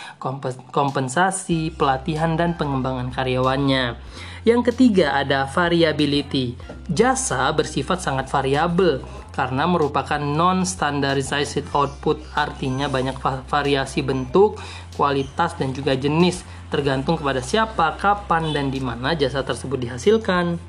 kompensasi, 0.71 1.73
pelatihan, 1.75 2.39
dan 2.39 2.55
pengembangan 2.55 3.11
karyawannya. 3.11 3.99
Yang 4.47 4.71
ketiga 4.71 5.19
ada 5.19 5.43
variability. 5.51 6.55
Jasa 6.87 7.51
bersifat 7.51 7.99
sangat 7.99 8.31
variabel 8.31 9.03
karena 9.35 9.63
merupakan 9.67 10.19
non-standardized 10.19 11.71
output, 11.71 12.19
artinya 12.35 12.91
banyak 12.91 13.15
variasi 13.47 14.03
bentuk, 14.03 14.59
kualitas, 14.99 15.55
dan 15.55 15.71
juga 15.71 15.95
jenis, 15.95 16.43
tergantung 16.67 17.15
kepada 17.15 17.39
siapa, 17.39 17.95
kapan, 17.95 18.51
dan 18.51 18.67
di 18.67 18.83
mana 18.83 19.15
jasa 19.15 19.43
tersebut 19.43 19.79
dihasilkan. 19.79 20.59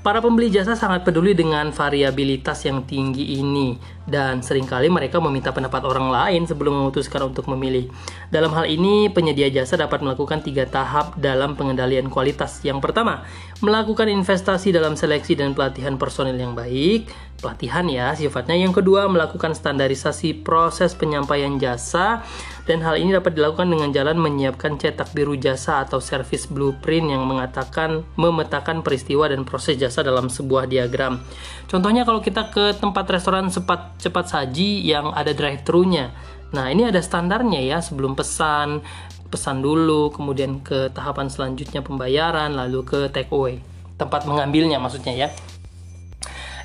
Para 0.00 0.24
pembeli 0.24 0.48
jasa 0.48 0.72
sangat 0.72 1.04
peduli 1.04 1.36
dengan 1.36 1.68
variabilitas 1.76 2.64
yang 2.64 2.88
tinggi 2.88 3.36
ini 3.36 3.76
dan 4.08 4.40
sering 4.40 4.64
kali 4.64 4.88
mereka 4.88 5.20
meminta 5.20 5.52
pendapat 5.52 5.84
orang 5.84 6.08
lain 6.08 6.42
sebelum 6.48 6.72
memutuskan 6.84 7.28
untuk 7.28 7.50
memilih. 7.52 7.92
Dalam 8.32 8.50
hal 8.56 8.66
ini, 8.70 9.12
penyedia 9.12 9.52
jasa 9.52 9.76
dapat 9.76 10.00
melakukan 10.00 10.40
tiga 10.40 10.64
tahap 10.64 11.18
dalam 11.20 11.58
pengendalian 11.58 12.08
kualitas. 12.08 12.64
Yang 12.64 12.80
pertama, 12.80 13.26
melakukan 13.60 14.08
investasi 14.08 14.72
dalam 14.72 14.96
seleksi 14.96 15.36
dan 15.36 15.52
pelatihan 15.52 16.00
personil 16.00 16.38
yang 16.38 16.56
baik. 16.56 17.10
Pelatihan 17.40 17.88
ya 17.88 18.12
sifatnya. 18.12 18.52
Yang 18.52 18.84
kedua, 18.84 19.08
melakukan 19.08 19.56
standarisasi 19.56 20.44
proses 20.44 20.92
penyampaian 20.92 21.56
jasa 21.56 22.20
dan 22.70 22.86
hal 22.86 23.02
ini 23.02 23.16
dapat 23.16 23.34
dilakukan 23.34 23.66
dengan 23.66 23.90
jalan 23.90 24.14
menyiapkan 24.14 24.78
cetak 24.78 25.10
biru 25.10 25.34
jasa 25.34 25.82
atau 25.82 25.98
service 25.98 26.46
blueprint 26.46 27.10
yang 27.10 27.26
mengatakan 27.26 28.06
memetakan 28.14 28.86
peristiwa 28.86 29.26
dan 29.26 29.42
proses 29.42 29.74
jasa 29.74 30.06
dalam 30.06 30.30
sebuah 30.30 30.70
diagram. 30.70 31.18
Contohnya 31.66 32.06
kalau 32.06 32.22
kita 32.22 32.46
ke 32.54 32.78
tempat 32.78 33.10
restoran 33.10 33.50
cepat 33.50 33.98
cepat 34.00 34.32
saji 34.32 34.80
yang 34.82 35.12
ada 35.12 35.30
drive-thru-nya. 35.36 36.10
Nah, 36.50 36.72
ini 36.72 36.88
ada 36.88 36.98
standarnya 36.98 37.62
ya 37.62 37.78
sebelum 37.78 38.18
pesan, 38.18 38.82
pesan 39.30 39.62
dulu, 39.62 40.10
kemudian 40.10 40.58
ke 40.64 40.90
tahapan 40.90 41.30
selanjutnya 41.30 41.84
pembayaran, 41.84 42.56
lalu 42.56 42.82
ke 42.82 43.00
take 43.14 43.30
away. 43.30 43.62
Tempat 43.94 44.26
mengambilnya 44.26 44.82
maksudnya 44.82 45.14
ya. 45.14 45.28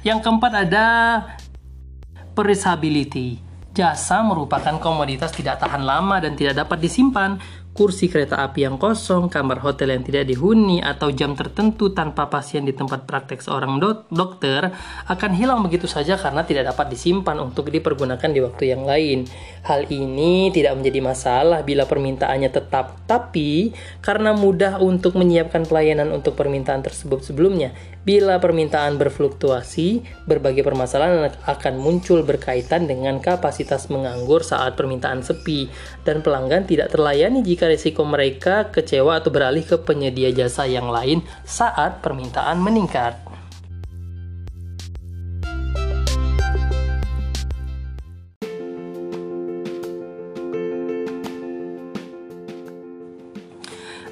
Yang 0.02 0.26
keempat 0.26 0.54
ada 0.66 0.88
perishability. 2.34 3.44
Jasa 3.76 4.24
merupakan 4.24 4.80
komoditas 4.80 5.36
tidak 5.36 5.60
tahan 5.60 5.84
lama 5.84 6.24
dan 6.24 6.34
tidak 6.40 6.64
dapat 6.66 6.80
disimpan. 6.80 7.38
Kursi 7.76 8.08
kereta 8.08 8.40
api 8.40 8.64
yang 8.64 8.80
kosong, 8.80 9.28
kamar 9.28 9.60
hotel 9.60 9.92
yang 9.92 10.00
tidak 10.08 10.32
dihuni, 10.32 10.80
atau 10.80 11.12
jam 11.12 11.36
tertentu 11.36 11.92
tanpa 11.92 12.32
pasien 12.32 12.64
di 12.64 12.72
tempat 12.72 13.04
praktek 13.04 13.44
seorang 13.44 13.84
do 13.84 14.08
dokter 14.08 14.72
akan 15.12 15.32
hilang 15.36 15.60
begitu 15.60 15.84
saja 15.84 16.16
karena 16.16 16.48
tidak 16.48 16.72
dapat 16.72 16.96
disimpan 16.96 17.36
untuk 17.44 17.68
dipergunakan 17.68 18.32
di 18.32 18.40
waktu 18.40 18.72
yang 18.72 18.88
lain. 18.88 19.28
Hal 19.68 19.92
ini 19.92 20.56
tidak 20.56 20.80
menjadi 20.80 21.04
masalah 21.04 21.68
bila 21.68 21.84
permintaannya 21.84 22.48
tetap, 22.48 22.96
tapi 23.12 23.76
karena 24.00 24.32
mudah 24.32 24.80
untuk 24.80 25.20
menyiapkan 25.20 25.68
pelayanan 25.68 26.16
untuk 26.16 26.40
permintaan 26.40 26.80
tersebut 26.80 27.28
sebelumnya, 27.28 27.76
Bila 28.06 28.38
permintaan 28.38 29.02
berfluktuasi, 29.02 30.06
berbagai 30.30 30.62
permasalahan 30.62 31.34
akan 31.42 31.74
muncul 31.82 32.22
berkaitan 32.22 32.86
dengan 32.86 33.18
kapasitas 33.18 33.90
menganggur 33.90 34.46
saat 34.46 34.78
permintaan 34.78 35.26
sepi, 35.26 35.66
dan 36.06 36.22
pelanggan 36.22 36.70
tidak 36.70 36.94
terlayani 36.94 37.42
jika 37.42 37.66
risiko 37.66 38.06
mereka 38.06 38.70
kecewa 38.70 39.18
atau 39.18 39.34
beralih 39.34 39.66
ke 39.66 39.82
penyedia 39.82 40.30
jasa 40.30 40.70
yang 40.70 40.94
lain 40.94 41.26
saat 41.44 42.06
permintaan 42.06 42.62
meningkat. 42.62 43.26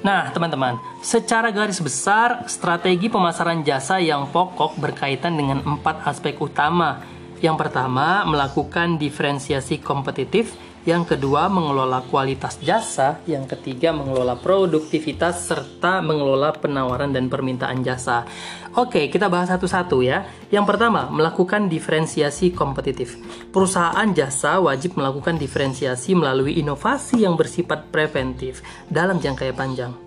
Nah, 0.04 0.28
teman-teman, 0.36 0.76
secara 1.00 1.48
garis 1.48 1.80
besar, 1.80 2.44
strategi 2.44 3.08
pemasaran 3.08 3.64
jasa 3.64 3.96
yang 3.96 4.28
pokok 4.28 4.76
berkaitan 4.76 5.32
dengan 5.32 5.64
empat 5.64 6.04
aspek 6.04 6.36
utama. 6.44 7.00
Yang 7.40 7.56
pertama, 7.64 8.20
melakukan 8.28 9.00
diferensiasi 9.00 9.80
kompetitif. 9.80 10.52
Yang 10.84 11.16
kedua, 11.16 11.48
mengelola 11.48 12.04
kualitas 12.12 12.60
jasa. 12.60 13.24
Yang 13.24 13.56
ketiga, 13.56 13.96
mengelola 13.96 14.36
produktivitas 14.36 15.48
serta 15.48 16.04
mengelola 16.04 16.52
penawaran 16.52 17.08
dan 17.08 17.32
permintaan 17.32 17.80
jasa. 17.80 18.28
Oke, 18.76 19.08
kita 19.08 19.32
bahas 19.32 19.48
satu-satu 19.48 20.04
ya. 20.04 20.28
Yang 20.52 20.76
pertama, 20.76 21.08
melakukan 21.08 21.72
diferensiasi 21.72 22.52
kompetitif. 22.52 23.16
Perusahaan 23.48 24.12
jasa 24.12 24.60
wajib 24.60 25.00
melakukan 25.00 25.40
diferensiasi 25.40 26.12
melalui 26.12 26.60
inovasi 26.60 27.24
yang 27.24 27.32
bersifat 27.32 27.88
preventif 27.88 28.60
dalam 28.92 29.16
jangka 29.16 29.56
panjang. 29.56 30.03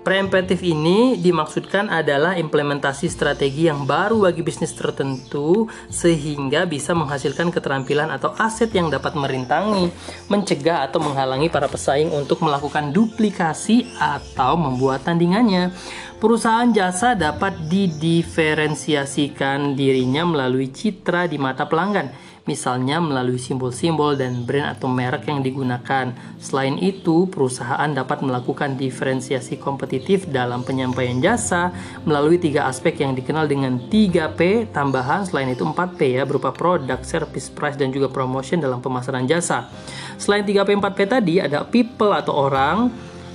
Preemptive 0.00 0.64
ini 0.64 1.20
dimaksudkan 1.20 1.92
adalah 1.92 2.32
implementasi 2.32 3.04
strategi 3.12 3.68
yang 3.68 3.84
baru 3.84 4.32
bagi 4.32 4.40
bisnis 4.40 4.72
tertentu 4.72 5.68
sehingga 5.92 6.64
bisa 6.64 6.96
menghasilkan 6.96 7.52
keterampilan 7.52 8.08
atau 8.08 8.32
aset 8.40 8.72
yang 8.72 8.88
dapat 8.88 9.12
merintangi, 9.12 9.92
mencegah 10.32 10.88
atau 10.88 11.04
menghalangi 11.04 11.52
para 11.52 11.68
pesaing 11.68 12.08
untuk 12.16 12.40
melakukan 12.40 12.96
duplikasi 12.96 13.92
atau 14.00 14.56
membuat 14.56 15.04
tandingannya. 15.04 15.68
Perusahaan 16.16 16.72
jasa 16.72 17.12
dapat 17.12 17.68
didiferensiasikan 17.68 19.76
dirinya 19.76 20.24
melalui 20.24 20.72
citra 20.72 21.28
di 21.28 21.36
mata 21.36 21.68
pelanggan 21.68 22.29
misalnya 22.48 23.02
melalui 23.02 23.36
simbol-simbol 23.36 24.16
dan 24.16 24.44
brand 24.44 24.76
atau 24.76 24.88
merek 24.88 25.28
yang 25.28 25.44
digunakan. 25.44 26.12
Selain 26.40 26.76
itu, 26.80 27.28
perusahaan 27.28 27.88
dapat 27.92 28.24
melakukan 28.24 28.76
diferensiasi 28.76 29.60
kompetitif 29.60 30.28
dalam 30.28 30.64
penyampaian 30.64 31.20
jasa 31.20 31.72
melalui 32.04 32.40
tiga 32.40 32.68
aspek 32.68 33.04
yang 33.04 33.12
dikenal 33.12 33.44
dengan 33.44 33.76
3P 33.90 34.72
tambahan 34.72 35.28
selain 35.28 35.52
itu 35.52 35.64
4P 35.66 36.20
ya 36.20 36.22
berupa 36.24 36.54
produk, 36.54 37.00
service, 37.04 37.52
price 37.52 37.76
dan 37.76 37.92
juga 37.92 38.08
promotion 38.08 38.60
dalam 38.60 38.80
pemasaran 38.80 39.28
jasa. 39.28 39.68
Selain 40.16 40.44
3P 40.44 40.76
4P 40.80 40.98
tadi 41.08 41.34
ada 41.40 41.64
people 41.64 42.12
atau 42.12 42.48
orang, 42.48 42.88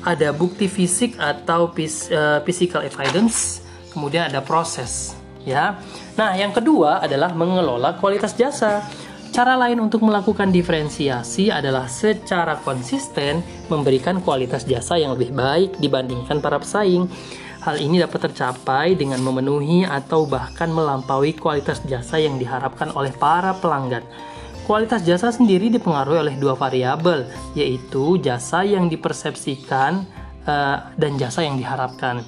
ada 0.06 0.30
bukti 0.30 0.70
fisik 0.70 1.18
atau 1.18 1.74
eh, 1.78 2.40
physical 2.46 2.86
evidence, 2.86 3.62
kemudian 3.90 4.30
ada 4.30 4.42
proses 4.42 5.18
ya. 5.46 5.78
Nah, 6.16 6.32
yang 6.32 6.56
kedua 6.56 7.04
adalah 7.04 7.36
mengelola 7.36 8.00
kualitas 8.00 8.36
jasa. 8.40 8.88
Cara 9.36 9.60
lain 9.60 9.84
untuk 9.84 10.00
melakukan 10.00 10.48
diferensiasi 10.48 11.52
adalah 11.52 11.92
secara 11.92 12.56
konsisten 12.64 13.44
memberikan 13.68 14.24
kualitas 14.24 14.64
jasa 14.64 14.96
yang 14.96 15.12
lebih 15.20 15.36
baik 15.36 15.76
dibandingkan 15.76 16.40
para 16.40 16.56
pesaing. 16.56 17.12
Hal 17.68 17.84
ini 17.84 18.00
dapat 18.00 18.32
tercapai 18.32 18.96
dengan 18.96 19.20
memenuhi 19.20 19.84
atau 19.84 20.24
bahkan 20.24 20.72
melampaui 20.72 21.36
kualitas 21.36 21.84
jasa 21.84 22.16
yang 22.16 22.40
diharapkan 22.40 22.96
oleh 22.96 23.12
para 23.12 23.52
pelanggan. 23.60 24.08
Kualitas 24.64 25.04
jasa 25.04 25.36
sendiri 25.36 25.68
dipengaruhi 25.68 26.32
oleh 26.32 26.36
dua 26.40 26.56
variabel, 26.56 27.28
yaitu 27.60 28.16
jasa 28.24 28.64
yang 28.64 28.88
dipersepsikan 28.88 30.08
uh, 30.48 30.78
dan 30.96 31.20
jasa 31.20 31.44
yang 31.44 31.60
diharapkan. 31.60 32.24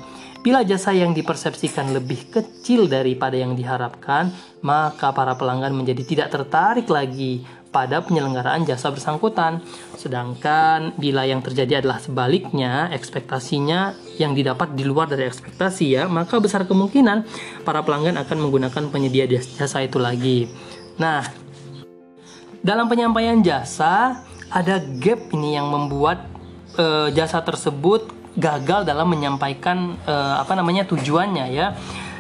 Bila 0.48 0.64
jasa 0.64 0.96
yang 0.96 1.12
dipersepsikan 1.12 1.92
lebih 1.92 2.32
kecil 2.32 2.88
daripada 2.88 3.36
yang 3.36 3.52
diharapkan, 3.52 4.32
maka 4.64 5.12
para 5.12 5.36
pelanggan 5.36 5.76
menjadi 5.76 6.08
tidak 6.08 6.32
tertarik 6.32 6.88
lagi 6.88 7.44
pada 7.68 8.00
penyelenggaraan 8.00 8.64
jasa 8.64 8.88
bersangkutan. 8.96 9.60
Sedangkan 10.00 10.96
bila 10.96 11.28
yang 11.28 11.44
terjadi 11.44 11.84
adalah 11.84 12.00
sebaliknya, 12.00 12.88
ekspektasinya 12.96 13.92
yang 14.24 14.32
didapat 14.40 14.72
di 14.72 14.88
luar 14.88 15.12
dari 15.12 15.28
ekspektasi 15.28 16.00
ya, 16.00 16.08
maka 16.08 16.40
besar 16.40 16.64
kemungkinan 16.64 17.28
para 17.68 17.84
pelanggan 17.84 18.16
akan 18.16 18.48
menggunakan 18.48 18.88
penyedia 18.88 19.28
jasa 19.28 19.84
itu 19.84 20.00
lagi. 20.00 20.48
Nah, 20.96 21.28
dalam 22.64 22.88
penyampaian 22.88 23.44
jasa 23.44 24.24
ada 24.48 24.80
gap 24.80 25.28
ini 25.36 25.60
yang 25.60 25.68
membuat 25.68 26.24
e, 26.80 27.12
jasa 27.12 27.44
tersebut 27.44 28.16
gagal 28.38 28.86
dalam 28.86 29.10
menyampaikan 29.10 29.98
uh, 30.06 30.40
apa 30.40 30.54
namanya 30.54 30.86
tujuannya 30.86 31.46
ya. 31.52 31.74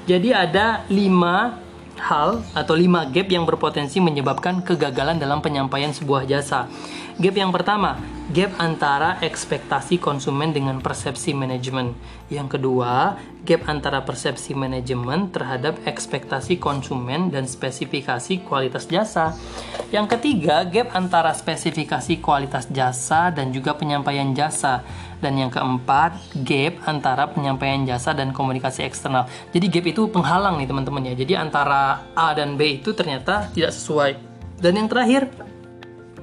Jadi 0.09 0.33
ada 0.33 0.83
lima 0.89 1.61
hal 1.97 2.41
atau 2.53 2.73
lima 2.77 3.05
gap 3.09 3.27
yang 3.29 3.45
berpotensi 3.45 3.97
menyebabkan 4.01 4.61
kegagalan 4.65 5.17
dalam 5.17 5.41
penyampaian 5.41 5.93
sebuah 5.93 6.25
jasa. 6.25 6.69
Gap 7.17 7.33
yang 7.33 7.49
pertama, 7.49 7.97
gap 8.29 8.53
antara 8.61 9.17
ekspektasi 9.25 9.97
konsumen 9.97 10.53
dengan 10.53 10.77
persepsi 10.77 11.33
manajemen. 11.33 11.97
Yang 12.29 12.61
kedua, 12.61 13.17
gap 13.41 13.65
antara 13.65 14.05
persepsi 14.05 14.53
manajemen 14.53 15.33
terhadap 15.33 15.81
ekspektasi 15.89 16.61
konsumen 16.61 17.33
dan 17.33 17.49
spesifikasi 17.49 18.45
kualitas 18.45 18.85
jasa. 18.85 19.33
Yang 19.89 20.13
ketiga, 20.13 20.61
gap 20.69 20.93
antara 20.93 21.33
spesifikasi 21.33 22.21
kualitas 22.21 22.69
jasa 22.69 23.33
dan 23.33 23.49
juga 23.49 23.73
penyampaian 23.73 24.29
jasa. 24.37 24.85
Dan 25.17 25.41
yang 25.41 25.49
keempat, 25.49 26.21
gap 26.45 26.85
antara 26.85 27.25
penyampaian 27.33 27.81
jasa 27.81 28.13
dan 28.13 28.29
komunikasi 28.29 28.85
eksternal. 28.85 29.25
Jadi 29.49 29.65
gap 29.73 29.89
itu 29.89 30.05
penghalang 30.05 30.61
nih 30.61 30.69
teman-teman 30.69 31.09
ya. 31.09 31.17
Jadi 31.17 31.33
antara 31.33 32.13
A 32.13 32.37
dan 32.37 32.61
B 32.61 32.77
itu 32.77 32.93
ternyata 32.93 33.49
tidak 33.57 33.73
sesuai. 33.73 34.13
Dan 34.61 34.77
yang 34.77 34.85
terakhir, 34.85 35.33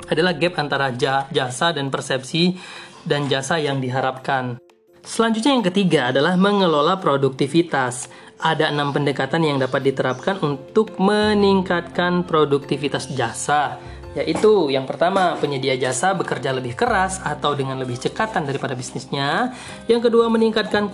adalah 0.09 0.33
gap 0.37 0.57
antara 0.61 0.91
jasa 1.31 1.73
dan 1.73 1.89
persepsi 1.89 2.57
dan 3.05 3.29
jasa 3.29 3.61
yang 3.61 3.79
diharapkan. 3.79 4.59
Selanjutnya 5.05 5.53
yang 5.53 5.67
ketiga 5.69 6.01
adalah 6.09 6.35
mengelola 6.41 6.97
produktivitas. 6.97 8.09
Ada 8.41 8.73
enam 8.73 8.91
pendekatan 8.91 9.45
yang 9.45 9.61
dapat 9.61 9.85
diterapkan 9.85 10.41
untuk 10.41 10.97
meningkatkan 10.97 12.25
produktivitas 12.25 13.13
jasa 13.13 13.79
yaitu 14.15 14.71
yang 14.71 14.87
pertama 14.87 15.35
penyedia 15.43 15.75
jasa 15.75 16.15
bekerja 16.15 16.55
lebih 16.55 16.79
keras 16.79 17.19
atau 17.27 17.53
dengan 17.59 17.83
lebih 17.83 17.99
cekatan 17.99 18.47
daripada 18.47 18.79
bisnisnya. 18.79 19.51
Yang 19.91 20.11
kedua 20.11 20.31
meningkatkan 20.31 20.87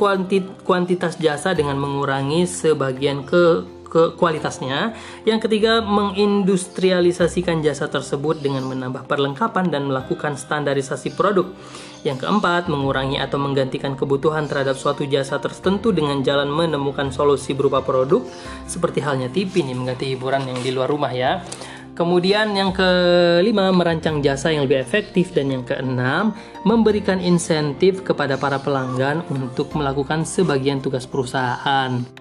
kuantitas 0.65 1.21
jasa 1.21 1.53
dengan 1.53 1.77
mengurangi 1.77 2.49
sebagian 2.49 3.29
ke 3.29 3.61
ke 3.91 4.15
kualitasnya. 4.15 4.95
Yang 5.27 5.51
ketiga, 5.51 5.83
mengindustrialisasikan 5.83 7.61
jasa 7.61 7.91
tersebut 7.91 8.39
dengan 8.39 8.65
menambah 8.71 9.11
perlengkapan 9.11 9.69
dan 9.69 9.91
melakukan 9.91 10.39
standarisasi 10.39 11.19
produk. 11.19 11.51
Yang 12.07 12.25
keempat, 12.25 12.71
mengurangi 12.71 13.19
atau 13.19 13.37
menggantikan 13.37 13.99
kebutuhan 13.99 14.47
terhadap 14.47 14.79
suatu 14.79 15.03
jasa 15.05 15.43
tertentu 15.43 15.91
dengan 15.91 16.23
jalan 16.23 16.49
menemukan 16.49 17.11
solusi 17.11 17.53
berupa 17.53 17.83
produk, 17.83 18.23
seperti 18.65 19.03
halnya 19.03 19.29
TV 19.29 19.67
nih 19.67 19.77
mengganti 19.77 20.15
hiburan 20.15 20.47
yang 20.47 20.63
di 20.63 20.71
luar 20.71 20.89
rumah 20.89 21.11
ya. 21.11 21.43
Kemudian 22.01 22.57
yang 22.57 22.73
kelima, 22.73 23.69
merancang 23.77 24.25
jasa 24.25 24.49
yang 24.49 24.65
lebih 24.65 24.81
efektif 24.81 25.37
dan 25.37 25.53
yang 25.53 25.65
keenam, 25.69 26.33
memberikan 26.65 27.21
insentif 27.21 28.01
kepada 28.01 28.41
para 28.41 28.57
pelanggan 28.57 29.21
untuk 29.29 29.77
melakukan 29.77 30.25
sebagian 30.25 30.81
tugas 30.81 31.05
perusahaan. 31.05 32.20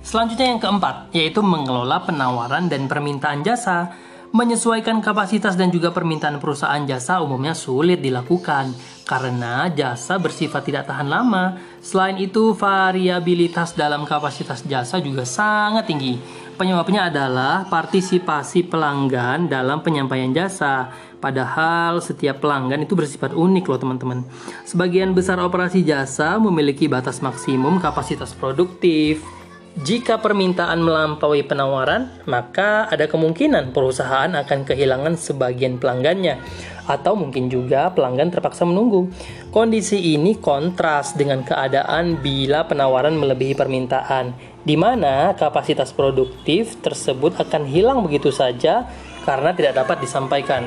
Selanjutnya 0.00 0.56
yang 0.56 0.60
keempat, 0.60 1.12
yaitu 1.12 1.44
mengelola 1.44 2.00
penawaran 2.02 2.72
dan 2.72 2.88
permintaan 2.88 3.44
jasa. 3.44 3.92
Menyesuaikan 4.30 5.02
kapasitas 5.02 5.58
dan 5.58 5.74
juga 5.74 5.90
permintaan 5.90 6.38
perusahaan 6.38 6.78
jasa 6.86 7.18
umumnya 7.18 7.50
sulit 7.50 7.98
dilakukan 7.98 8.70
karena 9.02 9.66
jasa 9.74 10.22
bersifat 10.22 10.70
tidak 10.70 10.86
tahan 10.86 11.10
lama. 11.10 11.58
Selain 11.82 12.14
itu, 12.14 12.54
variabilitas 12.54 13.74
dalam 13.74 14.06
kapasitas 14.06 14.62
jasa 14.62 15.02
juga 15.02 15.26
sangat 15.26 15.90
tinggi. 15.90 16.14
Penyebabnya 16.54 17.10
adalah 17.10 17.66
partisipasi 17.66 18.70
pelanggan 18.70 19.50
dalam 19.50 19.82
penyampaian 19.82 20.30
jasa. 20.30 20.94
Padahal 21.18 21.98
setiap 21.98 22.38
pelanggan 22.38 22.86
itu 22.86 22.94
bersifat 22.94 23.34
unik 23.34 23.66
loh 23.66 23.80
teman-teman. 23.82 24.22
Sebagian 24.62 25.10
besar 25.10 25.42
operasi 25.42 25.82
jasa 25.82 26.38
memiliki 26.38 26.86
batas 26.86 27.18
maksimum 27.18 27.82
kapasitas 27.82 28.30
produktif 28.30 29.39
jika 29.78 30.18
permintaan 30.18 30.82
melampaui 30.82 31.46
penawaran, 31.46 32.10
maka 32.26 32.90
ada 32.90 33.06
kemungkinan 33.06 33.70
perusahaan 33.70 34.26
akan 34.26 34.66
kehilangan 34.66 35.14
sebagian 35.14 35.78
pelanggannya, 35.78 36.42
atau 36.90 37.14
mungkin 37.14 37.46
juga 37.46 37.94
pelanggan 37.94 38.34
terpaksa 38.34 38.66
menunggu. 38.66 39.06
Kondisi 39.54 40.18
ini 40.18 40.34
kontras 40.42 41.14
dengan 41.14 41.46
keadaan 41.46 42.18
bila 42.18 42.66
penawaran 42.66 43.14
melebihi 43.14 43.54
permintaan, 43.54 44.34
di 44.66 44.74
mana 44.74 45.38
kapasitas 45.38 45.94
produktif 45.94 46.82
tersebut 46.82 47.38
akan 47.38 47.62
hilang 47.70 48.02
begitu 48.02 48.34
saja 48.34 48.90
karena 49.22 49.54
tidak 49.54 49.86
dapat 49.86 50.02
disampaikan. 50.02 50.66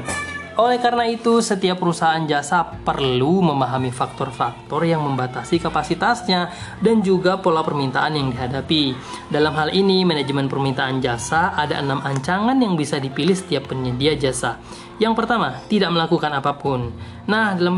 Oleh 0.53 0.77
karena 0.77 1.09
itu, 1.09 1.41
setiap 1.41 1.81
perusahaan 1.81 2.21
jasa 2.29 2.61
perlu 2.85 3.41
memahami 3.41 3.89
faktor-faktor 3.89 4.85
yang 4.85 5.01
membatasi 5.01 5.57
kapasitasnya 5.57 6.53
dan 6.77 7.01
juga 7.01 7.41
pola 7.41 7.65
permintaan 7.65 8.13
yang 8.13 8.29
dihadapi. 8.29 8.93
Dalam 9.33 9.57
hal 9.57 9.73
ini, 9.73 10.05
manajemen 10.05 10.45
permintaan 10.45 11.01
jasa 11.01 11.57
ada 11.57 11.81
enam 11.81 12.05
ancangan 12.05 12.53
yang 12.61 12.77
bisa 12.77 13.01
dipilih 13.01 13.33
setiap 13.33 13.73
penyedia 13.73 14.13
jasa. 14.13 14.61
Yang 15.01 15.25
pertama, 15.25 15.57
tidak 15.73 15.89
melakukan 15.89 16.29
apa 16.37 16.53
pun. 16.53 16.93
Nah, 17.25 17.57
dalam 17.57 17.73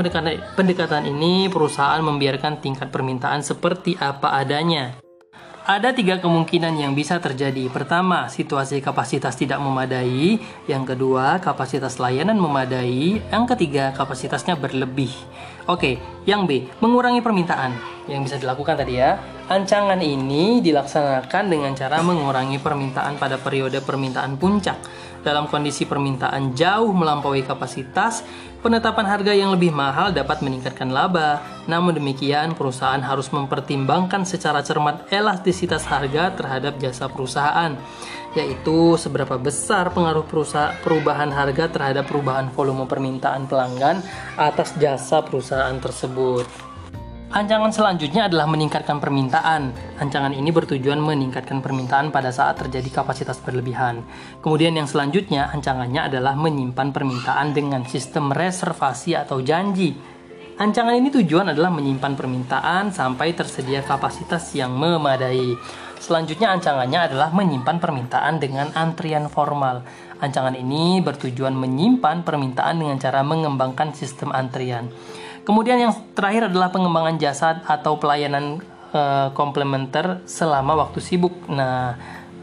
pendekatan 0.59 1.07
ini, 1.07 1.47
perusahaan 1.47 2.03
membiarkan 2.03 2.59
tingkat 2.59 2.91
permintaan 2.91 3.39
seperti 3.39 3.95
apa 3.95 4.35
adanya. 4.35 5.04
Ada 5.65 5.97
tiga 5.97 6.21
kemungkinan 6.21 6.77
yang 6.77 6.93
bisa 6.93 7.17
terjadi. 7.17 7.73
Pertama, 7.73 8.29
situasi 8.29 8.85
kapasitas 8.85 9.33
tidak 9.33 9.57
memadai. 9.57 10.37
Yang 10.69 10.93
kedua, 10.93 11.41
kapasitas 11.41 11.97
layanan 11.97 12.37
memadai. 12.37 13.17
Yang 13.33 13.45
ketiga, 13.57 13.89
kapasitasnya 13.97 14.53
berlebih. 14.61 15.09
Oke, 15.65 15.97
yang 16.29 16.45
B, 16.45 16.69
mengurangi 16.85 17.25
permintaan. 17.25 17.73
Yang 18.05 18.21
bisa 18.29 18.35
dilakukan 18.45 18.77
tadi 18.77 19.01
ya. 19.01 19.17
Ancangan 19.49 19.97
ini 20.05 20.61
dilaksanakan 20.61 21.49
dengan 21.49 21.73
cara 21.73 21.97
mengurangi 22.05 22.61
permintaan 22.61 23.17
pada 23.17 23.41
periode 23.41 23.81
permintaan 23.81 24.37
puncak 24.37 24.77
dalam 25.25 25.49
kondisi 25.49 25.89
permintaan 25.89 26.53
jauh 26.53 26.93
melampaui 26.93 27.41
kapasitas, 27.41 28.21
penetapan 28.65 29.05
harga 29.05 29.29
yang 29.29 29.53
lebih 29.53 29.69
mahal 29.69 30.09
dapat 30.09 30.41
meningkatkan 30.41 30.89
laba. 30.89 31.37
Namun 31.69 32.01
demikian, 32.01 32.57
perusahaan 32.57 32.97
harus 32.97 33.29
mempertimbangkan 33.29 34.25
secara 34.25 34.65
cermat 34.65 35.05
elastisitas 35.13 35.85
harga 35.85 36.33
terhadap 36.33 36.81
jasa 36.81 37.05
perusahaan, 37.05 37.77
yaitu 38.33 38.97
seberapa 38.97 39.37
besar 39.37 39.93
pengaruh 39.93 40.25
perubahan 40.81 41.29
harga 41.29 41.69
terhadap 41.69 42.09
perubahan 42.09 42.49
volume 42.57 42.89
permintaan 42.89 43.45
pelanggan 43.45 44.01
atas 44.33 44.73
jasa 44.81 45.21
perusahaan 45.21 45.77
tersebut. 45.77 46.64
Ancangan 47.33 47.73
selanjutnya 47.73 48.29
adalah 48.29 48.45
meningkatkan 48.45 49.01
permintaan. 49.01 49.73
Ancangan 49.97 50.29
ini 50.37 50.53
bertujuan 50.53 51.01
meningkatkan 51.01 51.57
permintaan 51.57 52.13
pada 52.13 52.29
saat 52.29 52.61
terjadi 52.61 53.01
kapasitas 53.01 53.41
berlebihan. 53.41 54.05
Kemudian 54.45 54.77
yang 54.77 54.85
selanjutnya, 54.85 55.49
ancangannya 55.49 56.05
adalah 56.05 56.37
menyimpan 56.37 56.93
permintaan 56.93 57.57
dengan 57.57 57.81
sistem 57.89 58.29
reservasi 58.29 59.17
atau 59.17 59.41
janji. 59.41 59.97
Ancangan 60.55 60.95
ini 60.95 61.11
tujuan 61.11 61.51
adalah 61.51 61.73
menyimpan 61.73 62.13
permintaan 62.15 62.93
sampai 62.93 63.33
tersedia 63.33 63.81
kapasitas 63.81 64.53
yang 64.53 64.71
memadai. 64.77 65.57
Selanjutnya 65.99 66.53
ancangannya 66.53 67.09
adalah 67.11 67.33
menyimpan 67.33 67.81
permintaan 67.81 68.37
dengan 68.37 68.69
antrian 68.77 69.27
formal. 69.27 69.81
Ancangan 70.21 70.55
ini 70.55 71.03
bertujuan 71.03 71.57
menyimpan 71.57 72.23
permintaan 72.23 72.79
dengan 72.79 72.95
cara 73.01 73.25
mengembangkan 73.25 73.91
sistem 73.91 74.31
antrian. 74.31 74.87
Kemudian 75.45 75.77
yang 75.77 75.93
terakhir 76.17 76.49
adalah 76.49 76.73
pengembangan 76.73 77.21
jasa 77.21 77.61
atau 77.69 78.01
pelayanan 78.01 78.65
uh, 78.89 79.29
komplementer 79.37 80.25
selama 80.25 80.73
waktu 80.73 80.97
sibuk. 81.05 81.37
Nah, 81.45 81.93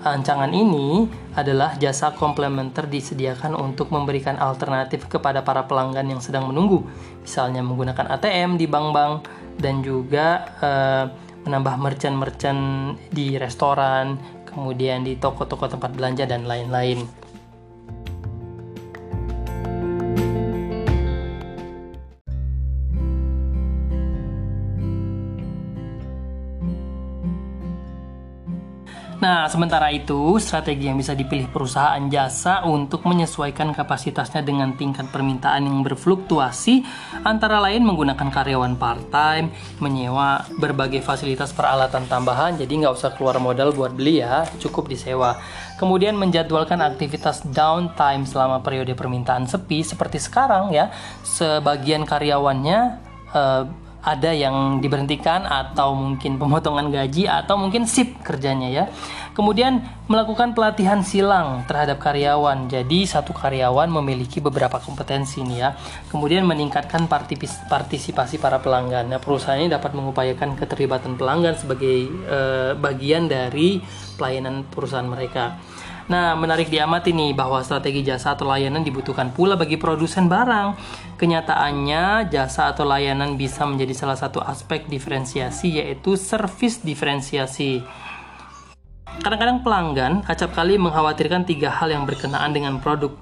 ancangan 0.07 0.55
ini 0.55 1.11
adalah 1.35 1.75
jasa 1.79 2.15
komplementer 2.15 2.87
disediakan 2.87 3.59
untuk 3.59 3.91
memberikan 3.91 4.39
alternatif 4.39 5.11
kepada 5.11 5.43
para 5.43 5.67
pelanggan 5.67 6.15
yang 6.15 6.23
sedang 6.23 6.47
menunggu, 6.51 6.87
misalnya 7.23 7.63
menggunakan 7.63 8.19
ATM 8.19 8.55
di 8.59 8.67
bank-bank 8.71 9.27
dan 9.59 9.83
juga 9.83 10.47
uh, 10.63 11.05
menambah 11.43 11.75
merchant-merchant 11.83 12.63
di 13.11 13.35
restoran, 13.35 14.15
kemudian 14.47 15.03
di 15.03 15.19
toko-toko 15.19 15.67
tempat 15.67 15.91
belanja 15.95 16.23
dan 16.23 16.47
lain-lain. 16.47 17.03
Nah, 29.23 29.47
sementara 29.47 29.87
itu, 29.95 30.35
strategi 30.43 30.91
yang 30.91 30.99
bisa 30.99 31.15
dipilih 31.15 31.47
perusahaan 31.47 32.03
jasa 32.11 32.67
untuk 32.67 33.07
menyesuaikan 33.07 33.71
kapasitasnya 33.71 34.43
dengan 34.43 34.75
tingkat 34.75 35.15
permintaan 35.15 35.63
yang 35.63 35.87
berfluktuasi 35.87 36.83
antara 37.23 37.63
lain 37.63 37.87
menggunakan 37.87 38.35
karyawan 38.35 38.75
part-time, 38.75 39.55
menyewa 39.79 40.43
berbagai 40.59 41.07
fasilitas 41.07 41.55
peralatan 41.55 42.11
tambahan, 42.11 42.59
jadi 42.59 42.67
nggak 42.83 42.99
usah 42.99 43.15
keluar 43.15 43.39
modal 43.39 43.71
buat 43.71 43.95
beli 43.95 44.27
ya, 44.27 44.43
cukup 44.59 44.91
disewa. 44.91 45.39
Kemudian 45.79 46.19
menjadwalkan 46.19 46.83
aktivitas 46.83 47.47
downtime 47.47 48.27
selama 48.27 48.59
periode 48.59 48.99
permintaan 48.99 49.47
sepi, 49.47 49.87
seperti 49.87 50.19
sekarang 50.19 50.75
ya, 50.75 50.91
sebagian 51.23 52.03
karyawannya 52.03 52.99
uh, 53.39 53.71
ada 54.03 54.35
yang 54.35 54.83
diberhentikan 54.83 55.47
atau 55.47 55.95
mungkin 55.95 56.35
pemotongan 56.35 56.91
gaji 56.91 57.31
atau 57.31 57.55
mungkin 57.55 57.87
sip 57.87 58.19
kerjanya 58.27 58.69
ya. 58.69 58.85
Kemudian 59.33 59.81
melakukan 60.13 60.53
pelatihan 60.53 61.01
silang 61.01 61.65
terhadap 61.65 62.03
karyawan. 62.03 62.69
Jadi 62.69 63.09
satu 63.09 63.33
karyawan 63.33 63.89
memiliki 63.89 64.45
beberapa 64.45 64.77
kompetensi 64.77 65.41
nih 65.41 65.57
ya. 65.57 65.71
Kemudian 66.13 66.45
meningkatkan 66.45 67.09
partisipasi 67.71 68.37
para 68.37 68.61
pelanggan. 68.61 69.09
Nah, 69.09 69.23
perusahaan 69.23 69.57
ini 69.57 69.73
dapat 69.73 69.97
mengupayakan 69.97 70.59
keterlibatan 70.59 71.17
pelanggan 71.17 71.57
sebagai 71.57 72.13
eh, 72.13 72.73
bagian 72.77 73.25
dari 73.31 73.81
pelayanan 74.21 74.69
perusahaan 74.69 75.09
mereka. 75.09 75.57
Nah, 76.11 76.35
menarik 76.35 76.67
diamati 76.67 77.15
nih 77.15 77.31
bahwa 77.31 77.63
strategi 77.63 78.03
jasa 78.03 78.35
atau 78.35 78.51
layanan 78.51 78.83
dibutuhkan 78.83 79.31
pula 79.31 79.55
bagi 79.55 79.79
produsen 79.79 80.27
barang. 80.27 80.75
Kenyataannya, 81.15 82.27
jasa 82.27 82.75
atau 82.75 82.83
layanan 82.83 83.39
bisa 83.39 83.63
menjadi 83.63 83.95
salah 83.95 84.19
satu 84.19 84.43
aspek 84.43 84.91
diferensiasi 84.91 85.79
yaitu 85.79 86.19
service 86.19 86.83
diferensiasi. 86.83 87.83
Kadang-kadang 89.23 89.61
pelanggan 89.61 90.13
acap 90.25 90.57
kali 90.57 90.81
mengkhawatirkan 90.81 91.45
tiga 91.45 91.69
hal 91.69 91.93
yang 91.93 92.09
berkenaan 92.09 92.57
dengan 92.57 92.81
produk 92.81 93.13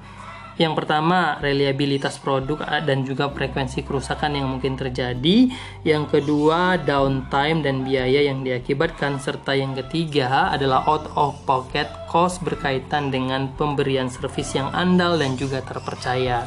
Yang 0.61 0.85
pertama, 0.85 1.41
reliabilitas 1.41 2.21
produk 2.21 2.61
dan 2.85 3.09
juga 3.09 3.33
frekuensi 3.33 3.81
kerusakan 3.81 4.37
yang 4.37 4.45
mungkin 4.45 4.77
terjadi. 4.77 5.49
Yang 5.89 6.21
kedua, 6.21 6.77
downtime 6.77 7.65
dan 7.65 7.81
biaya 7.81 8.29
yang 8.29 8.45
diakibatkan. 8.45 9.17
Serta 9.17 9.57
yang 9.57 9.73
ketiga 9.73 10.53
adalah 10.53 10.85
out 10.85 11.09
of 11.17 11.33
pocket 11.49 11.89
cost 12.13 12.45
berkaitan 12.45 13.09
dengan 13.09 13.49
pemberian 13.57 14.13
servis 14.13 14.53
yang 14.53 14.69
andal 14.77 15.17
dan 15.17 15.33
juga 15.41 15.65
terpercaya. 15.65 16.45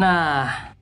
Nah, 0.00 0.72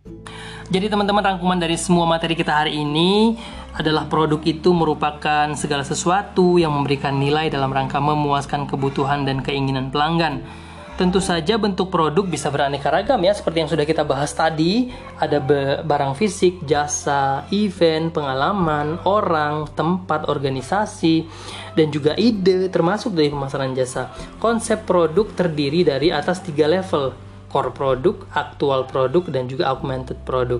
jadi 0.71 0.87
teman-teman 0.87 1.35
rangkuman 1.35 1.59
dari 1.59 1.75
semua 1.75 2.07
materi 2.07 2.39
kita 2.39 2.55
hari 2.55 2.87
ini 2.87 3.35
adalah 3.75 4.07
produk 4.07 4.39
itu 4.47 4.71
merupakan 4.71 5.51
segala 5.59 5.83
sesuatu 5.83 6.63
yang 6.63 6.71
memberikan 6.71 7.19
nilai 7.19 7.51
dalam 7.51 7.75
rangka 7.75 7.99
memuaskan 7.99 8.71
kebutuhan 8.71 9.27
dan 9.27 9.43
keinginan 9.43 9.91
pelanggan. 9.91 10.47
Tentu 10.95 11.19
saja 11.19 11.59
bentuk 11.59 11.91
produk 11.91 12.23
bisa 12.23 12.55
beraneka 12.55 12.87
ragam 12.87 13.19
ya 13.19 13.35
seperti 13.35 13.67
yang 13.67 13.71
sudah 13.71 13.83
kita 13.83 14.07
bahas 14.07 14.31
tadi. 14.31 14.95
Ada 15.19 15.43
barang 15.83 16.15
fisik, 16.15 16.63
jasa, 16.63 17.51
event, 17.51 18.15
pengalaman, 18.15 19.03
orang, 19.03 19.67
tempat, 19.75 20.31
organisasi, 20.31 21.27
dan 21.75 21.91
juga 21.91 22.15
ide 22.15 22.71
termasuk 22.71 23.11
dari 23.11 23.27
pemasaran 23.27 23.75
jasa. 23.75 24.15
Konsep 24.39 24.87
produk 24.87 25.27
terdiri 25.35 25.83
dari 25.83 26.15
atas 26.15 26.39
tiga 26.47 26.71
level 26.71 27.11
core 27.55 27.71
produk, 27.71 28.15
aktual 28.35 28.83
produk, 28.87 29.31
dan 29.31 29.47
juga 29.47 29.71
augmented 29.71 30.19
produk. 30.27 30.59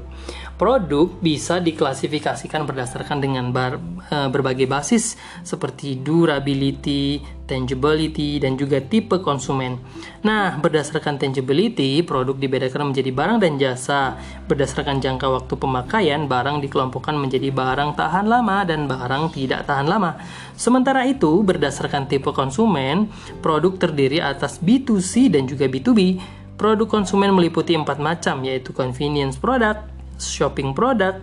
Produk 0.55 1.11
bisa 1.19 1.59
diklasifikasikan 1.59 2.63
berdasarkan 2.63 3.19
dengan 3.19 3.51
bar, 3.51 3.75
e, 4.07 4.31
berbagai 4.31 4.71
basis 4.71 5.19
seperti 5.43 5.99
durability, 5.99 7.19
tangibility, 7.51 8.39
dan 8.39 8.55
juga 8.55 8.79
tipe 8.79 9.19
konsumen. 9.19 9.83
Nah, 10.23 10.55
berdasarkan 10.63 11.19
tangibility, 11.19 12.07
produk 12.07 12.39
dibedakan 12.39 12.95
menjadi 12.95 13.11
barang 13.11 13.39
dan 13.43 13.59
jasa. 13.59 14.15
Berdasarkan 14.47 15.03
jangka 15.03 15.27
waktu 15.27 15.55
pemakaian, 15.59 16.31
barang 16.31 16.63
dikelompokkan 16.63 17.19
menjadi 17.19 17.51
barang 17.51 17.99
tahan 17.99 18.31
lama 18.31 18.63
dan 18.63 18.87
barang 18.87 19.35
tidak 19.35 19.67
tahan 19.67 19.91
lama. 19.91 20.23
Sementara 20.55 21.03
itu, 21.03 21.43
berdasarkan 21.43 22.07
tipe 22.07 22.31
konsumen, 22.31 23.11
produk 23.43 23.75
terdiri 23.75 24.23
atas 24.23 24.63
B2C 24.63 25.35
dan 25.35 25.51
juga 25.51 25.67
B2B. 25.67 26.23
Produk 26.55 26.87
konsumen 26.87 27.35
meliputi 27.35 27.75
empat 27.75 27.99
macam, 27.99 28.47
yaitu 28.47 28.71
convenience 28.71 29.35
product, 29.35 29.94
shopping 30.19 30.75
product, 30.77 31.23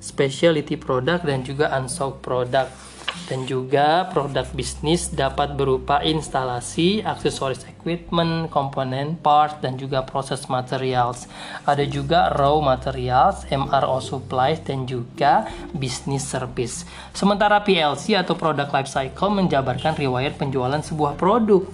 specialty 0.00 0.76
product, 0.76 1.24
dan 1.28 1.44
juga 1.44 1.72
unsold 1.76 2.20
product 2.24 2.93
dan 3.24 3.48
juga 3.48 4.08
produk 4.12 4.44
bisnis 4.52 5.08
dapat 5.08 5.56
berupa 5.56 6.04
instalasi, 6.04 7.00
aksesoris 7.00 7.64
equipment, 7.64 8.52
komponen 8.52 9.16
parts, 9.16 9.60
dan 9.64 9.80
juga 9.80 10.04
proses 10.04 10.44
materials. 10.48 11.28
Ada 11.64 11.84
juga 11.88 12.32
raw 12.32 12.56
materials, 12.60 13.48
MRO 13.48 14.00
supplies, 14.00 14.60
dan 14.64 14.84
juga 14.84 15.48
business 15.72 16.24
service. 16.28 16.84
Sementara 17.16 17.60
PLC 17.64 18.16
atau 18.16 18.36
product 18.36 18.72
life 18.72 18.90
cycle 18.92 19.32
menjabarkan 19.32 19.96
riwayat 19.96 20.36
penjualan 20.36 20.80
sebuah 20.80 21.16
produk. 21.16 21.64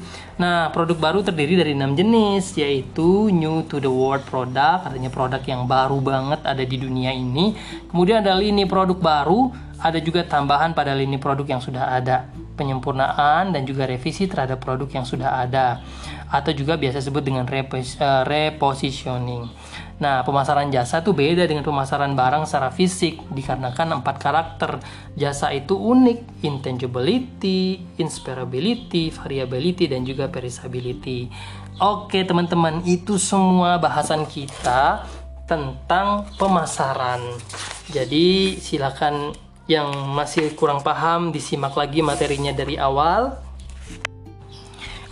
Nah, 0.40 0.72
produk 0.72 0.96
baru 0.96 1.20
terdiri 1.20 1.52
dari 1.52 1.76
enam 1.76 1.92
jenis, 1.92 2.56
yaitu 2.56 3.28
new 3.28 3.60
to 3.68 3.76
the 3.76 3.90
world 3.90 4.24
product, 4.24 4.88
artinya 4.88 5.12
produk 5.12 5.42
yang 5.44 5.68
baru 5.68 6.00
banget 6.00 6.40
ada 6.48 6.64
di 6.64 6.80
dunia 6.80 7.12
ini. 7.12 7.52
Kemudian 7.92 8.24
ada 8.24 8.32
lini 8.40 8.64
produk 8.64 8.96
baru, 8.96 9.52
ada 9.80 9.98
juga 9.98 10.22
tambahan 10.28 10.76
pada 10.76 10.92
lini 10.92 11.16
produk 11.16 11.56
yang 11.56 11.62
sudah 11.64 11.96
ada, 11.96 12.28
penyempurnaan 12.54 13.56
dan 13.56 13.64
juga 13.64 13.88
revisi 13.88 14.28
terhadap 14.28 14.60
produk 14.60 14.88
yang 14.92 15.08
sudah 15.08 15.40
ada, 15.40 15.80
atau 16.28 16.52
juga 16.52 16.76
biasa 16.76 17.00
disebut 17.00 17.24
dengan 17.24 17.48
repos 17.48 17.96
uh, 17.96 18.22
repositioning. 18.28 19.48
Nah, 20.00 20.24
pemasaran 20.24 20.72
jasa 20.72 21.04
itu 21.04 21.12
beda 21.12 21.44
dengan 21.44 21.60
pemasaran 21.60 22.16
barang 22.16 22.48
secara 22.48 22.72
fisik 22.72 23.20
dikarenakan 23.36 24.00
empat 24.00 24.16
karakter 24.16 24.80
jasa 25.12 25.52
itu 25.52 25.76
unik, 25.76 26.40
intangibility, 26.40 27.84
inspirability, 28.00 29.12
variability, 29.12 29.84
dan 29.92 30.08
juga 30.08 30.32
perishability. 30.32 31.28
Oke, 31.80 32.24
teman-teman, 32.24 32.80
itu 32.88 33.20
semua 33.20 33.76
bahasan 33.76 34.24
kita 34.24 35.04
tentang 35.44 36.28
pemasaran. 36.40 37.20
Jadi, 37.92 38.56
silakan 38.56 39.36
yang 39.70 39.86
masih 40.10 40.50
kurang 40.58 40.82
paham 40.82 41.30
disimak 41.30 41.78
lagi 41.78 42.02
materinya 42.02 42.50
dari 42.50 42.74
awal. 42.74 43.38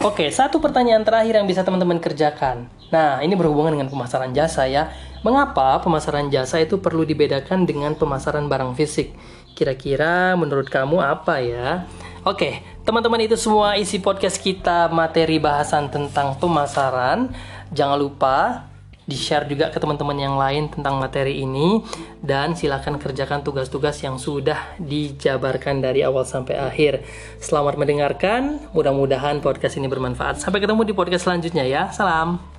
Oke, 0.02 0.26
satu 0.34 0.58
pertanyaan 0.58 1.06
terakhir 1.06 1.38
yang 1.38 1.46
bisa 1.46 1.62
teman-teman 1.62 2.02
kerjakan. 2.02 2.66
Nah, 2.90 3.22
ini 3.22 3.38
berhubungan 3.38 3.78
dengan 3.78 3.86
pemasaran 3.86 4.34
jasa 4.34 4.66
ya. 4.66 4.90
Mengapa 5.22 5.78
pemasaran 5.82 6.30
jasa 6.30 6.58
itu 6.58 6.78
perlu 6.78 7.06
dibedakan 7.06 7.66
dengan 7.66 7.94
pemasaran 7.94 8.50
barang 8.50 8.74
fisik? 8.74 9.14
Kira-kira 9.54 10.34
menurut 10.38 10.70
kamu 10.70 11.02
apa 11.02 11.42
ya? 11.42 11.86
Oke, 12.22 12.62
teman-teman 12.82 13.26
itu 13.26 13.34
semua 13.34 13.74
isi 13.78 13.98
podcast 13.98 14.38
kita 14.38 14.90
materi 14.90 15.38
bahasan 15.42 15.90
tentang 15.90 16.38
pemasaran. 16.38 17.30
Jangan 17.74 17.98
lupa 17.98 18.67
di-share 19.08 19.48
juga 19.48 19.72
ke 19.72 19.80
teman-teman 19.80 20.14
yang 20.20 20.36
lain 20.36 20.68
tentang 20.68 21.00
materi 21.00 21.40
ini 21.40 21.80
dan 22.20 22.52
silakan 22.52 23.00
kerjakan 23.00 23.40
tugas-tugas 23.40 23.96
yang 24.04 24.20
sudah 24.20 24.76
dijabarkan 24.76 25.80
dari 25.80 26.04
awal 26.04 26.28
sampai 26.28 26.60
akhir. 26.60 27.00
Selamat 27.40 27.80
mendengarkan, 27.80 28.60
mudah-mudahan 28.76 29.40
podcast 29.40 29.80
ini 29.80 29.88
bermanfaat. 29.88 30.44
Sampai 30.44 30.60
ketemu 30.60 30.84
di 30.84 30.92
podcast 30.92 31.24
selanjutnya 31.24 31.64
ya. 31.64 31.88
Salam. 31.88 32.57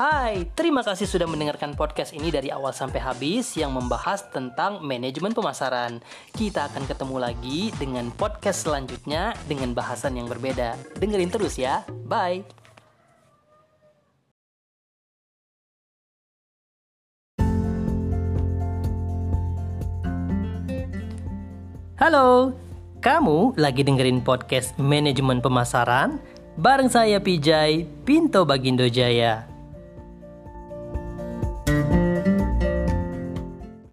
Hai, 0.00 0.48
terima 0.56 0.80
kasih 0.80 1.04
sudah 1.04 1.28
mendengarkan 1.28 1.76
podcast 1.76 2.16
ini 2.16 2.32
dari 2.32 2.48
awal 2.48 2.72
sampai 2.72 3.04
habis 3.04 3.52
yang 3.52 3.68
membahas 3.76 4.24
tentang 4.32 4.80
manajemen 4.80 5.36
pemasaran. 5.36 6.00
Kita 6.32 6.72
akan 6.72 6.88
ketemu 6.88 7.20
lagi 7.20 7.68
dengan 7.76 8.08
podcast 8.16 8.64
selanjutnya 8.64 9.36
dengan 9.44 9.76
bahasan 9.76 10.16
yang 10.16 10.24
berbeda. 10.24 10.80
Dengerin 10.96 11.28
terus 11.28 11.60
ya. 11.60 11.84
Bye. 12.08 12.48
Halo, 22.00 22.56
kamu 23.04 23.52
lagi 23.60 23.84
dengerin 23.84 24.24
podcast 24.24 24.72
manajemen 24.80 25.44
pemasaran? 25.44 26.16
Bareng 26.56 26.88
saya 26.88 27.20
Pijay, 27.20 27.84
Pinto 28.08 28.48
Bagindo 28.48 28.88
Jaya. 28.88 29.49